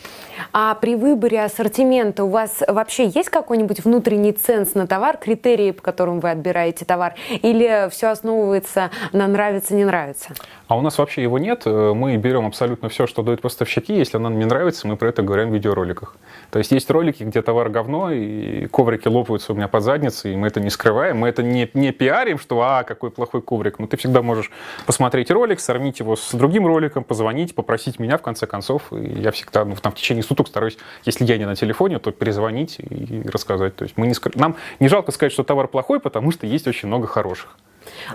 А 0.53 0.75
при 0.75 0.96
выборе 0.96 1.44
ассортимента 1.44 2.25
у 2.25 2.29
вас 2.29 2.62
вообще 2.66 3.07
есть 3.07 3.29
какой-нибудь 3.29 3.85
внутренний 3.85 4.33
ценз 4.33 4.75
на 4.75 4.87
товар, 4.88 5.18
критерии, 5.18 5.70
по 5.70 5.83
которым 5.83 6.18
вы 6.18 6.31
отбираете 6.31 6.85
товар? 6.85 7.14
Или 7.31 7.88
все 7.90 8.09
основывается 8.09 8.90
на 9.12 9.29
нравится, 9.29 9.75
не 9.75 9.85
нравится? 9.85 10.31
А 10.66 10.77
у 10.77 10.81
нас 10.81 10.98
вообще 10.98 11.22
его 11.22 11.38
нет. 11.38 11.62
Э, 11.64 11.92
мы 11.94 12.16
берем 12.16 12.46
абсолютно 12.46 12.88
все, 12.88 13.07
что 13.07 13.22
дают 13.22 13.40
поставщики. 13.40 13.94
Если 13.94 14.18
нам 14.18 14.38
не 14.38 14.46
нравится, 14.46 14.88
мы 14.88 14.96
про 14.96 15.11
это 15.11 15.22
говорим 15.22 15.51
в 15.51 15.55
видеороликах. 15.55 16.16
То 16.53 16.59
есть 16.59 16.71
есть 16.71 16.91
ролики, 16.91 17.23
где 17.23 17.41
товар 17.41 17.71
говно, 17.71 18.11
и 18.11 18.67
коврики 18.67 19.09
лопаются 19.09 19.55
у 19.55 19.57
меня 19.57 19.69
под 19.69 19.83
задницей, 19.85 20.35
и 20.35 20.37
мы 20.37 20.49
это 20.49 20.61
не 20.61 20.69
скрываем. 20.69 21.17
Мы 21.17 21.29
это 21.29 21.43
не, 21.43 21.71
не 21.73 21.93
пиарим, 21.93 22.38
что 22.38 22.61
«а, 22.61 22.85
какой 22.85 23.11
плохой 23.11 23.41
коврик». 23.41 23.79
Но 23.79 23.87
ты 23.87 23.97
всегда 23.97 24.21
можешь 24.21 24.51
посмотреть 24.85 25.31
ролик, 25.31 25.61
сравнить 25.61 26.01
его 26.01 26.15
с 26.15 26.35
другим 26.35 26.67
роликом, 26.67 27.05
позвонить, 27.05 27.55
попросить 27.55 27.99
меня, 27.99 28.19
в 28.19 28.23
конце 28.23 28.47
концов. 28.47 28.93
И 28.93 29.19
я 29.19 29.31
всегда 29.31 29.65
ну, 29.65 29.77
там, 29.77 29.93
в 29.93 29.95
течение 29.95 30.23
суток 30.23 30.47
стараюсь, 30.47 30.77
если 31.07 31.25
я 31.25 31.38
не 31.38 31.47
на 31.47 31.57
телефоне, 31.57 31.99
то 31.99 32.11
перезвонить 32.11 32.77
и 32.81 33.23
рассказать. 33.33 33.75
То 33.75 33.85
есть 33.85 33.97
мы 33.97 34.07
не 34.07 34.12
скры... 34.12 34.33
Нам 34.35 34.57
не 34.79 34.88
жалко 34.88 35.11
сказать, 35.11 35.33
что 35.33 35.45
товар 35.45 35.69
плохой, 35.69 36.01
потому 36.01 36.33
что 36.33 36.47
есть 36.47 36.69
очень 36.69 36.87
много 36.87 37.07
хороших. 37.07 37.57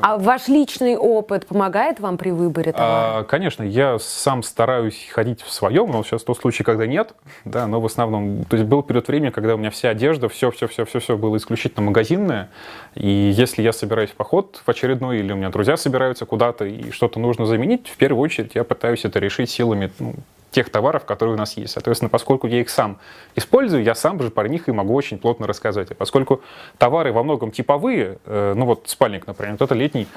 А 0.02 0.18
ваш 0.18 0.48
личный 0.48 0.96
опыт 0.98 1.48
помогает 1.48 2.00
вам 2.00 2.18
при 2.18 2.32
выборе 2.32 2.72
товара? 2.72 3.20
А, 3.20 3.24
конечно, 3.24 3.64
я 3.64 3.98
сам 4.00 4.44
стараюсь 4.44 5.08
ходить 5.12 5.42
в 5.42 5.52
своем, 5.52 5.92
но 5.92 6.04
сейчас 6.04 6.24
тот 6.24 6.38
случай, 6.38 6.64
когда 6.64 6.86
нет, 6.88 7.14
да, 7.46 7.68
но 7.68 7.80
в 7.80 7.86
основном, 7.86 8.46
то 8.46 8.58
есть 8.58 8.68
был 8.68 8.84
период 8.84 9.08
времени, 9.08 9.32
когда 9.32 9.56
у 9.56 9.58
меня 9.58 9.70
вся 9.70 9.90
одежда, 9.90 10.30
все, 10.30 10.52
все, 10.52 10.68
все, 10.68 10.86
все, 10.86 11.00
все 11.00 11.18
было 11.18 11.38
исключительно 11.38 11.86
магазинное, 11.86 12.50
и 12.96 13.08
если 13.08 13.62
я 13.62 13.74
собираюсь 13.74 14.12
в 14.12 14.16
поход 14.16 14.62
в 14.66 14.70
очередной, 14.70 15.20
или 15.20 15.32
у 15.32 15.36
меня 15.36 15.50
друзья 15.50 15.78
собираются 15.78 16.26
куда-то, 16.26 16.66
и 16.66 16.92
что-то 16.92 17.20
нужно 17.20 17.46
заменить, 17.46 17.88
в 17.88 17.98
первую 17.98 18.24
очередь 18.24 18.52
я 18.56 18.64
пытаюсь 18.64 19.06
это 19.06 19.20
решить 19.20 19.50
силами 19.50 19.92
ну, 20.00 20.16
тех 20.52 20.70
товаров, 20.70 21.06
которые 21.06 21.36
у 21.36 21.38
нас 21.38 21.58
есть. 21.58 21.74
Соответственно, 21.74 22.10
поскольку 22.10 22.48
я 22.48 22.62
их 22.62 22.70
сам 22.70 23.00
использую, 23.36 23.84
я 23.84 23.96
сам 23.96 24.22
же 24.22 24.30
про 24.30 24.48
них 24.48 24.68
и 24.70 24.72
могу 24.72 24.94
очень 24.94 25.18
плотно 25.18 25.48
рассказать. 25.48 25.92
А 25.92 25.96
поскольку 25.96 26.42
товары 26.78 27.12
во 27.12 27.24
многом 27.24 27.52
типовые, 27.52 28.20
э, 28.26 28.54
ну 28.56 28.66
вот 28.66 28.84
спальник, 28.88 29.28
например, 29.28 29.54
вот 29.54 29.62
это 29.62 29.76
летний 29.76 30.08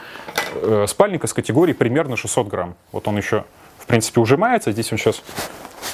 э, 0.54 0.86
спальник 0.88 1.24
из 1.24 1.32
категории 1.32 1.72
примерно 1.72 2.16
600 2.16 2.48
грамм. 2.48 2.76
Вот 2.92 3.08
он 3.08 3.16
еще, 3.16 3.44
в 3.78 3.86
принципе, 3.86 4.20
ужимается. 4.20 4.72
Здесь 4.72 4.92
он 4.92 4.98
сейчас 4.98 5.22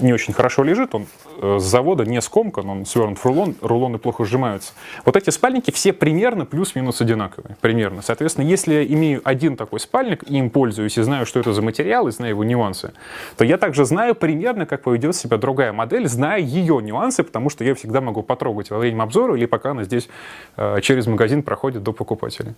не 0.00 0.12
очень 0.12 0.34
хорошо 0.34 0.62
лежит, 0.62 0.94
он 0.94 1.06
э, 1.40 1.58
с 1.58 1.62
завода 1.62 2.04
не 2.04 2.20
скомкан, 2.20 2.68
он 2.68 2.86
свернут 2.86 3.18
в 3.18 3.24
рулон, 3.24 3.54
рулоны 3.60 3.98
плохо 3.98 4.24
сжимаются. 4.24 4.72
Вот 5.04 5.16
эти 5.16 5.30
спальники 5.30 5.70
все 5.70 5.92
примерно 5.92 6.46
плюс-минус 6.46 7.00
одинаковые, 7.00 7.56
примерно. 7.60 8.02
Соответственно, 8.02 8.46
если 8.46 8.74
я 8.74 8.86
имею 8.86 9.20
один 9.24 9.56
такой 9.56 9.80
спальник, 9.80 10.22
и 10.28 10.36
им 10.38 10.50
пользуюсь, 10.50 10.98
и 10.98 11.02
знаю, 11.02 11.26
что 11.26 11.40
это 11.40 11.52
за 11.52 11.62
материал, 11.62 12.08
и 12.08 12.10
знаю 12.10 12.30
его 12.30 12.44
нюансы, 12.44 12.92
то 13.36 13.44
я 13.44 13.58
также 13.58 13.84
знаю 13.84 14.14
примерно, 14.14 14.66
как 14.66 14.82
поведет 14.82 15.16
себя 15.16 15.36
другая 15.36 15.72
модель, 15.72 16.08
зная 16.08 16.40
ее 16.40 16.80
нюансы, 16.82 17.22
потому 17.22 17.50
что 17.50 17.64
я 17.64 17.74
всегда 17.74 18.00
могу 18.00 18.22
потрогать 18.22 18.70
во 18.70 18.78
время 18.78 19.02
обзора 19.02 19.36
или 19.36 19.46
пока 19.46 19.70
она 19.70 19.84
здесь 19.84 20.08
э, 20.56 20.80
через 20.82 21.06
магазин 21.06 21.42
проходит 21.42 21.82
до 21.82 21.92
покупателя. 21.92 22.54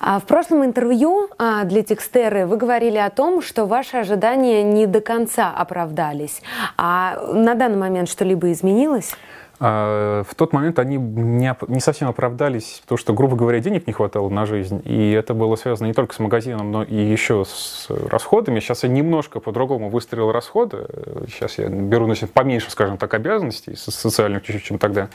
А 0.00 0.18
в 0.18 0.24
прошлом 0.24 0.64
интервью 0.64 1.28
а, 1.38 1.64
для 1.64 1.82
Текстеры 1.82 2.46
вы 2.46 2.56
говорили 2.56 2.98
о 2.98 3.10
том, 3.10 3.42
что 3.42 3.66
ваши 3.66 3.96
ожидания 3.96 4.62
не 4.62 4.86
до 4.86 5.00
конца 5.00 5.50
оправдались. 5.50 6.42
А 6.78 7.20
на 7.32 7.56
данный 7.56 7.76
момент 7.76 8.08
что-либо 8.08 8.52
изменилось? 8.52 9.12
А, 9.60 10.22
в 10.22 10.36
тот 10.36 10.52
момент 10.52 10.78
они 10.78 10.96
не, 10.96 11.56
не 11.66 11.80
совсем 11.80 12.08
оправдались, 12.08 12.78
потому 12.82 12.98
что, 12.98 13.12
грубо 13.12 13.34
говоря, 13.34 13.58
денег 13.58 13.88
не 13.88 13.92
хватало 13.92 14.28
на 14.28 14.46
жизнь. 14.46 14.80
И 14.84 15.10
это 15.10 15.34
было 15.34 15.56
связано 15.56 15.88
не 15.88 15.92
только 15.92 16.14
с 16.14 16.20
магазином, 16.20 16.70
но 16.70 16.84
и 16.84 16.94
еще 16.94 17.44
с 17.44 17.88
расходами. 18.08 18.60
Сейчас 18.60 18.84
я 18.84 18.88
немножко 18.88 19.40
по-другому 19.40 19.90
выстроил 19.90 20.30
расходы. 20.30 20.86
Сейчас 21.26 21.58
я 21.58 21.68
беру 21.68 22.06
на 22.06 22.14
себя 22.14 22.28
поменьше, 22.32 22.70
скажем 22.70 22.96
так, 22.96 23.12
обязанностей 23.12 23.74
социальных 23.74 24.44
чуть-чуть, 24.44 24.64
чем 24.64 24.78
тогда. 24.78 25.08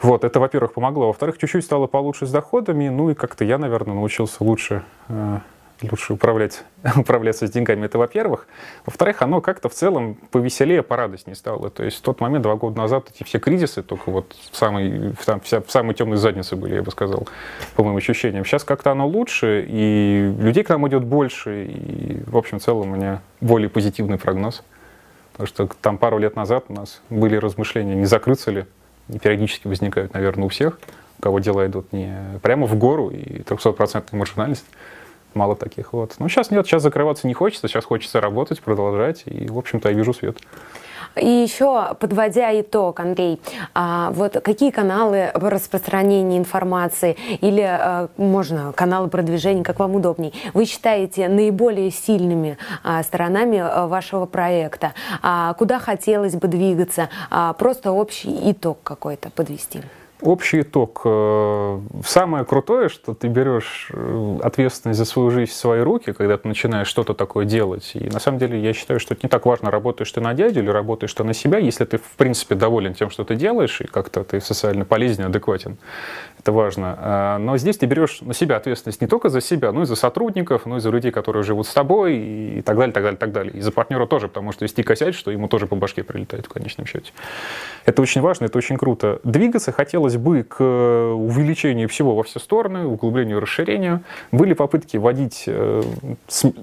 Вот, 0.00 0.24
это, 0.24 0.40
во-первых, 0.40 0.72
помогло. 0.72 1.08
Во-вторых, 1.08 1.36
чуть-чуть 1.36 1.62
стало 1.62 1.86
получше 1.86 2.24
с 2.24 2.30
доходами. 2.30 2.88
Ну 2.88 3.10
и 3.10 3.14
как-то 3.14 3.44
я, 3.44 3.58
наверное, 3.58 3.94
научился 3.94 4.42
лучше 4.42 4.82
э, 5.08 5.40
лучше 5.82 6.12
управлять, 6.12 6.64
управляться 6.96 7.46
с 7.46 7.50
деньгами, 7.50 7.86
это 7.86 7.98
во-первых. 7.98 8.46
Во-вторых, 8.86 9.22
оно 9.22 9.40
как-то 9.40 9.68
в 9.68 9.74
целом 9.74 10.16
повеселее, 10.30 10.82
порадостнее 10.82 11.36
стало. 11.36 11.70
То 11.70 11.84
есть 11.84 11.98
в 11.98 12.02
тот 12.02 12.20
момент, 12.20 12.42
два 12.42 12.56
года 12.56 12.78
назад, 12.78 13.10
эти 13.14 13.24
все 13.24 13.38
кризисы 13.38 13.82
только 13.82 14.10
вот 14.10 14.34
в 14.50 14.56
самой, 14.56 15.12
в, 15.12 15.24
там, 15.24 15.40
вся, 15.40 15.60
в 15.60 15.70
самой 15.70 15.94
темной 15.94 16.18
заднице 16.18 16.56
были, 16.56 16.74
я 16.74 16.82
бы 16.82 16.90
сказал, 16.90 17.28
по 17.74 17.84
моим 17.84 17.96
ощущениям. 17.96 18.44
Сейчас 18.44 18.64
как-то 18.64 18.90
оно 18.90 19.06
лучше, 19.06 19.64
и 19.68 20.34
людей 20.38 20.64
к 20.64 20.68
нам 20.68 20.86
идет 20.88 21.04
больше, 21.04 21.66
и 21.66 22.22
в 22.26 22.36
общем 22.36 22.58
в 22.58 22.62
целом 22.62 22.92
у 22.92 22.96
меня 22.96 23.22
более 23.40 23.68
позитивный 23.68 24.18
прогноз. 24.18 24.62
Потому 25.32 25.46
что 25.46 25.68
там 25.80 25.96
пару 25.96 26.18
лет 26.18 26.36
назад 26.36 26.64
у 26.68 26.74
нас 26.74 27.00
были 27.08 27.36
размышления, 27.36 27.94
не 27.94 28.04
закрыться 28.04 28.50
ли, 28.50 28.66
и 29.08 29.18
периодически 29.18 29.66
возникают, 29.66 30.12
наверное, 30.12 30.44
у 30.44 30.48
всех, 30.48 30.78
у 31.18 31.22
кого 31.22 31.38
дела 31.38 31.66
идут 31.66 31.92
не 31.92 32.14
прямо 32.42 32.66
в 32.66 32.76
гору 32.76 33.08
и 33.08 33.40
300% 33.40 34.04
маржинальность 34.12 34.66
мало 35.34 35.56
таких. 35.56 35.92
Вот. 35.92 36.14
Но 36.18 36.28
сейчас 36.28 36.50
нет, 36.50 36.66
сейчас 36.66 36.82
закрываться 36.82 37.26
не 37.26 37.34
хочется, 37.34 37.68
сейчас 37.68 37.84
хочется 37.84 38.20
работать, 38.20 38.60
продолжать, 38.60 39.22
и, 39.26 39.48
в 39.48 39.58
общем-то, 39.58 39.88
я 39.88 39.94
вижу 39.94 40.12
свет. 40.14 40.38
И 41.16 41.26
еще, 41.26 41.94
подводя 41.98 42.58
итог, 42.60 43.00
Андрей, 43.00 43.40
а, 43.74 44.10
вот 44.12 44.40
какие 44.44 44.70
каналы 44.70 45.30
распространения 45.34 46.38
информации 46.38 47.16
или, 47.40 47.62
а, 47.62 48.08
можно, 48.16 48.72
каналы 48.76 49.08
продвижения, 49.08 49.64
как 49.64 49.80
вам 49.80 49.96
удобней, 49.96 50.32
вы 50.54 50.66
считаете 50.66 51.28
наиболее 51.28 51.90
сильными 51.90 52.58
а, 52.84 53.02
сторонами 53.02 53.88
вашего 53.88 54.26
проекта? 54.26 54.94
Куда 55.58 55.78
хотелось 55.78 56.34
бы 56.34 56.48
двигаться? 56.48 57.08
Просто 57.58 57.92
общий 57.92 58.50
итог 58.50 58.78
какой-то 58.82 59.30
подвести. 59.30 59.82
Общий 60.22 60.60
итог. 60.60 61.00
Э, 61.04 61.80
самое 62.04 62.44
крутое, 62.44 62.88
что 62.90 63.14
ты 63.14 63.28
берешь 63.28 63.90
э, 63.92 64.38
ответственность 64.42 64.98
за 64.98 65.04
свою 65.06 65.30
жизнь 65.30 65.50
в 65.50 65.54
свои 65.54 65.80
руки, 65.80 66.12
когда 66.12 66.36
ты 66.36 66.46
начинаешь 66.46 66.88
что-то 66.88 67.14
такое 67.14 67.46
делать. 67.46 67.92
И 67.94 68.10
на 68.10 68.20
самом 68.20 68.38
деле 68.38 68.60
я 68.60 68.74
считаю, 68.74 69.00
что 69.00 69.14
это 69.14 69.26
не 69.26 69.30
так 69.30 69.46
важно, 69.46 69.70
работаешь 69.70 70.12
ты 70.12 70.20
на 70.20 70.34
дядю 70.34 70.60
или 70.60 70.68
работаешь 70.68 71.14
ты 71.14 71.24
на 71.24 71.32
себя, 71.32 71.58
если 71.58 71.86
ты, 71.86 71.96
в 71.96 72.16
принципе, 72.16 72.54
доволен 72.54 72.92
тем, 72.92 73.08
что 73.08 73.24
ты 73.24 73.34
делаешь, 73.34 73.80
и 73.80 73.84
как-то 73.86 74.22
ты 74.22 74.40
социально 74.40 74.84
полезен, 74.84 75.24
адекватен. 75.24 75.78
Это 76.40 76.52
важно. 76.52 76.96
А, 76.98 77.38
но 77.38 77.58
здесь 77.58 77.76
ты 77.76 77.84
берешь 77.84 78.22
на 78.22 78.32
себя 78.32 78.56
ответственность 78.56 79.02
не 79.02 79.06
только 79.06 79.28
за 79.28 79.42
себя, 79.42 79.72
но 79.72 79.82
и 79.82 79.84
за 79.84 79.94
сотрудников, 79.94 80.64
но 80.64 80.78
и 80.78 80.80
за 80.80 80.88
людей, 80.88 81.10
которые 81.10 81.42
живут 81.42 81.66
с 81.66 81.74
тобой, 81.74 82.16
и 82.16 82.62
так 82.62 82.78
далее, 82.78 82.94
так 82.94 83.02
далее, 83.02 83.18
так 83.18 83.32
далее. 83.32 83.52
И 83.54 83.60
за 83.60 83.72
партнера 83.72 84.06
тоже, 84.06 84.28
потому 84.28 84.52
что 84.52 84.62
если 84.62 84.82
ты 84.82 85.12
что 85.12 85.30
ему 85.30 85.48
тоже 85.48 85.66
по 85.66 85.76
башке 85.76 86.02
прилетает 86.02 86.46
в 86.46 86.48
конечном 86.48 86.86
счете. 86.86 87.12
Это 87.84 88.00
очень 88.00 88.22
важно, 88.22 88.46
это 88.46 88.56
очень 88.56 88.78
круто. 88.78 89.20
Двигаться 89.22 89.70
хотелось 89.70 90.16
бы 90.16 90.42
к 90.42 90.62
увеличению 90.62 91.88
всего 91.88 92.14
во 92.14 92.22
все 92.22 92.38
стороны, 92.38 92.86
углублению, 92.86 93.38
расширению. 93.40 94.02
Были 94.32 94.54
попытки 94.54 94.96
вводить 94.96 95.44
э, 95.46 95.82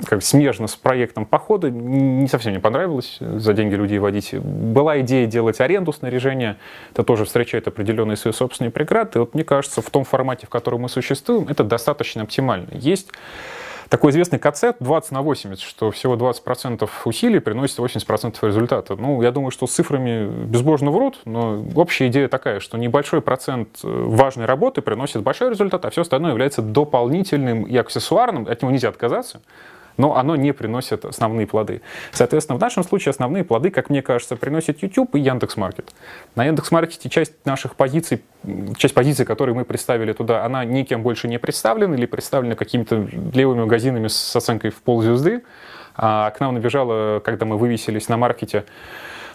как, 0.05 0.23
смежно 0.23 0.67
с 0.67 0.75
проектом 0.75 1.25
похода, 1.25 1.69
не 1.69 2.27
совсем 2.27 2.53
не 2.53 2.59
понравилось 2.59 3.17
за 3.19 3.53
деньги 3.53 3.75
людей 3.75 3.99
водить. 3.99 4.33
Была 4.33 4.99
идея 5.01 5.27
делать 5.27 5.61
аренду 5.61 5.93
снаряжения, 5.93 6.57
это 6.93 7.03
тоже 7.03 7.25
встречает 7.25 7.67
определенные 7.67 8.17
свои 8.17 8.33
собственные 8.33 8.71
преграды. 8.71 9.19
Вот 9.19 9.35
мне 9.35 9.43
кажется, 9.43 9.66
кажется, 9.67 9.81
в 9.81 9.89
том 9.89 10.03
формате, 10.03 10.47
в 10.47 10.49
котором 10.49 10.81
мы 10.81 10.89
существуем, 10.89 11.47
это 11.49 11.63
достаточно 11.63 12.23
оптимально. 12.23 12.69
Есть 12.71 13.09
такой 13.89 14.11
известный 14.11 14.39
концепт 14.39 14.81
20 14.81 15.11
на 15.11 15.21
80, 15.21 15.61
что 15.61 15.91
всего 15.91 16.15
20% 16.15 16.89
усилий 17.05 17.39
приносит 17.39 17.79
80% 17.79 18.35
результата. 18.41 18.95
Ну, 18.95 19.21
я 19.21 19.31
думаю, 19.31 19.51
что 19.51 19.67
с 19.67 19.71
цифрами 19.71 20.29
безбожно 20.45 20.91
врут, 20.91 21.19
но 21.25 21.63
общая 21.75 22.07
идея 22.07 22.27
такая, 22.27 22.59
что 22.59 22.77
небольшой 22.77 23.21
процент 23.21 23.79
э, 23.83 23.87
важной 23.87 24.45
работы 24.45 24.81
приносит 24.81 25.21
большой 25.21 25.49
результат, 25.49 25.85
а 25.85 25.89
все 25.89 26.01
остальное 26.01 26.31
является 26.31 26.61
дополнительным 26.61 27.63
и 27.63 27.77
аксессуарным, 27.77 28.47
от 28.47 28.61
него 28.61 28.71
нельзя 28.71 28.89
отказаться 28.89 29.41
но 29.97 30.15
оно 30.15 30.35
не 30.35 30.53
приносит 30.53 31.05
основные 31.05 31.47
плоды. 31.47 31.81
Соответственно, 32.11 32.57
в 32.57 32.61
нашем 32.61 32.83
случае 32.83 33.11
основные 33.11 33.43
плоды, 33.43 33.71
как 33.71 33.89
мне 33.89 34.01
кажется, 34.01 34.35
приносит 34.35 34.81
YouTube 34.81 35.15
и 35.15 35.19
Яндекс.Маркет. 35.19 35.93
На 36.35 36.45
Яндекс.Маркете 36.45 37.09
часть 37.09 37.33
наших 37.45 37.75
позиций, 37.75 38.23
часть 38.77 38.93
позиций, 38.93 39.25
которые 39.25 39.55
мы 39.55 39.65
представили 39.65 40.13
туда, 40.13 40.45
она 40.45 40.63
никем 40.65 41.03
больше 41.03 41.27
не 41.27 41.39
представлена 41.39 41.95
или 41.95 42.05
представлена 42.05 42.55
какими-то 42.55 43.07
левыми 43.33 43.61
магазинами 43.61 44.07
с 44.07 44.35
оценкой 44.35 44.71
в 44.71 44.81
ползвезды. 44.81 45.43
А 45.95 46.29
к 46.29 46.39
нам 46.39 46.53
набежало, 46.53 47.19
когда 47.21 47.45
мы 47.45 47.57
вывесились 47.57 48.07
на 48.07 48.17
маркете, 48.17 48.65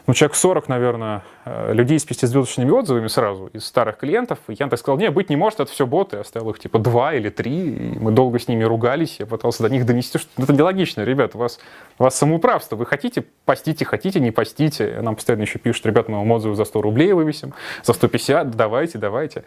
ну, 0.06 0.14
человек 0.14 0.34
40, 0.34 0.68
наверное, 0.68 1.22
э, 1.44 1.72
людей 1.72 1.98
с 1.98 2.04
пятизвездочными 2.04 2.70
отзывами 2.70 3.06
сразу 3.06 3.46
из 3.52 3.64
старых 3.64 3.98
клиентов. 3.98 4.38
И 4.48 4.54
Яндекс 4.58 4.80
сказал, 4.80 4.98
не, 4.98 5.10
быть 5.10 5.30
не 5.30 5.36
может, 5.36 5.60
это 5.60 5.70
все 5.70 5.86
боты. 5.86 6.16
Я 6.16 6.22
оставил 6.22 6.50
их 6.50 6.58
типа 6.58 6.78
два 6.80 7.14
или 7.14 7.28
три, 7.28 7.70
и 7.70 7.98
мы 7.98 8.10
долго 8.10 8.38
с 8.38 8.48
ними 8.48 8.64
ругались. 8.64 9.16
Я 9.20 9.26
пытался 9.26 9.62
до 9.62 9.68
них 9.68 9.86
донести, 9.86 10.18
что 10.18 10.42
это 10.42 10.52
нелогично, 10.52 11.02
ребят, 11.02 11.36
у 11.36 11.38
вас, 11.38 11.60
у 11.98 12.04
вас 12.04 12.16
самоуправство. 12.16 12.74
Вы 12.74 12.86
хотите, 12.86 13.24
постите, 13.44 13.84
хотите, 13.84 14.18
не 14.18 14.32
постите. 14.32 14.98
Нам 15.00 15.14
постоянно 15.14 15.42
еще 15.42 15.58
пишут, 15.58 15.86
ребят, 15.86 16.08
мы 16.08 16.18
вам 16.18 16.30
отзывы 16.32 16.56
за 16.56 16.64
100 16.64 16.82
рублей 16.82 17.12
вывесим, 17.12 17.54
за 17.84 17.92
150, 17.92 18.50
давайте, 18.50 18.98
давайте. 18.98 19.44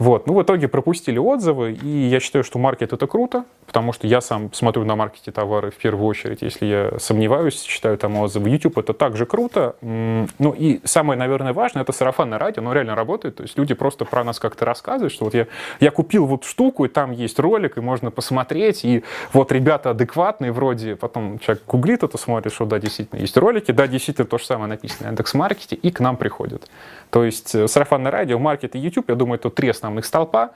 Вот. 0.00 0.26
Ну, 0.26 0.32
в 0.32 0.42
итоге 0.42 0.66
пропустили 0.66 1.18
отзывы, 1.18 1.72
и 1.72 2.08
я 2.08 2.20
считаю, 2.20 2.42
что 2.42 2.58
маркет 2.58 2.94
это 2.94 3.06
круто, 3.06 3.44
потому 3.66 3.92
что 3.92 4.06
я 4.06 4.22
сам 4.22 4.50
смотрю 4.54 4.86
на 4.86 4.96
маркете 4.96 5.30
товары 5.30 5.70
в 5.70 5.76
первую 5.76 6.06
очередь, 6.06 6.40
если 6.40 6.64
я 6.64 6.98
сомневаюсь, 6.98 7.60
читаю 7.60 7.98
там 7.98 8.16
отзывы. 8.16 8.48
YouTube 8.48 8.78
это 8.78 8.94
также 8.94 9.26
круто. 9.26 9.76
Ну 9.82 10.54
и 10.56 10.80
самое, 10.84 11.18
наверное, 11.18 11.52
важное, 11.52 11.82
это 11.82 11.92
сарафанное 11.92 12.38
радио, 12.38 12.62
оно 12.62 12.72
реально 12.72 12.94
работает, 12.94 13.36
то 13.36 13.42
есть 13.42 13.58
люди 13.58 13.74
просто 13.74 14.06
про 14.06 14.24
нас 14.24 14.38
как-то 14.38 14.64
рассказывают, 14.64 15.12
что 15.12 15.26
вот 15.26 15.34
я, 15.34 15.48
я 15.80 15.90
купил 15.90 16.24
вот 16.24 16.44
штуку, 16.44 16.86
и 16.86 16.88
там 16.88 17.10
есть 17.10 17.38
ролик, 17.38 17.76
и 17.76 17.82
можно 17.82 18.10
посмотреть, 18.10 18.86
и 18.86 19.04
вот 19.34 19.52
ребята 19.52 19.90
адекватные 19.90 20.50
вроде, 20.50 20.96
потом 20.96 21.38
человек 21.40 21.62
гуглит 21.66 22.02
это, 22.02 22.16
смотрит, 22.16 22.54
что 22.54 22.64
да, 22.64 22.78
действительно 22.78 23.20
есть 23.20 23.36
ролики, 23.36 23.70
да, 23.70 23.86
действительно 23.86 24.26
то 24.26 24.38
же 24.38 24.46
самое 24.46 24.70
написано 24.70 25.08
в 25.08 25.10
Яндекс.Маркете, 25.10 25.76
и 25.76 25.90
к 25.90 26.00
нам 26.00 26.16
приходят. 26.16 26.70
То 27.10 27.24
есть 27.24 27.54
э, 27.54 27.68
сарафанное 27.68 28.10
радио, 28.10 28.38
маркет 28.38 28.74
и 28.76 28.78
YouTube, 28.78 29.08
я 29.08 29.14
думаю, 29.14 29.38
это 29.38 29.50
три 29.50 29.68
основных 29.68 30.04
столпа. 30.04 30.50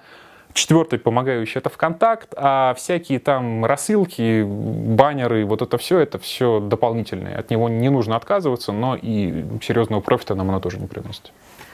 Четвертый 0.52 1.00
помогающий 1.00 1.58
это 1.58 1.68
ВКонтакт, 1.68 2.32
а 2.36 2.74
всякие 2.74 3.18
там 3.18 3.64
рассылки, 3.64 4.44
баннеры, 4.44 5.44
вот 5.46 5.62
это 5.62 5.78
все, 5.78 5.98
это 5.98 6.20
все 6.20 6.60
дополнительное. 6.60 7.36
От 7.36 7.50
него 7.50 7.68
не 7.68 7.88
нужно 7.88 8.14
отказываться, 8.14 8.70
но 8.70 8.94
и 8.94 9.44
серьезного 9.60 10.00
профита 10.00 10.36
нам 10.36 10.50
оно 10.50 10.60
тоже 10.60 10.78
не 10.78 10.86
приносит. 10.86 11.32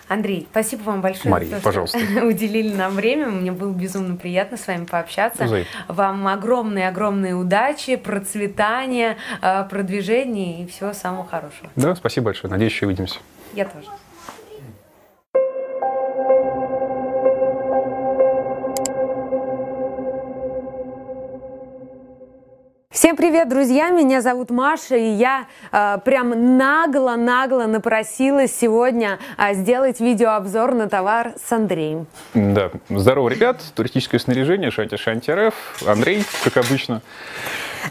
Андрей, 0.09 0.49
спасибо 0.51 0.83
вам 0.83 1.03
большое, 1.03 1.31
Мария, 1.31 1.53
что 1.53 1.63
пожалуйста. 1.63 1.99
уделили 2.23 2.75
нам 2.75 2.95
время. 2.95 3.27
Мне 3.27 3.53
было 3.53 3.73
безумно 3.73 4.17
приятно 4.17 4.57
с 4.57 4.67
вами 4.67 4.85
пообщаться. 4.87 5.45
Взаимно. 5.45 5.69
Вам 5.87 6.27
огромные-огромные 6.27 7.35
удачи, 7.35 7.95
процветания, 7.97 9.19
э, 9.43 9.65
продвижения 9.71 10.65
и 10.65 10.67
всего 10.67 10.95
самого 10.95 11.27
хорошего. 11.27 11.71
Да, 11.77 11.95
спасибо 11.95 12.27
большое. 12.27 12.51
Надеюсь, 12.51 12.73
еще 12.73 12.87
увидимся. 12.87 13.19
Я 13.53 13.67
тоже. 13.67 13.87
Всем 22.93 23.15
привет, 23.15 23.49
друзья! 23.49 23.91
Меня 23.91 24.21
зовут 24.21 24.51
Маша, 24.51 24.97
и 24.97 25.11
я 25.11 25.47
э, 25.71 25.99
прям 26.05 26.57
нагло-нагло 26.57 27.67
напросилась 27.67 28.53
сегодня 28.53 29.21
э, 29.39 29.55
сделать 29.55 30.01
видеообзор 30.01 30.75
на 30.75 30.89
товар 30.89 31.35
с 31.41 31.53
Андреем. 31.53 32.09
Да, 32.35 32.73
здорово, 32.89 33.29
ребят! 33.29 33.63
Туристическое 33.77 34.19
снаряжение, 34.19 34.73
Шанти 34.73 34.97
Шанти 34.97 35.31
РФ, 35.31 35.55
Андрей, 35.87 36.25
как 36.43 36.57
обычно. 36.57 37.01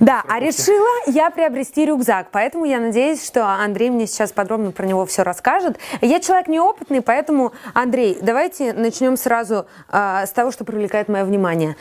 Да, 0.02 0.22
а 0.28 0.38
решила 0.41 0.89
я 1.08 1.30
приобрести 1.30 1.86
рюкзак, 1.86 2.28
поэтому 2.34 2.66
я 2.66 2.82
надеюсь, 2.82 3.26
что 3.26 3.47
Андрей 3.47 3.91
мне 3.91 4.06
сейчас 4.06 4.34
подробно 4.34 4.72
про 4.72 4.86
него 4.86 5.06
все 5.06 5.24
расскажет. 5.24 5.78
Я 6.02 6.20
человек 6.20 6.50
неопытный, 6.50 7.02
поэтому, 7.02 7.54
Андрей, 7.74 8.18
давайте 8.22 8.74
начнем 8.74 9.16
сразу 9.16 9.66
э, 9.93 10.26
с 10.28 10.32
того, 10.32 10.52
что 10.52 10.66
привлекает 10.66 11.08
мое 11.08 11.24
внимание. 11.24 11.78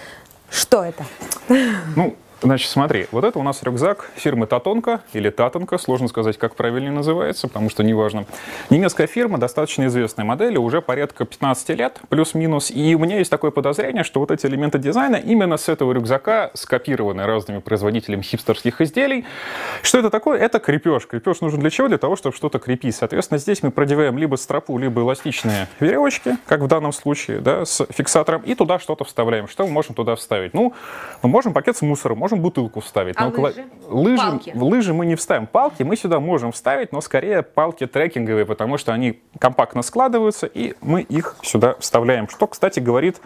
Что 0.50 0.84
это? 0.84 1.04
Ну, 1.96 2.14
Значит, 2.40 2.70
смотри, 2.70 3.08
вот 3.10 3.24
это 3.24 3.36
у 3.40 3.42
нас 3.42 3.64
рюкзак 3.64 4.12
фирмы 4.14 4.46
Татонка 4.46 5.00
или 5.12 5.28
Татонка, 5.28 5.76
сложно 5.76 6.06
сказать, 6.06 6.38
как 6.38 6.54
правильно 6.54 6.92
называется, 6.92 7.48
потому 7.48 7.68
что 7.68 7.82
неважно. 7.82 8.26
Немецкая 8.70 9.08
фирма, 9.08 9.38
достаточно 9.38 9.88
известная 9.88 10.24
модель, 10.24 10.56
уже 10.56 10.80
порядка 10.80 11.24
15 11.24 11.70
лет, 11.70 12.00
плюс-минус. 12.08 12.70
И 12.70 12.94
у 12.94 13.00
меня 13.00 13.18
есть 13.18 13.28
такое 13.28 13.50
подозрение, 13.50 14.04
что 14.04 14.20
вот 14.20 14.30
эти 14.30 14.46
элементы 14.46 14.78
дизайна 14.78 15.16
именно 15.16 15.56
с 15.56 15.68
этого 15.68 15.92
рюкзака 15.92 16.52
скопированы 16.54 17.26
разными 17.26 17.58
производителями 17.58 18.22
хипстерских 18.22 18.80
изделий. 18.82 19.24
Что 19.82 19.98
это 19.98 20.08
такое? 20.08 20.38
Это 20.38 20.60
крепеж. 20.60 21.08
Крепеж 21.08 21.40
нужен 21.40 21.58
для 21.58 21.70
чего? 21.70 21.88
Для 21.88 21.98
того, 21.98 22.14
чтобы 22.14 22.36
что-то 22.36 22.60
крепить. 22.60 22.94
Соответственно, 22.94 23.38
здесь 23.38 23.64
мы 23.64 23.72
продеваем 23.72 24.16
либо 24.16 24.36
стропу, 24.36 24.78
либо 24.78 25.00
эластичные 25.00 25.66
веревочки, 25.80 26.36
как 26.46 26.60
в 26.60 26.68
данном 26.68 26.92
случае, 26.92 27.40
да, 27.40 27.64
с 27.64 27.84
фиксатором, 27.90 28.42
и 28.42 28.54
туда 28.54 28.78
что-то 28.78 29.02
вставляем. 29.02 29.48
Что 29.48 29.66
мы 29.66 29.72
можем 29.72 29.96
туда 29.96 30.14
вставить? 30.14 30.54
Ну, 30.54 30.72
мы 31.22 31.28
можем 31.28 31.52
пакет 31.52 31.76
с 31.76 31.82
мусором, 31.82 32.27
можем 32.28 32.42
бутылку 32.42 32.80
вставить. 32.80 33.16
А 33.16 33.30
но 33.30 33.40
лыжи? 33.40 33.64
Лыжи, 33.88 34.16
палки. 34.18 34.52
лыжи 34.54 34.92
мы 34.92 35.06
не 35.06 35.14
вставим. 35.14 35.46
Палки 35.46 35.82
мы 35.82 35.96
сюда 35.96 36.20
можем 36.20 36.52
вставить, 36.52 36.92
но 36.92 37.00
скорее 37.00 37.42
палки 37.42 37.86
трекинговые, 37.86 38.44
потому 38.44 38.76
что 38.76 38.92
они 38.92 39.20
компактно 39.38 39.80
складываются, 39.80 40.46
и 40.46 40.74
мы 40.82 41.00
их 41.00 41.36
сюда 41.42 41.76
вставляем. 41.80 42.28
Что, 42.28 42.46
кстати, 42.46 42.80
говорит 42.80 43.16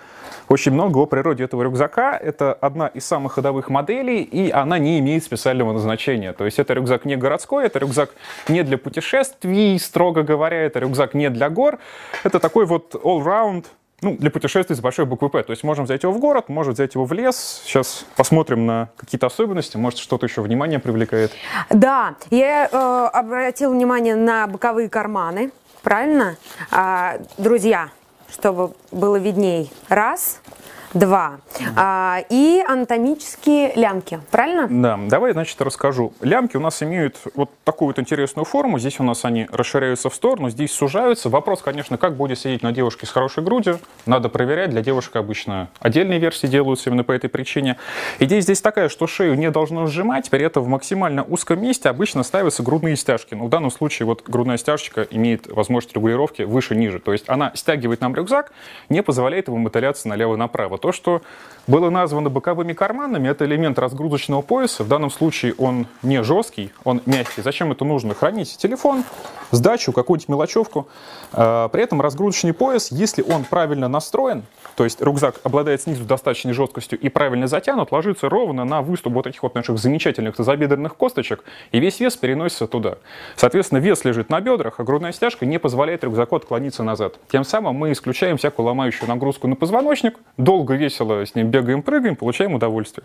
очень 0.48 0.72
много 0.72 0.98
о 1.00 1.07
природе 1.07 1.44
этого 1.44 1.64
рюкзака. 1.64 2.16
Это 2.16 2.53
одна 2.53 2.86
из 2.86 3.05
самых 3.05 3.32
ходовых 3.32 3.70
моделей, 3.70 4.22
и 4.22 4.50
она 4.50 4.78
не 4.78 5.00
имеет 5.00 5.24
специального 5.24 5.72
назначения. 5.72 6.32
То 6.32 6.44
есть 6.44 6.61
это 6.61 6.74
рюкзак 6.74 7.05
не 7.05 7.16
городской, 7.16 7.66
это 7.66 7.80
рюкзак 7.80 8.11
не 8.48 8.62
для 8.62 8.78
путешествий, 8.78 9.80
строго 9.80 10.22
говоря, 10.22 10.59
это 10.59 10.78
рюкзак 10.78 11.14
не 11.14 11.28
для 11.28 11.50
гор. 11.50 11.80
Это 12.22 12.38
такой 12.38 12.66
вот 12.66 12.94
all-round 12.94 13.64
ну, 14.03 14.16
для 14.16 14.30
путешествий 14.30 14.76
с 14.76 14.80
большой 14.80 15.07
буквы 15.07 15.30
«П». 15.30 15.42
То 15.42 15.53
есть 15.53 15.64
можем 15.64 15.84
взять 15.84 16.03
его 16.03 16.12
в 16.12 16.18
город, 16.18 16.48
можем 16.48 16.74
взять 16.74 16.94
его 16.94 17.05
в 17.05 17.12
лес. 17.12 17.62
Сейчас 17.64 18.05
посмотрим 18.16 18.66
на 18.66 18.90
какие-то 18.96 19.26
особенности. 19.26 19.76
Может, 19.76 19.98
что-то 19.98 20.26
еще 20.26 20.42
внимание 20.42 20.78
привлекает. 20.78 21.32
Да, 21.70 22.16
я 22.30 22.68
э, 22.70 23.11
обратил 23.12 23.72
внимание 23.72 24.16
на 24.16 24.46
боковые 24.46 24.88
карманы. 24.88 25.53
Правильно? 25.82 26.36
А, 26.70 27.18
друзья, 27.38 27.88
чтобы 28.30 28.72
было 28.90 29.16
видней. 29.16 29.72
Раз– 29.88 30.40
Два. 30.95 31.38
А, 31.76 32.22
и 32.28 32.62
анатомические 32.66 33.72
лямки, 33.76 34.20
правильно? 34.30 34.66
Да, 34.68 34.99
давай, 35.09 35.32
значит, 35.32 35.61
расскажу. 35.62 36.12
Лямки 36.20 36.57
у 36.57 36.61
нас 36.61 36.82
имеют 36.82 37.16
вот 37.34 37.51
такую 37.64 37.88
вот 37.88 37.99
интересную 37.99 38.45
форму. 38.45 38.78
Здесь 38.78 39.01
у 39.01 39.03
нас 39.03 39.24
они 39.24 39.49
расширяются 39.51 40.11
в 40.11 40.14
сторону, 40.14 40.51
здесь 40.51 40.72
сужаются. 40.72 41.30
Вопрос, 41.30 41.62
конечно, 41.62 41.97
как 41.97 42.16
будет 42.16 42.38
сидеть 42.38 42.62
на 42.62 42.72
девушке 42.72 43.07
с 43.07 43.11
хорошей 43.11 43.43
грудью. 43.43 43.80
Надо 44.05 44.28
проверять. 44.28 44.70
Для 44.70 44.82
девушек 44.82 45.16
обычно 45.16 45.68
отдельные 45.80 46.18
версии 46.18 46.47
делаются 46.47 46.90
именно 46.90 47.05
по 47.05 47.12
этой 47.12 47.30
причине. 47.30 47.78
Идея 48.18 48.40
здесь 48.40 48.61
такая, 48.61 48.88
что 48.88 49.07
шею 49.07 49.34
не 49.34 49.51
должно 49.51 49.86
сжимать, 49.86 50.28
при 50.28 50.45
этом 50.45 50.62
в 50.62 50.68
максимально 50.68 51.22
узком 51.22 51.62
месте 51.62 51.88
обычно 51.88 52.22
ставятся 52.22 52.62
грудные 52.62 52.97
стяжки. 52.97 53.34
Но 53.34 53.47
в 53.47 53.49
данном 53.49 53.70
случае 53.70 54.07
вот 54.07 54.24
грудная 54.28 54.59
стяжечка 54.59 55.07
имеет 55.11 55.47
возможность 55.47 55.95
регулировки 55.95 56.43
выше-ниже. 56.43 56.99
То 56.99 57.12
есть 57.12 57.28
она 57.28 57.53
стягивает 57.55 58.03
нам 58.03 58.14
рюкзак, 58.14 58.53
не 58.90 59.03
позволяет 59.03 59.49
ему 59.49 59.57
мотыляться 59.57 60.09
налево-направо. 60.09 60.81
То, 60.82 60.90
что 60.90 61.22
было 61.68 61.90
названо 61.90 62.28
боковыми 62.28 62.72
карманами, 62.72 63.28
это 63.28 63.44
элемент 63.44 63.78
разгрузочного 63.78 64.42
пояса. 64.42 64.82
В 64.82 64.88
данном 64.88 65.10
случае 65.10 65.54
он 65.58 65.86
не 66.02 66.22
жесткий, 66.24 66.72
он 66.82 67.02
мягкий. 67.06 67.40
Зачем 67.40 67.70
это 67.70 67.84
нужно? 67.84 68.14
Хранить 68.14 68.56
телефон, 68.58 69.04
сдачу, 69.52 69.92
какую-нибудь 69.92 70.28
мелочевку. 70.28 70.88
А, 71.32 71.68
при 71.68 71.84
этом 71.84 72.00
разгрузочный 72.00 72.52
пояс, 72.52 72.90
если 72.90 73.22
он 73.22 73.44
правильно 73.44 73.86
настроен, 73.86 74.42
то 74.74 74.84
есть 74.84 75.00
рюкзак 75.00 75.36
обладает 75.44 75.82
снизу 75.82 76.04
достаточной 76.04 76.52
жесткостью 76.52 76.98
и 76.98 77.08
правильно 77.08 77.46
затянут, 77.46 77.92
ложится 77.92 78.28
ровно 78.28 78.64
на 78.64 78.82
выступ 78.82 79.12
вот 79.12 79.26
этих 79.26 79.42
вот 79.42 79.54
наших 79.54 79.78
замечательных 79.78 80.34
тазобедренных 80.36 80.96
косточек, 80.96 81.44
и 81.70 81.78
весь 81.78 82.00
вес 82.00 82.16
переносится 82.16 82.66
туда. 82.66 82.96
Соответственно, 83.36 83.78
вес 83.78 84.04
лежит 84.04 84.30
на 84.30 84.40
бедрах, 84.40 84.80
а 84.80 84.84
грудная 84.84 85.12
стяжка 85.12 85.46
не 85.46 85.58
позволяет 85.58 86.02
рюкзаку 86.02 86.36
отклониться 86.36 86.82
назад. 86.82 87.16
Тем 87.30 87.44
самым 87.44 87.76
мы 87.76 87.92
исключаем 87.92 88.36
всякую 88.36 88.66
ломающую 88.66 89.08
нагрузку 89.08 89.46
на 89.46 89.56
позвоночник, 89.56 90.18
долго, 90.38 90.71
весело 90.76 91.24
с 91.24 91.34
ним 91.34 91.48
бегаем, 91.48 91.82
прыгаем, 91.82 92.16
получаем 92.16 92.54
удовольствие. 92.54 93.04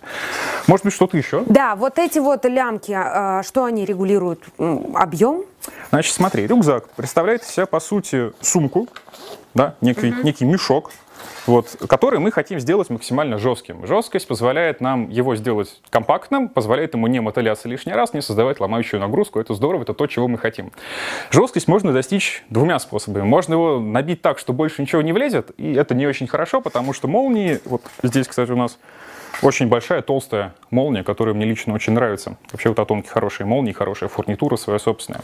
Может 0.67 0.85
быть, 0.85 0.93
что-то 0.93 1.17
еще? 1.17 1.43
Да, 1.47 1.75
вот 1.75 1.99
эти 1.99 2.19
вот 2.19 2.45
лямки, 2.45 2.91
а, 2.95 3.43
что 3.43 3.65
они 3.65 3.85
регулируют? 3.85 4.43
Объем? 4.57 5.43
Значит, 5.89 6.13
смотри, 6.13 6.47
рюкзак 6.47 6.89
представляет 6.95 7.43
из 7.43 7.49
себя, 7.49 7.65
по 7.65 7.79
сути, 7.79 8.31
сумку, 8.41 8.87
да, 9.53 9.75
некий, 9.81 10.09
угу. 10.09 10.21
некий 10.23 10.45
мешок, 10.45 10.91
вот, 11.47 11.77
который 11.87 12.19
мы 12.19 12.31
хотим 12.31 12.59
сделать 12.59 12.89
максимально 12.89 13.37
жестким. 13.37 13.85
Жесткость 13.87 14.27
позволяет 14.27 14.81
нам 14.81 15.09
его 15.09 15.35
сделать 15.35 15.81
компактным, 15.89 16.49
позволяет 16.49 16.93
ему 16.93 17.07
не 17.07 17.19
мотыляться 17.19 17.67
лишний 17.67 17.93
раз, 17.93 18.13
не 18.13 18.21
создавать 18.21 18.59
ломающую 18.59 18.99
нагрузку. 18.99 19.39
Это 19.39 19.53
здорово, 19.53 19.83
это 19.83 19.93
то, 19.93 20.07
чего 20.07 20.27
мы 20.27 20.37
хотим. 20.37 20.71
Жесткость 21.31 21.67
можно 21.67 21.93
достичь 21.93 22.43
двумя 22.49 22.79
способами. 22.79 23.23
Можно 23.23 23.53
его 23.53 23.79
набить 23.79 24.21
так, 24.21 24.39
что 24.39 24.53
больше 24.53 24.81
ничего 24.81 25.01
не 25.01 25.13
влезет, 25.13 25.51
и 25.57 25.73
это 25.73 25.95
не 25.95 26.05
очень 26.05 26.27
хорошо, 26.27 26.61
потому 26.61 26.93
что 26.93 27.07
молнии, 27.07 27.59
вот 27.65 27.81
здесь, 28.03 28.27
кстати, 28.27 28.51
у 28.51 28.57
нас 28.57 28.77
очень 29.41 29.67
большая, 29.67 30.01
толстая 30.01 30.55
молния, 30.71 31.03
которая 31.03 31.35
мне 31.35 31.45
лично 31.45 31.73
очень 31.73 31.93
нравится. 31.93 32.37
Вообще 32.51 32.69
вот 32.69 32.79
атомки 32.79 33.07
хорошие 33.07 33.45
молнии, 33.45 33.71
хорошая 33.71 34.09
фурнитура 34.09 34.55
своя 34.55 34.79
собственная. 34.79 35.21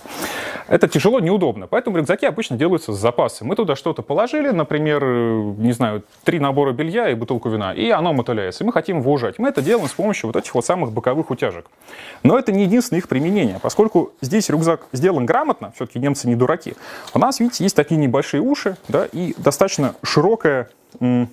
Это 0.68 0.88
тяжело, 0.88 1.20
неудобно. 1.20 1.68
Поэтому 1.68 1.98
рюкзаки 1.98 2.26
обычно 2.26 2.56
делаются 2.58 2.94
с 2.94 2.98
запасом. 2.98 3.48
Мы 3.48 3.56
туда 3.56 3.76
что-то 3.76 4.04
положили, 4.04 4.50
например, 4.50 5.04
не 5.04 5.72
знаю, 5.72 6.04
три 6.24 6.40
набора 6.40 6.72
белья 6.72 7.10
и 7.10 7.16
бутылку 7.16 7.50
вина, 7.50 7.74
и 7.74 7.90
оно 7.90 8.14
мотыляется. 8.14 8.64
И 8.64 8.68
мы 8.68 8.74
хотим 8.74 9.00
его 9.00 9.12
ужать. 9.12 9.40
Мы 9.40 9.50
это 9.50 9.62
делаем 9.62 9.88
с 9.88 9.94
помощью 9.94 10.28
вот 10.28 10.36
этих 10.36 10.54
вот 10.56 10.66
самых 10.66 10.92
боковых 10.92 11.30
утяжек. 11.30 11.66
Но 12.24 12.38
это 12.38 12.52
не 12.52 12.64
единственное 12.64 13.00
их 13.00 13.08
применение. 13.08 13.60
Поскольку 13.62 14.14
здесь 14.22 14.50
рюкзак 14.50 14.88
сделан 14.92 15.26
грамотно, 15.26 15.72
все-таки 15.76 16.00
немцы 16.00 16.28
не 16.28 16.36
дураки, 16.36 16.76
у 17.14 17.20
нас, 17.20 17.40
видите, 17.40 17.64
есть 17.64 17.76
такие 17.76 17.98
небольшие 17.98 18.42
уши, 18.42 18.78
да, 18.88 19.06
и 19.12 19.34
достаточно 19.38 19.96
широкая 20.04 20.70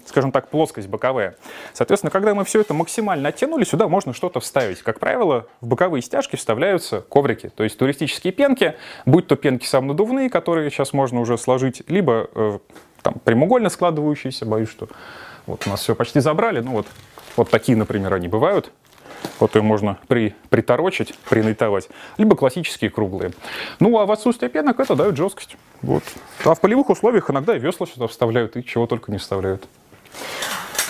скажем 0.06 0.32
так, 0.32 0.48
плоскость 0.48 0.88
боковая. 0.88 1.36
Соответственно, 1.72 2.10
когда 2.10 2.34
мы 2.34 2.44
все 2.44 2.60
это 2.60 2.74
максимально 2.74 3.28
оттянули, 3.28 3.64
сюда 3.64 3.88
можно 3.88 4.12
что-то 4.12 4.40
вставить. 4.40 4.82
Как 4.82 4.98
правило, 4.98 5.46
в 5.60 5.66
боковые 5.66 6.02
стяжки 6.02 6.36
вставляются 6.36 7.02
коврики, 7.02 7.50
то 7.54 7.64
есть 7.64 7.78
туристические 7.78 8.32
пенки, 8.32 8.74
будь 9.06 9.26
то 9.26 9.36
пенки 9.36 9.66
самонадувные, 9.66 10.30
которые 10.30 10.70
сейчас 10.70 10.92
можно 10.92 11.20
уже 11.20 11.36
сложить, 11.38 11.82
либо 11.88 12.28
э, 12.34 12.58
там, 13.02 13.14
прямоугольно 13.24 13.70
складывающиеся, 13.70 14.46
боюсь, 14.46 14.70
что 14.70 14.88
вот 15.46 15.66
у 15.66 15.70
нас 15.70 15.80
все 15.80 15.94
почти 15.94 16.20
забрали, 16.20 16.60
ну 16.60 16.72
вот, 16.72 16.86
вот 17.36 17.50
такие, 17.50 17.76
например, 17.76 18.14
они 18.14 18.28
бывают, 18.28 18.72
вот 19.38 19.54
ее 19.54 19.62
можно 19.62 19.98
при, 20.08 20.34
приторочить, 20.48 21.16
принайтовать, 21.28 21.88
либо 22.18 22.36
классические 22.36 22.90
круглые. 22.90 23.32
Ну, 23.78 23.98
а 23.98 24.06
в 24.06 24.12
отсутствие 24.12 24.50
пенок 24.50 24.80
это 24.80 24.94
дает 24.94 25.16
жесткость. 25.16 25.56
Вот. 25.82 26.02
А 26.44 26.54
в 26.54 26.60
полевых 26.60 26.90
условиях 26.90 27.30
иногда 27.30 27.54
весла 27.54 27.86
сюда 27.86 28.06
вставляют 28.06 28.56
и 28.56 28.64
чего 28.64 28.86
только 28.86 29.10
не 29.12 29.18
вставляют. 29.18 29.66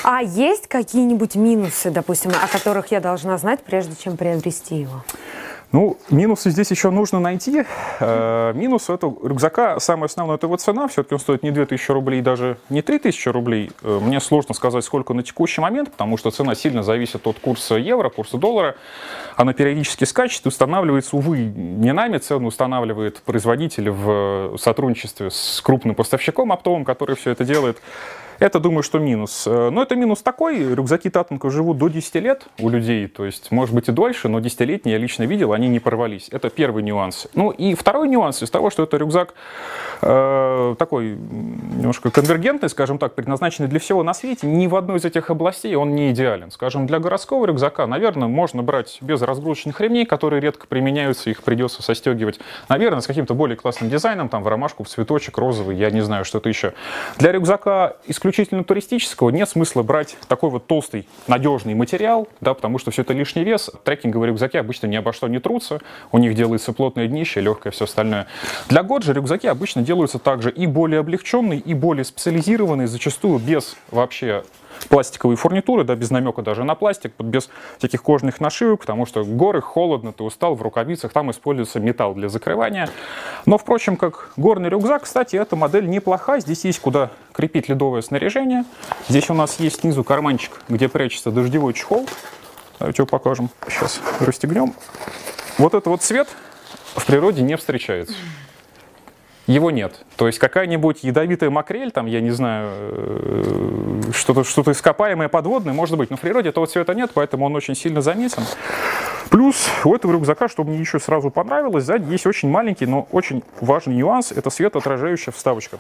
А 0.02 0.22
есть 0.22 0.66
какие-нибудь 0.66 1.34
минусы, 1.34 1.90
допустим, 1.90 2.30
о 2.30 2.48
которых 2.48 2.90
я 2.90 3.00
должна 3.00 3.36
знать, 3.36 3.60
прежде 3.64 3.94
чем 4.02 4.16
приобрести 4.16 4.76
его? 4.76 5.04
Ну, 5.72 5.98
минусы 6.10 6.50
здесь 6.50 6.70
еще 6.72 6.90
нужно 6.90 7.20
найти. 7.20 7.64
Э, 8.00 8.52
минус 8.56 8.90
этого 8.90 9.16
рюкзака, 9.26 9.78
самое 9.78 10.06
основное, 10.06 10.36
это 10.36 10.46
его 10.46 10.56
цена. 10.56 10.88
Все-таки 10.88 11.14
он 11.14 11.20
стоит 11.20 11.44
не 11.44 11.52
2000 11.52 11.92
рублей, 11.92 12.22
даже 12.22 12.58
не 12.70 12.82
3000 12.82 13.28
рублей. 13.28 13.70
Э, 13.82 14.00
мне 14.02 14.18
сложно 14.18 14.52
сказать, 14.52 14.84
сколько 14.84 15.14
на 15.14 15.22
текущий 15.22 15.60
момент, 15.60 15.92
потому 15.92 16.16
что 16.16 16.32
цена 16.32 16.56
сильно 16.56 16.82
зависит 16.82 17.24
от 17.24 17.38
курса 17.38 17.76
евро, 17.76 18.08
курса 18.10 18.36
доллара. 18.36 18.74
Она 19.36 19.52
периодически 19.52 20.02
скачет 20.02 20.44
и 20.44 20.48
устанавливается, 20.48 21.16
увы, 21.16 21.38
не 21.38 21.92
нами, 21.92 22.18
цену 22.18 22.48
устанавливает 22.48 23.22
производитель 23.22 23.90
в 23.90 24.56
сотрудничестве 24.58 25.30
с 25.30 25.60
крупным 25.62 25.94
поставщиком 25.94 26.50
оптовым, 26.50 26.84
который 26.84 27.14
все 27.14 27.30
это 27.30 27.44
делает. 27.44 27.80
Это, 28.40 28.58
думаю, 28.58 28.82
что 28.82 28.98
минус. 28.98 29.46
Э, 29.46 29.68
но 29.70 29.82
это 29.82 29.96
минус 29.96 30.22
такой. 30.22 30.74
Рюкзаки 30.74 31.10
Татанка 31.10 31.50
живут 31.50 31.76
до 31.76 31.88
10 31.88 32.14
лет 32.16 32.46
у 32.58 32.70
людей. 32.70 33.06
То 33.06 33.26
есть, 33.26 33.50
может 33.50 33.74
быть, 33.74 33.88
и 33.88 33.92
дольше, 33.92 34.28
но 34.28 34.40
10-летние 34.40 34.92
я 34.92 34.98
лично 34.98 35.24
видел, 35.24 35.52
они 35.52 35.68
не 35.68 35.78
порвались. 35.78 36.28
Это 36.32 36.48
первый 36.48 36.82
нюанс. 36.82 37.28
Ну 37.34 37.50
и 37.50 37.74
второй 37.74 38.08
нюанс 38.08 38.42
из 38.42 38.50
того, 38.50 38.70
что 38.70 38.84
это 38.84 38.96
рюкзак 38.96 39.34
э, 40.02 40.74
такой 40.78 41.10
немножко 41.10 42.10
конвергентный, 42.10 42.68
скажем 42.68 42.98
так, 42.98 43.14
предназначенный 43.14 43.68
для 43.68 43.80
всего 43.80 44.02
на 44.02 44.14
свете. 44.14 44.46
Ни 44.46 44.66
в 44.66 44.76
одной 44.76 44.98
из 44.98 45.04
этих 45.04 45.30
областей 45.30 45.74
он 45.74 45.94
не 45.94 46.10
идеален. 46.10 46.50
Скажем, 46.50 46.86
для 46.86 46.98
городского 46.98 47.46
рюкзака, 47.46 47.86
наверное, 47.86 48.28
можно 48.28 48.62
брать 48.62 48.98
без 49.00 49.22
разгрузочных 49.22 49.80
ремней, 49.80 50.06
которые 50.06 50.40
редко 50.40 50.66
применяются, 50.66 51.30
их 51.30 51.42
придется 51.42 51.82
состегивать. 51.82 52.40
Наверное, 52.68 53.00
с 53.00 53.06
каким-то 53.06 53.34
более 53.34 53.56
классным 53.56 53.90
дизайном, 53.90 54.28
там 54.28 54.42
в 54.42 54.48
ромашку, 54.48 54.84
в 54.84 54.88
цветочек, 54.88 55.38
розовый, 55.38 55.76
я 55.76 55.90
не 55.90 56.00
знаю, 56.00 56.24
что-то 56.24 56.48
еще. 56.48 56.74
Для 57.18 57.32
рюкзака 57.32 57.96
исключительно 58.06 58.64
туристического 58.64 59.30
нет 59.30 59.48
смысла 59.48 59.82
брать 59.82 60.16
такой 60.28 60.50
вот 60.50 60.66
толстый, 60.66 61.08
надежный 61.26 61.74
материал, 61.74 62.28
да, 62.40 62.54
потому 62.54 62.78
что 62.78 62.90
все 62.90 63.02
это 63.02 63.12
лишний 63.12 63.44
вес. 63.44 63.70
Трекинговые 63.84 64.28
рюкзаки 64.28 64.56
обычно 64.56 64.86
ни 64.86 64.96
обо 64.96 65.12
что 65.12 65.28
не 65.28 65.38
трутся, 65.38 65.80
у 66.12 66.18
них 66.18 66.34
делается 66.34 66.72
плотное 66.72 67.06
днище, 67.06 67.40
легкое 67.40 67.72
все 67.72 67.84
остальное. 67.84 68.26
Для 68.68 68.82
Годжи 68.82 69.12
рюкзаки 69.12 69.46
обычно 69.46 69.82
делаются 69.90 70.20
также 70.20 70.52
и 70.52 70.68
более 70.68 71.00
облегченные, 71.00 71.58
и 71.58 71.74
более 71.74 72.04
специализированные, 72.04 72.86
зачастую 72.86 73.40
без 73.40 73.76
вообще 73.90 74.44
пластиковые 74.88 75.36
фурнитуры, 75.36 75.82
да, 75.82 75.96
без 75.96 76.10
намека 76.10 76.42
даже 76.42 76.62
на 76.62 76.76
пластик, 76.76 77.12
без 77.18 77.50
всяких 77.78 78.00
кожных 78.00 78.38
нашивок, 78.38 78.82
потому 78.82 79.04
что 79.04 79.24
горы, 79.24 79.60
холодно, 79.60 80.12
ты 80.12 80.22
устал, 80.22 80.54
в 80.54 80.62
рукавицах 80.62 81.12
там 81.12 81.32
используется 81.32 81.80
металл 81.80 82.14
для 82.14 82.28
закрывания. 82.28 82.88
Но, 83.46 83.58
впрочем, 83.58 83.96
как 83.96 84.30
горный 84.36 84.68
рюкзак, 84.68 85.02
кстати, 85.02 85.34
эта 85.34 85.56
модель 85.56 85.88
неплоха. 85.88 86.38
Здесь 86.38 86.64
есть 86.64 86.78
куда 86.78 87.10
крепить 87.32 87.68
ледовое 87.68 88.02
снаряжение. 88.02 88.64
Здесь 89.08 89.28
у 89.28 89.34
нас 89.34 89.58
есть 89.58 89.80
снизу 89.80 90.04
карманчик, 90.04 90.52
где 90.68 90.88
прячется 90.88 91.32
дождевой 91.32 91.74
чехол. 91.74 92.06
Давайте 92.78 93.02
его 93.02 93.08
покажем. 93.08 93.50
Сейчас 93.68 94.00
расстегнем. 94.20 94.72
Вот 95.58 95.74
это 95.74 95.90
вот 95.90 96.00
цвет 96.02 96.28
в 96.94 97.04
природе 97.04 97.42
не 97.42 97.56
встречается 97.56 98.14
его 99.50 99.70
нет. 99.70 100.04
То 100.16 100.26
есть 100.26 100.38
какая-нибудь 100.38 101.02
ядовитая 101.02 101.50
макрель, 101.50 101.90
там, 101.90 102.06
я 102.06 102.20
не 102.20 102.30
знаю, 102.30 102.70
э, 102.72 104.00
что-то 104.12 104.44
что 104.44 104.62
ископаемое 104.70 105.28
подводное, 105.28 105.74
может 105.74 105.98
быть, 105.98 106.10
но 106.10 106.16
в 106.16 106.20
природе 106.20 106.50
этого 106.50 106.66
цвета 106.66 106.94
нет, 106.94 107.10
поэтому 107.12 107.46
он 107.46 107.56
очень 107.56 107.74
сильно 107.74 108.00
заметен. 108.00 108.42
Плюс 109.28 109.68
у 109.84 109.94
этого 109.94 110.12
рюкзака, 110.12 110.48
чтобы 110.48 110.70
мне 110.70 110.80
еще 110.80 110.98
сразу 110.98 111.30
понравилось, 111.30 111.84
сзади 111.84 112.10
есть 112.10 112.26
очень 112.26 112.48
маленький, 112.48 112.86
но 112.86 113.08
очень 113.10 113.42
важный 113.60 113.96
нюанс, 113.96 114.32
это 114.32 114.50
светоотражающая 114.50 115.32
вставочка. 115.32 115.78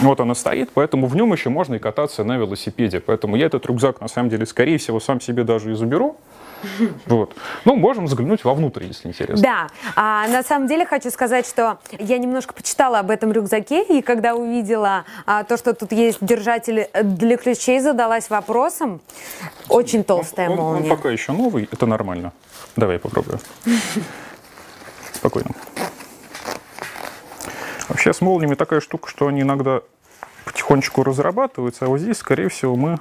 Вот 0.00 0.20
она 0.20 0.34
стоит, 0.34 0.70
поэтому 0.72 1.06
в 1.06 1.16
нем 1.16 1.32
еще 1.32 1.50
можно 1.50 1.76
и 1.76 1.78
кататься 1.78 2.24
на 2.24 2.36
велосипеде. 2.36 3.00
Поэтому 3.00 3.36
я 3.36 3.46
этот 3.46 3.66
рюкзак, 3.66 4.00
на 4.00 4.08
самом 4.08 4.28
деле, 4.30 4.46
скорее 4.46 4.78
всего, 4.78 5.00
сам 5.00 5.20
себе 5.20 5.44
даже 5.44 5.72
и 5.72 5.74
заберу. 5.74 6.16
Вот. 7.06 7.34
Ну, 7.64 7.76
можем 7.76 8.08
заглянуть 8.08 8.44
вовнутрь, 8.44 8.84
если 8.84 9.08
интересно. 9.08 9.42
Да, 9.42 9.66
а, 9.96 10.28
на 10.28 10.42
самом 10.42 10.68
деле 10.68 10.86
хочу 10.86 11.10
сказать, 11.10 11.46
что 11.46 11.78
я 11.98 12.18
немножко 12.18 12.54
почитала 12.54 13.00
об 13.00 13.10
этом 13.10 13.32
рюкзаке, 13.32 13.82
и 13.84 14.02
когда 14.02 14.34
увидела 14.34 15.04
а, 15.26 15.44
то, 15.44 15.56
что 15.56 15.74
тут 15.74 15.92
есть 15.92 16.18
держатель 16.20 16.88
для 17.02 17.36
ключей, 17.36 17.80
задалась 17.80 18.30
вопросом. 18.30 19.00
Очень 19.68 20.04
толстая 20.04 20.50
он, 20.50 20.56
молния. 20.56 20.84
Он, 20.84 20.90
он 20.90 20.96
пока 20.96 21.10
еще 21.10 21.32
новый, 21.32 21.68
это 21.70 21.86
нормально. 21.86 22.32
Давай 22.76 22.96
я 22.96 23.00
попробую. 23.00 23.38
Спокойно. 25.12 25.50
Вообще 27.88 28.12
с 28.12 28.20
молниями 28.20 28.54
такая 28.54 28.80
штука, 28.80 29.08
что 29.08 29.26
они 29.26 29.42
иногда 29.42 29.82
потихонечку 30.44 31.02
разрабатываются, 31.02 31.84
а 31.84 31.88
вот 31.88 31.98
здесь, 31.98 32.18
скорее 32.18 32.48
всего, 32.48 32.74
мы 32.76 32.98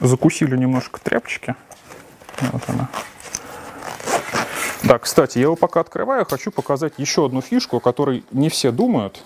закусили 0.00 0.56
немножко 0.56 1.00
тряпочки. 1.00 1.54
Вот 2.40 2.62
она. 2.68 2.88
Да, 4.82 4.98
кстати, 4.98 5.38
я 5.38 5.44
его 5.44 5.56
пока 5.56 5.80
открываю, 5.80 6.26
хочу 6.26 6.50
показать 6.50 6.94
еще 6.96 7.26
одну 7.26 7.40
фишку, 7.40 7.76
о 7.76 7.80
которой 7.80 8.24
не 8.32 8.48
все 8.48 8.72
думают. 8.72 9.22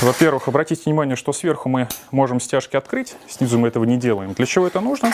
Во-первых, 0.00 0.48
обратите 0.48 0.82
внимание, 0.84 1.16
что 1.16 1.32
сверху 1.32 1.68
мы 1.68 1.88
можем 2.10 2.40
стяжки 2.40 2.76
открыть, 2.76 3.16
снизу 3.28 3.58
мы 3.58 3.68
этого 3.68 3.84
не 3.84 3.96
делаем. 3.96 4.34
Для 4.34 4.46
чего 4.46 4.66
это 4.66 4.80
нужно? 4.80 5.12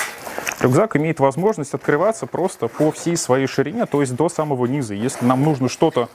Рюкзак 0.61 0.97
имеет 0.97 1.21
возможность 1.21 1.75
открываться 1.75 2.27
просто 2.27 2.69
по 2.69 2.91
всей 2.91 3.17
своей 3.17 3.47
ширине, 3.47 3.87
то 3.87 4.01
есть 4.01 4.15
до 4.15 4.29
самого 4.29 4.67
низа. 4.67 4.95
Если 4.95 5.25
нам 5.25 5.43
нужно 5.43 5.69
что-то 5.69 6.09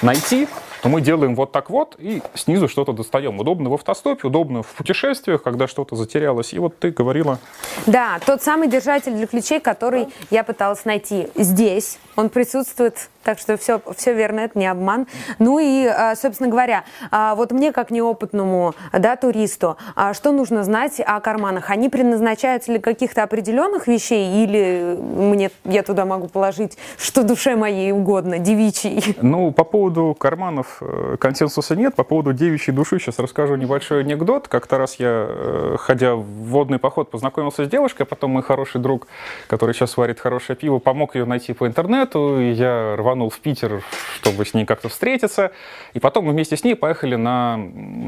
найти, 0.00 0.48
то 0.82 0.88
мы 0.88 1.00
делаем 1.00 1.34
вот 1.34 1.52
так 1.52 1.70
вот 1.70 1.96
и 1.98 2.22
снизу 2.34 2.68
что-то 2.68 2.92
достаем. 2.92 3.38
Удобно 3.38 3.70
в 3.70 3.74
автостопе, 3.74 4.28
удобно 4.28 4.62
в 4.62 4.68
путешествиях, 4.68 5.42
когда 5.42 5.66
что-то 5.66 5.96
затерялось. 5.96 6.52
И 6.52 6.58
вот 6.58 6.78
ты 6.78 6.90
говорила... 6.90 7.38
Да, 7.86 8.18
тот 8.24 8.42
самый 8.42 8.68
держатель 8.68 9.12
для 9.12 9.26
ключей, 9.26 9.60
который 9.60 10.08
я 10.30 10.44
пыталась 10.44 10.84
найти 10.84 11.28
здесь. 11.34 11.98
Он 12.16 12.28
присутствует 12.28 13.08
так 13.24 13.38
что 13.38 13.56
все, 13.56 13.80
все 13.96 14.14
верно, 14.14 14.40
это 14.40 14.58
не 14.58 14.66
обман. 14.66 15.06
Ну 15.38 15.58
и, 15.58 15.86
а, 15.86 16.14
собственно 16.16 16.48
говоря, 16.48 16.84
а, 17.10 17.34
вот 17.34 17.52
мне 17.52 17.72
как 17.72 17.90
неопытному 17.90 18.74
да, 18.92 19.16
туристу, 19.16 19.76
а, 19.94 20.14
что 20.14 20.32
нужно 20.32 20.64
знать 20.64 21.00
о 21.04 21.20
карманах? 21.20 21.70
Они 21.70 21.88
предназначаются 21.88 22.72
для 22.72 22.80
каких-то 22.80 23.22
определенных 23.22 23.86
вещей 23.86 24.42
или 24.44 24.96
мне, 24.98 25.50
я 25.64 25.82
туда 25.82 26.04
могу 26.04 26.28
положить, 26.28 26.78
что 26.96 27.22
душе 27.22 27.56
моей 27.56 27.92
угодно, 27.92 28.38
девичий? 28.38 29.16
Ну, 29.20 29.52
по 29.52 29.64
поводу 29.64 30.16
карманов 30.18 30.78
э, 30.80 31.16
консенсуса 31.20 31.76
нет. 31.76 31.94
По 31.94 32.04
поводу 32.04 32.32
девичьей 32.32 32.74
души 32.74 32.98
сейчас 32.98 33.18
расскажу 33.18 33.56
небольшой 33.56 34.00
анекдот. 34.00 34.48
Как-то 34.48 34.78
раз 34.78 34.96
я, 34.96 35.26
э, 35.28 35.76
ходя 35.78 36.14
в 36.14 36.24
водный 36.24 36.78
поход, 36.78 37.10
познакомился 37.10 37.64
с 37.64 37.68
девушкой, 37.68 38.06
потом 38.06 38.32
мой 38.32 38.42
хороший 38.42 38.80
друг, 38.80 39.06
который 39.48 39.74
сейчас 39.74 39.96
варит 39.96 40.20
хорошее 40.20 40.56
пиво, 40.56 40.78
помог 40.78 41.14
ее 41.14 41.24
найти 41.24 41.52
по 41.52 41.66
интернету, 41.66 42.40
и 42.40 42.52
я 42.52 42.96
рванул 42.96 43.17
рванул 43.18 43.30
в 43.30 43.40
Питер, 43.40 43.82
чтобы 44.20 44.44
с 44.44 44.54
ней 44.54 44.64
как-то 44.64 44.88
встретиться. 44.88 45.50
И 45.94 45.98
потом 46.00 46.26
мы 46.26 46.32
вместе 46.32 46.56
с 46.56 46.64
ней 46.64 46.74
поехали 46.74 47.16
на... 47.16 47.58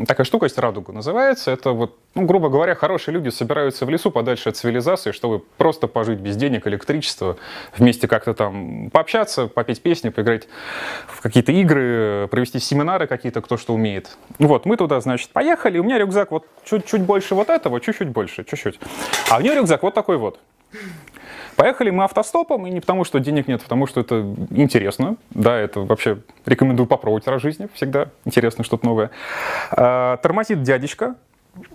Такая 0.06 0.24
штука 0.24 0.46
есть 0.46 0.58
«Радуга» 0.58 0.92
называется. 0.92 1.50
Это 1.50 1.72
вот, 1.72 1.98
ну, 2.14 2.24
грубо 2.26 2.48
говоря, 2.48 2.74
хорошие 2.74 3.14
люди 3.14 3.30
собираются 3.30 3.86
в 3.86 3.90
лесу 3.90 4.11
подальше 4.11 4.50
от 4.50 4.56
цивилизации, 4.56 5.12
чтобы 5.12 5.40
просто 5.40 5.88
пожить 5.88 6.20
без 6.20 6.36
денег, 6.36 6.66
электричества, 6.66 7.36
вместе 7.76 8.06
как-то 8.06 8.34
там 8.34 8.90
пообщаться, 8.90 9.46
попеть 9.48 9.82
песни, 9.82 10.11
поиграть 10.11 10.48
в 11.08 11.20
какие-то 11.20 11.52
игры, 11.52 12.28
провести 12.30 12.61
семинары 12.61 13.06
какие-то, 13.06 13.40
кто 13.40 13.56
что 13.56 13.74
умеет. 13.74 14.16
Вот, 14.38 14.66
мы 14.66 14.76
туда, 14.76 15.00
значит, 15.00 15.30
поехали. 15.30 15.78
У 15.78 15.84
меня 15.84 15.98
рюкзак 15.98 16.30
вот 16.30 16.46
чуть-чуть 16.64 17.02
больше 17.02 17.34
вот 17.34 17.50
этого, 17.50 17.80
чуть-чуть 17.80 18.08
больше, 18.08 18.44
чуть-чуть. 18.44 18.78
А 19.28 19.38
у 19.38 19.40
нее 19.40 19.54
рюкзак 19.54 19.82
вот 19.82 19.94
такой 19.94 20.16
вот. 20.16 20.38
Поехали 21.57 21.90
мы 21.90 22.05
автостопом, 22.05 22.66
и 22.66 22.70
не 22.70 22.80
потому, 22.80 23.05
что 23.05 23.20
денег 23.20 23.48
нет, 23.48 23.61
а 23.61 23.64
потому 23.64 23.86
что 23.86 24.01
это 24.01 24.34
интересно. 24.51 25.16
Да, 25.30 25.57
это 25.57 25.80
вообще 25.80 26.18
рекомендую 26.46 26.86
попробовать 26.86 27.26
раз 27.26 27.40
в 27.40 27.42
жизни, 27.42 27.68
всегда 27.74 28.09
интересно 28.24 28.64
что-то 28.64 28.86
новое. 28.86 29.11
А, 29.70 30.16
тормозит 30.18 30.62
дядечка, 30.62 31.16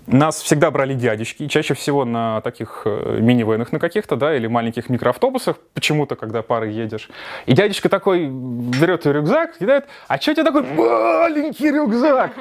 нас 0.07 0.41
всегда 0.41 0.71
брали 0.71 0.93
дядечки, 0.93 1.47
чаще 1.47 1.73
всего 1.73 2.05
на 2.05 2.41
таких 2.41 2.83
э, 2.85 3.19
минивенах 3.21 3.71
на 3.71 3.79
каких-то, 3.79 4.15
да, 4.15 4.35
или 4.35 4.47
маленьких 4.47 4.89
микроавтобусах, 4.89 5.57
почему-то, 5.73 6.15
когда 6.15 6.41
парой 6.41 6.73
едешь. 6.73 7.09
И 7.45 7.53
дядечка 7.53 7.89
такой 7.89 8.27
берет 8.27 9.05
рюкзак, 9.05 9.57
кидает, 9.57 9.85
а 10.07 10.19
что 10.19 10.31
у 10.31 10.33
тебя 10.35 10.43
такой 10.45 10.63
маленький 10.63 11.71
рюкзак? 11.71 12.31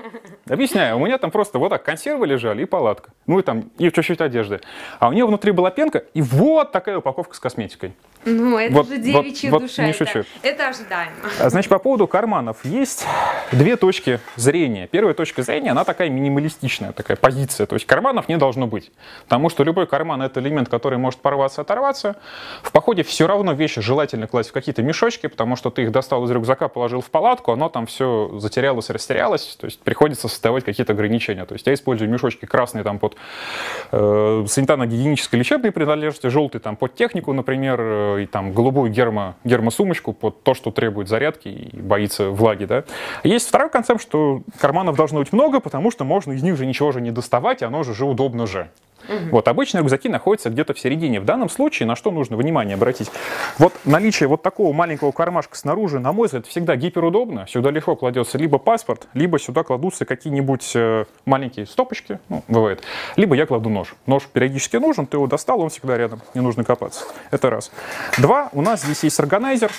Объясняю, 0.48 0.96
у 0.96 1.04
меня 1.04 1.18
там 1.18 1.30
просто 1.30 1.58
вот 1.58 1.70
так 1.70 1.82
консервы 1.82 2.26
лежали 2.26 2.62
и 2.62 2.66
палатка, 2.66 3.10
ну 3.26 3.38
и 3.38 3.42
там, 3.42 3.70
и 3.78 3.90
чуть-чуть 3.90 4.20
одежды. 4.20 4.60
А 4.98 5.08
у 5.08 5.12
нее 5.12 5.26
внутри 5.26 5.52
была 5.52 5.70
пенка, 5.70 6.04
и 6.14 6.22
вот 6.22 6.72
такая 6.72 6.98
упаковка 6.98 7.34
с 7.34 7.40
косметикой. 7.40 7.94
Ну, 8.24 8.58
это 8.58 8.74
вот, 8.74 8.88
же 8.88 8.98
девичья 8.98 9.50
вот, 9.50 9.62
душа. 9.62 9.82
Вот 9.82 9.88
не 9.88 9.92
шучу. 9.92 10.20
Это, 10.20 10.28
это 10.42 10.68
ожидаемо. 10.68 11.12
А, 11.40 11.50
значит, 11.50 11.68
по 11.68 11.78
поводу 11.78 12.06
карманов. 12.06 12.64
Есть 12.64 13.06
две 13.52 13.76
точки 13.76 14.20
зрения. 14.36 14.86
Первая 14.86 15.14
точка 15.14 15.42
зрения, 15.42 15.70
она 15.72 15.84
такая 15.84 16.08
минималистичная, 16.08 16.92
такая 16.92 17.16
позиция. 17.16 17.66
То 17.66 17.76
есть 17.76 17.86
карманов 17.86 18.28
не 18.28 18.36
должно 18.36 18.66
быть. 18.66 18.90
Потому 19.24 19.50
что 19.50 19.62
любой 19.62 19.86
карман— 19.86 20.22
это 20.22 20.40
элемент, 20.40 20.68
который 20.68 20.98
может 20.98 21.20
порваться, 21.20 21.60
оторваться. 21.60 22.16
В 22.62 22.72
походе 22.72 23.02
все 23.02 23.26
равно 23.26 23.52
вещи 23.52 23.80
желательно 23.80 24.26
класть 24.26 24.50
в 24.50 24.52
какие-то 24.52 24.82
мешочки, 24.82 25.26
потому 25.26 25.56
что 25.56 25.70
ты 25.70 25.82
их 25.82 25.92
достал 25.92 26.24
из 26.24 26.30
рюкзака, 26.30 26.68
положил 26.68 27.00
в 27.00 27.10
палатку, 27.10 27.52
оно 27.52 27.68
там 27.68 27.86
все 27.86 28.38
затерялось, 28.38 28.90
растерялось. 28.90 29.56
То 29.60 29.66
есть 29.66 29.80
приходится 29.80 30.28
создавать 30.28 30.64
какие-то 30.64 30.92
ограничения. 30.92 31.44
То 31.44 31.54
есть 31.54 31.66
я 31.66 31.74
использую 31.74 32.10
мешочки 32.10 32.46
красные 32.46 32.84
там 32.84 32.98
под 32.98 33.16
э, 33.92 34.44
санитарно-гигиенической 34.46 35.38
лечебной 35.38 35.72
принадлежности, 35.72 36.28
желтый 36.28 36.60
там 36.60 36.76
под 36.76 36.94
технику, 36.94 37.32
например, 37.32 37.80
еще 37.80 38.13
и 38.18 38.26
там 38.26 38.52
голубую 38.52 38.90
гермо, 38.90 39.36
гермосумочку 39.44 40.12
под 40.12 40.42
то, 40.42 40.54
что 40.54 40.70
требует 40.70 41.08
зарядки 41.08 41.48
и 41.48 41.76
боится 41.76 42.30
влаги, 42.30 42.64
да. 42.64 42.84
Есть 43.22 43.48
второй 43.48 43.70
концепт, 43.70 44.00
что 44.00 44.42
карманов 44.58 44.96
должно 44.96 45.20
быть 45.20 45.32
много, 45.32 45.60
потому 45.60 45.90
что 45.90 46.04
можно 46.04 46.32
из 46.32 46.42
них 46.42 46.56
же 46.56 46.66
ничего 46.66 46.92
же 46.92 47.00
не 47.00 47.10
доставать, 47.10 47.62
оно 47.62 47.82
же, 47.82 47.94
же 47.94 48.04
удобно 48.04 48.46
же. 48.46 48.68
Вот, 49.30 49.48
обычно 49.48 49.78
рюкзаки 49.78 50.08
находятся 50.08 50.50
где-то 50.50 50.74
в 50.74 50.78
середине. 50.78 51.20
В 51.20 51.24
данном 51.24 51.48
случае 51.48 51.86
на 51.86 51.96
что 51.96 52.10
нужно 52.10 52.36
внимание 52.36 52.74
обратить? 52.74 53.10
Вот 53.58 53.72
наличие 53.84 54.28
вот 54.28 54.42
такого 54.42 54.72
маленького 54.72 55.12
кармашка 55.12 55.56
снаружи, 55.56 55.98
на 55.98 56.12
мой 56.12 56.26
взгляд, 56.26 56.46
всегда 56.46 56.76
гиперудобно. 56.76 57.46
Сюда 57.48 57.70
легко 57.70 57.96
кладется 57.96 58.38
либо 58.38 58.58
паспорт, 58.58 59.06
либо 59.14 59.38
сюда 59.38 59.62
кладутся 59.62 60.04
какие-нибудь 60.04 60.72
э, 60.74 61.04
маленькие 61.24 61.66
стопочки, 61.66 62.18
ну, 62.28 62.42
бывает. 62.48 62.82
Либо 63.16 63.34
я 63.34 63.46
кладу 63.46 63.70
нож. 63.70 63.94
Нож 64.06 64.24
периодически 64.32 64.76
нужен, 64.76 65.06
ты 65.06 65.16
его 65.16 65.26
достал, 65.26 65.60
он 65.60 65.70
всегда 65.70 65.96
рядом, 65.96 66.20
не 66.34 66.40
нужно 66.40 66.64
копаться. 66.64 67.04
Это 67.30 67.50
раз. 67.50 67.70
Два, 68.18 68.48
у 68.52 68.62
нас 68.62 68.82
здесь 68.82 69.02
есть 69.04 69.18
органайзер. 69.20 69.70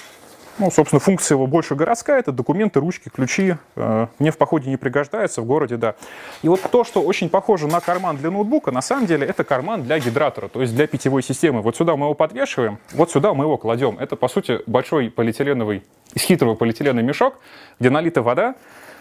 Ну, 0.58 0.72
собственно, 0.72 1.02
функция 1.02 1.36
его 1.36 1.48
больше 1.48 1.76
городская, 1.76 2.20
это 2.20 2.32
документы, 2.32 2.80
ручки, 2.80 3.10
ключи. 3.10 3.56
Э, 3.76 4.08
мне 4.20 4.32
в 4.32 4.38
походе 4.38 4.70
не 4.70 4.78
пригождается, 4.78 5.42
в 5.42 5.46
городе, 5.46 5.76
да. 5.76 5.96
И 6.44 6.48
вот 6.48 6.62
то, 6.62 6.86
что 6.86 7.02
очень 7.02 7.30
похоже 7.30 7.68
на 7.68 7.82
карман 7.82 8.16
для 8.16 8.32
ноутбука, 8.32 8.72
на 8.72 8.82
самом 8.82 9.06
деле 9.06 9.28
это 9.28 9.44
карман 9.44 9.84
для 9.84 10.00
гидратора, 10.00 10.48
то 10.48 10.62
есть 10.62 10.74
для 10.74 10.88
питьевой 10.88 11.24
системы. 11.24 11.62
Вот 11.62 11.76
сюда 11.76 11.98
мы 11.98 12.06
его 12.06 12.14
подвешиваем, 12.14 12.80
вот 12.94 13.12
сюда 13.12 13.34
мы 13.34 13.44
его 13.44 13.58
кладем. 13.58 14.00
Это, 14.00 14.16
по 14.16 14.30
сути, 14.30 14.60
большой 14.66 15.10
полиэтиленовый, 15.10 15.84
из 16.14 16.22
хитрого 16.22 16.56
полиэтиленовый 16.56 17.04
мешок, 17.04 17.40
где 17.80 17.90
налита 17.90 18.22
вода. 18.22 18.56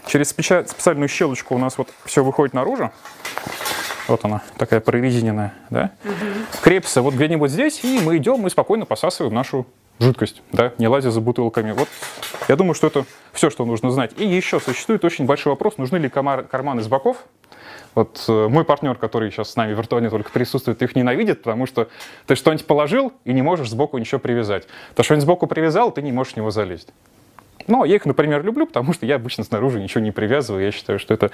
Через 0.06 0.30
специальную 0.30 1.08
щелочку 1.08 1.54
у 1.54 1.58
нас 1.58 1.78
вот 1.78 1.88
все 2.04 2.24
выходит 2.24 2.52
наружу. 2.52 2.90
Вот 4.08 4.24
она, 4.24 4.42
такая 4.58 4.80
прорезиненная, 4.80 5.54
да? 5.70 5.92
Угу. 6.04 6.62
Крепится 6.62 7.00
вот 7.00 7.14
где-нибудь 7.14 7.50
здесь, 7.50 7.82
и 7.84 8.00
мы 8.00 8.18
идем 8.18 8.46
и 8.46 8.50
спокойно 8.50 8.84
посасываем 8.84 9.32
нашу 9.32 9.66
жидкость, 9.98 10.42
да, 10.52 10.72
не 10.78 10.88
лазя 10.88 11.10
за 11.10 11.20
бутылками. 11.20 11.72
Вот 11.72 11.88
я 12.48 12.56
думаю, 12.56 12.74
что 12.74 12.88
это 12.88 13.04
все, 13.32 13.50
что 13.50 13.64
нужно 13.64 13.90
знать. 13.90 14.12
И 14.16 14.26
еще 14.26 14.60
существует 14.60 15.04
очень 15.04 15.26
большой 15.26 15.52
вопрос, 15.52 15.78
нужны 15.78 15.96
ли 15.98 16.08
карманы 16.08 16.82
с 16.82 16.88
боков. 16.88 17.24
Вот 17.94 18.24
э, 18.26 18.48
мой 18.48 18.64
партнер, 18.64 18.96
который 18.96 19.30
сейчас 19.30 19.50
с 19.50 19.56
нами 19.56 19.72
виртуально 19.72 20.10
только 20.10 20.30
присутствует, 20.30 20.82
их 20.82 20.96
ненавидит, 20.96 21.42
потому 21.42 21.66
что 21.66 21.88
ты 22.26 22.34
что-нибудь 22.34 22.66
положил 22.66 23.12
и 23.24 23.32
не 23.32 23.42
можешь 23.42 23.70
сбоку 23.70 23.98
ничего 23.98 24.18
привязать. 24.18 24.66
То, 24.96 25.04
что-нибудь 25.04 25.22
сбоку 25.22 25.46
привязал, 25.46 25.92
ты 25.92 26.02
не 26.02 26.10
можешь 26.10 26.32
в 26.32 26.36
него 26.36 26.50
залезть. 26.50 26.88
Но 27.66 27.84
я 27.84 27.96
их, 27.96 28.04
например, 28.04 28.44
люблю, 28.44 28.66
потому 28.66 28.92
что 28.92 29.06
я 29.06 29.14
обычно 29.14 29.44
снаружи 29.44 29.80
ничего 29.80 30.02
не 30.02 30.10
привязываю. 30.10 30.64
Я 30.64 30.72
считаю, 30.72 30.98
что 30.98 31.14
это 31.14 31.30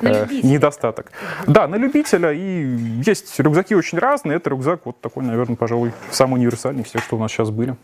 э, 0.00 0.26
недостаток. 0.42 1.10
Да, 1.46 1.66
на 1.68 1.76
любителя. 1.76 2.32
И 2.32 2.76
есть 3.06 3.38
рюкзаки 3.38 3.74
очень 3.74 3.98
разные. 3.98 4.36
Это 4.36 4.50
рюкзак 4.50 4.84
вот 4.84 5.00
такой, 5.00 5.24
наверное, 5.24 5.56
пожалуй, 5.56 5.92
самый 6.10 6.34
универсальный, 6.34 6.84
все, 6.84 6.98
что 6.98 7.16
у 7.16 7.18
нас 7.20 7.30
сейчас 7.30 7.50
были. 7.50 7.76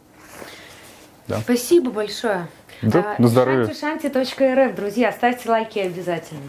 Да. 1.29 1.41
Спасибо 1.41 1.91
большое. 1.91 2.47
Да, 2.83 3.17
а, 3.19 3.23
на 3.23 3.29
здоровье. 3.29 3.73
Шанти.рф, 3.75 4.75
друзья, 4.75 5.13
ставьте 5.13 5.49
лайки 5.49 5.79
обязательно. 5.79 6.49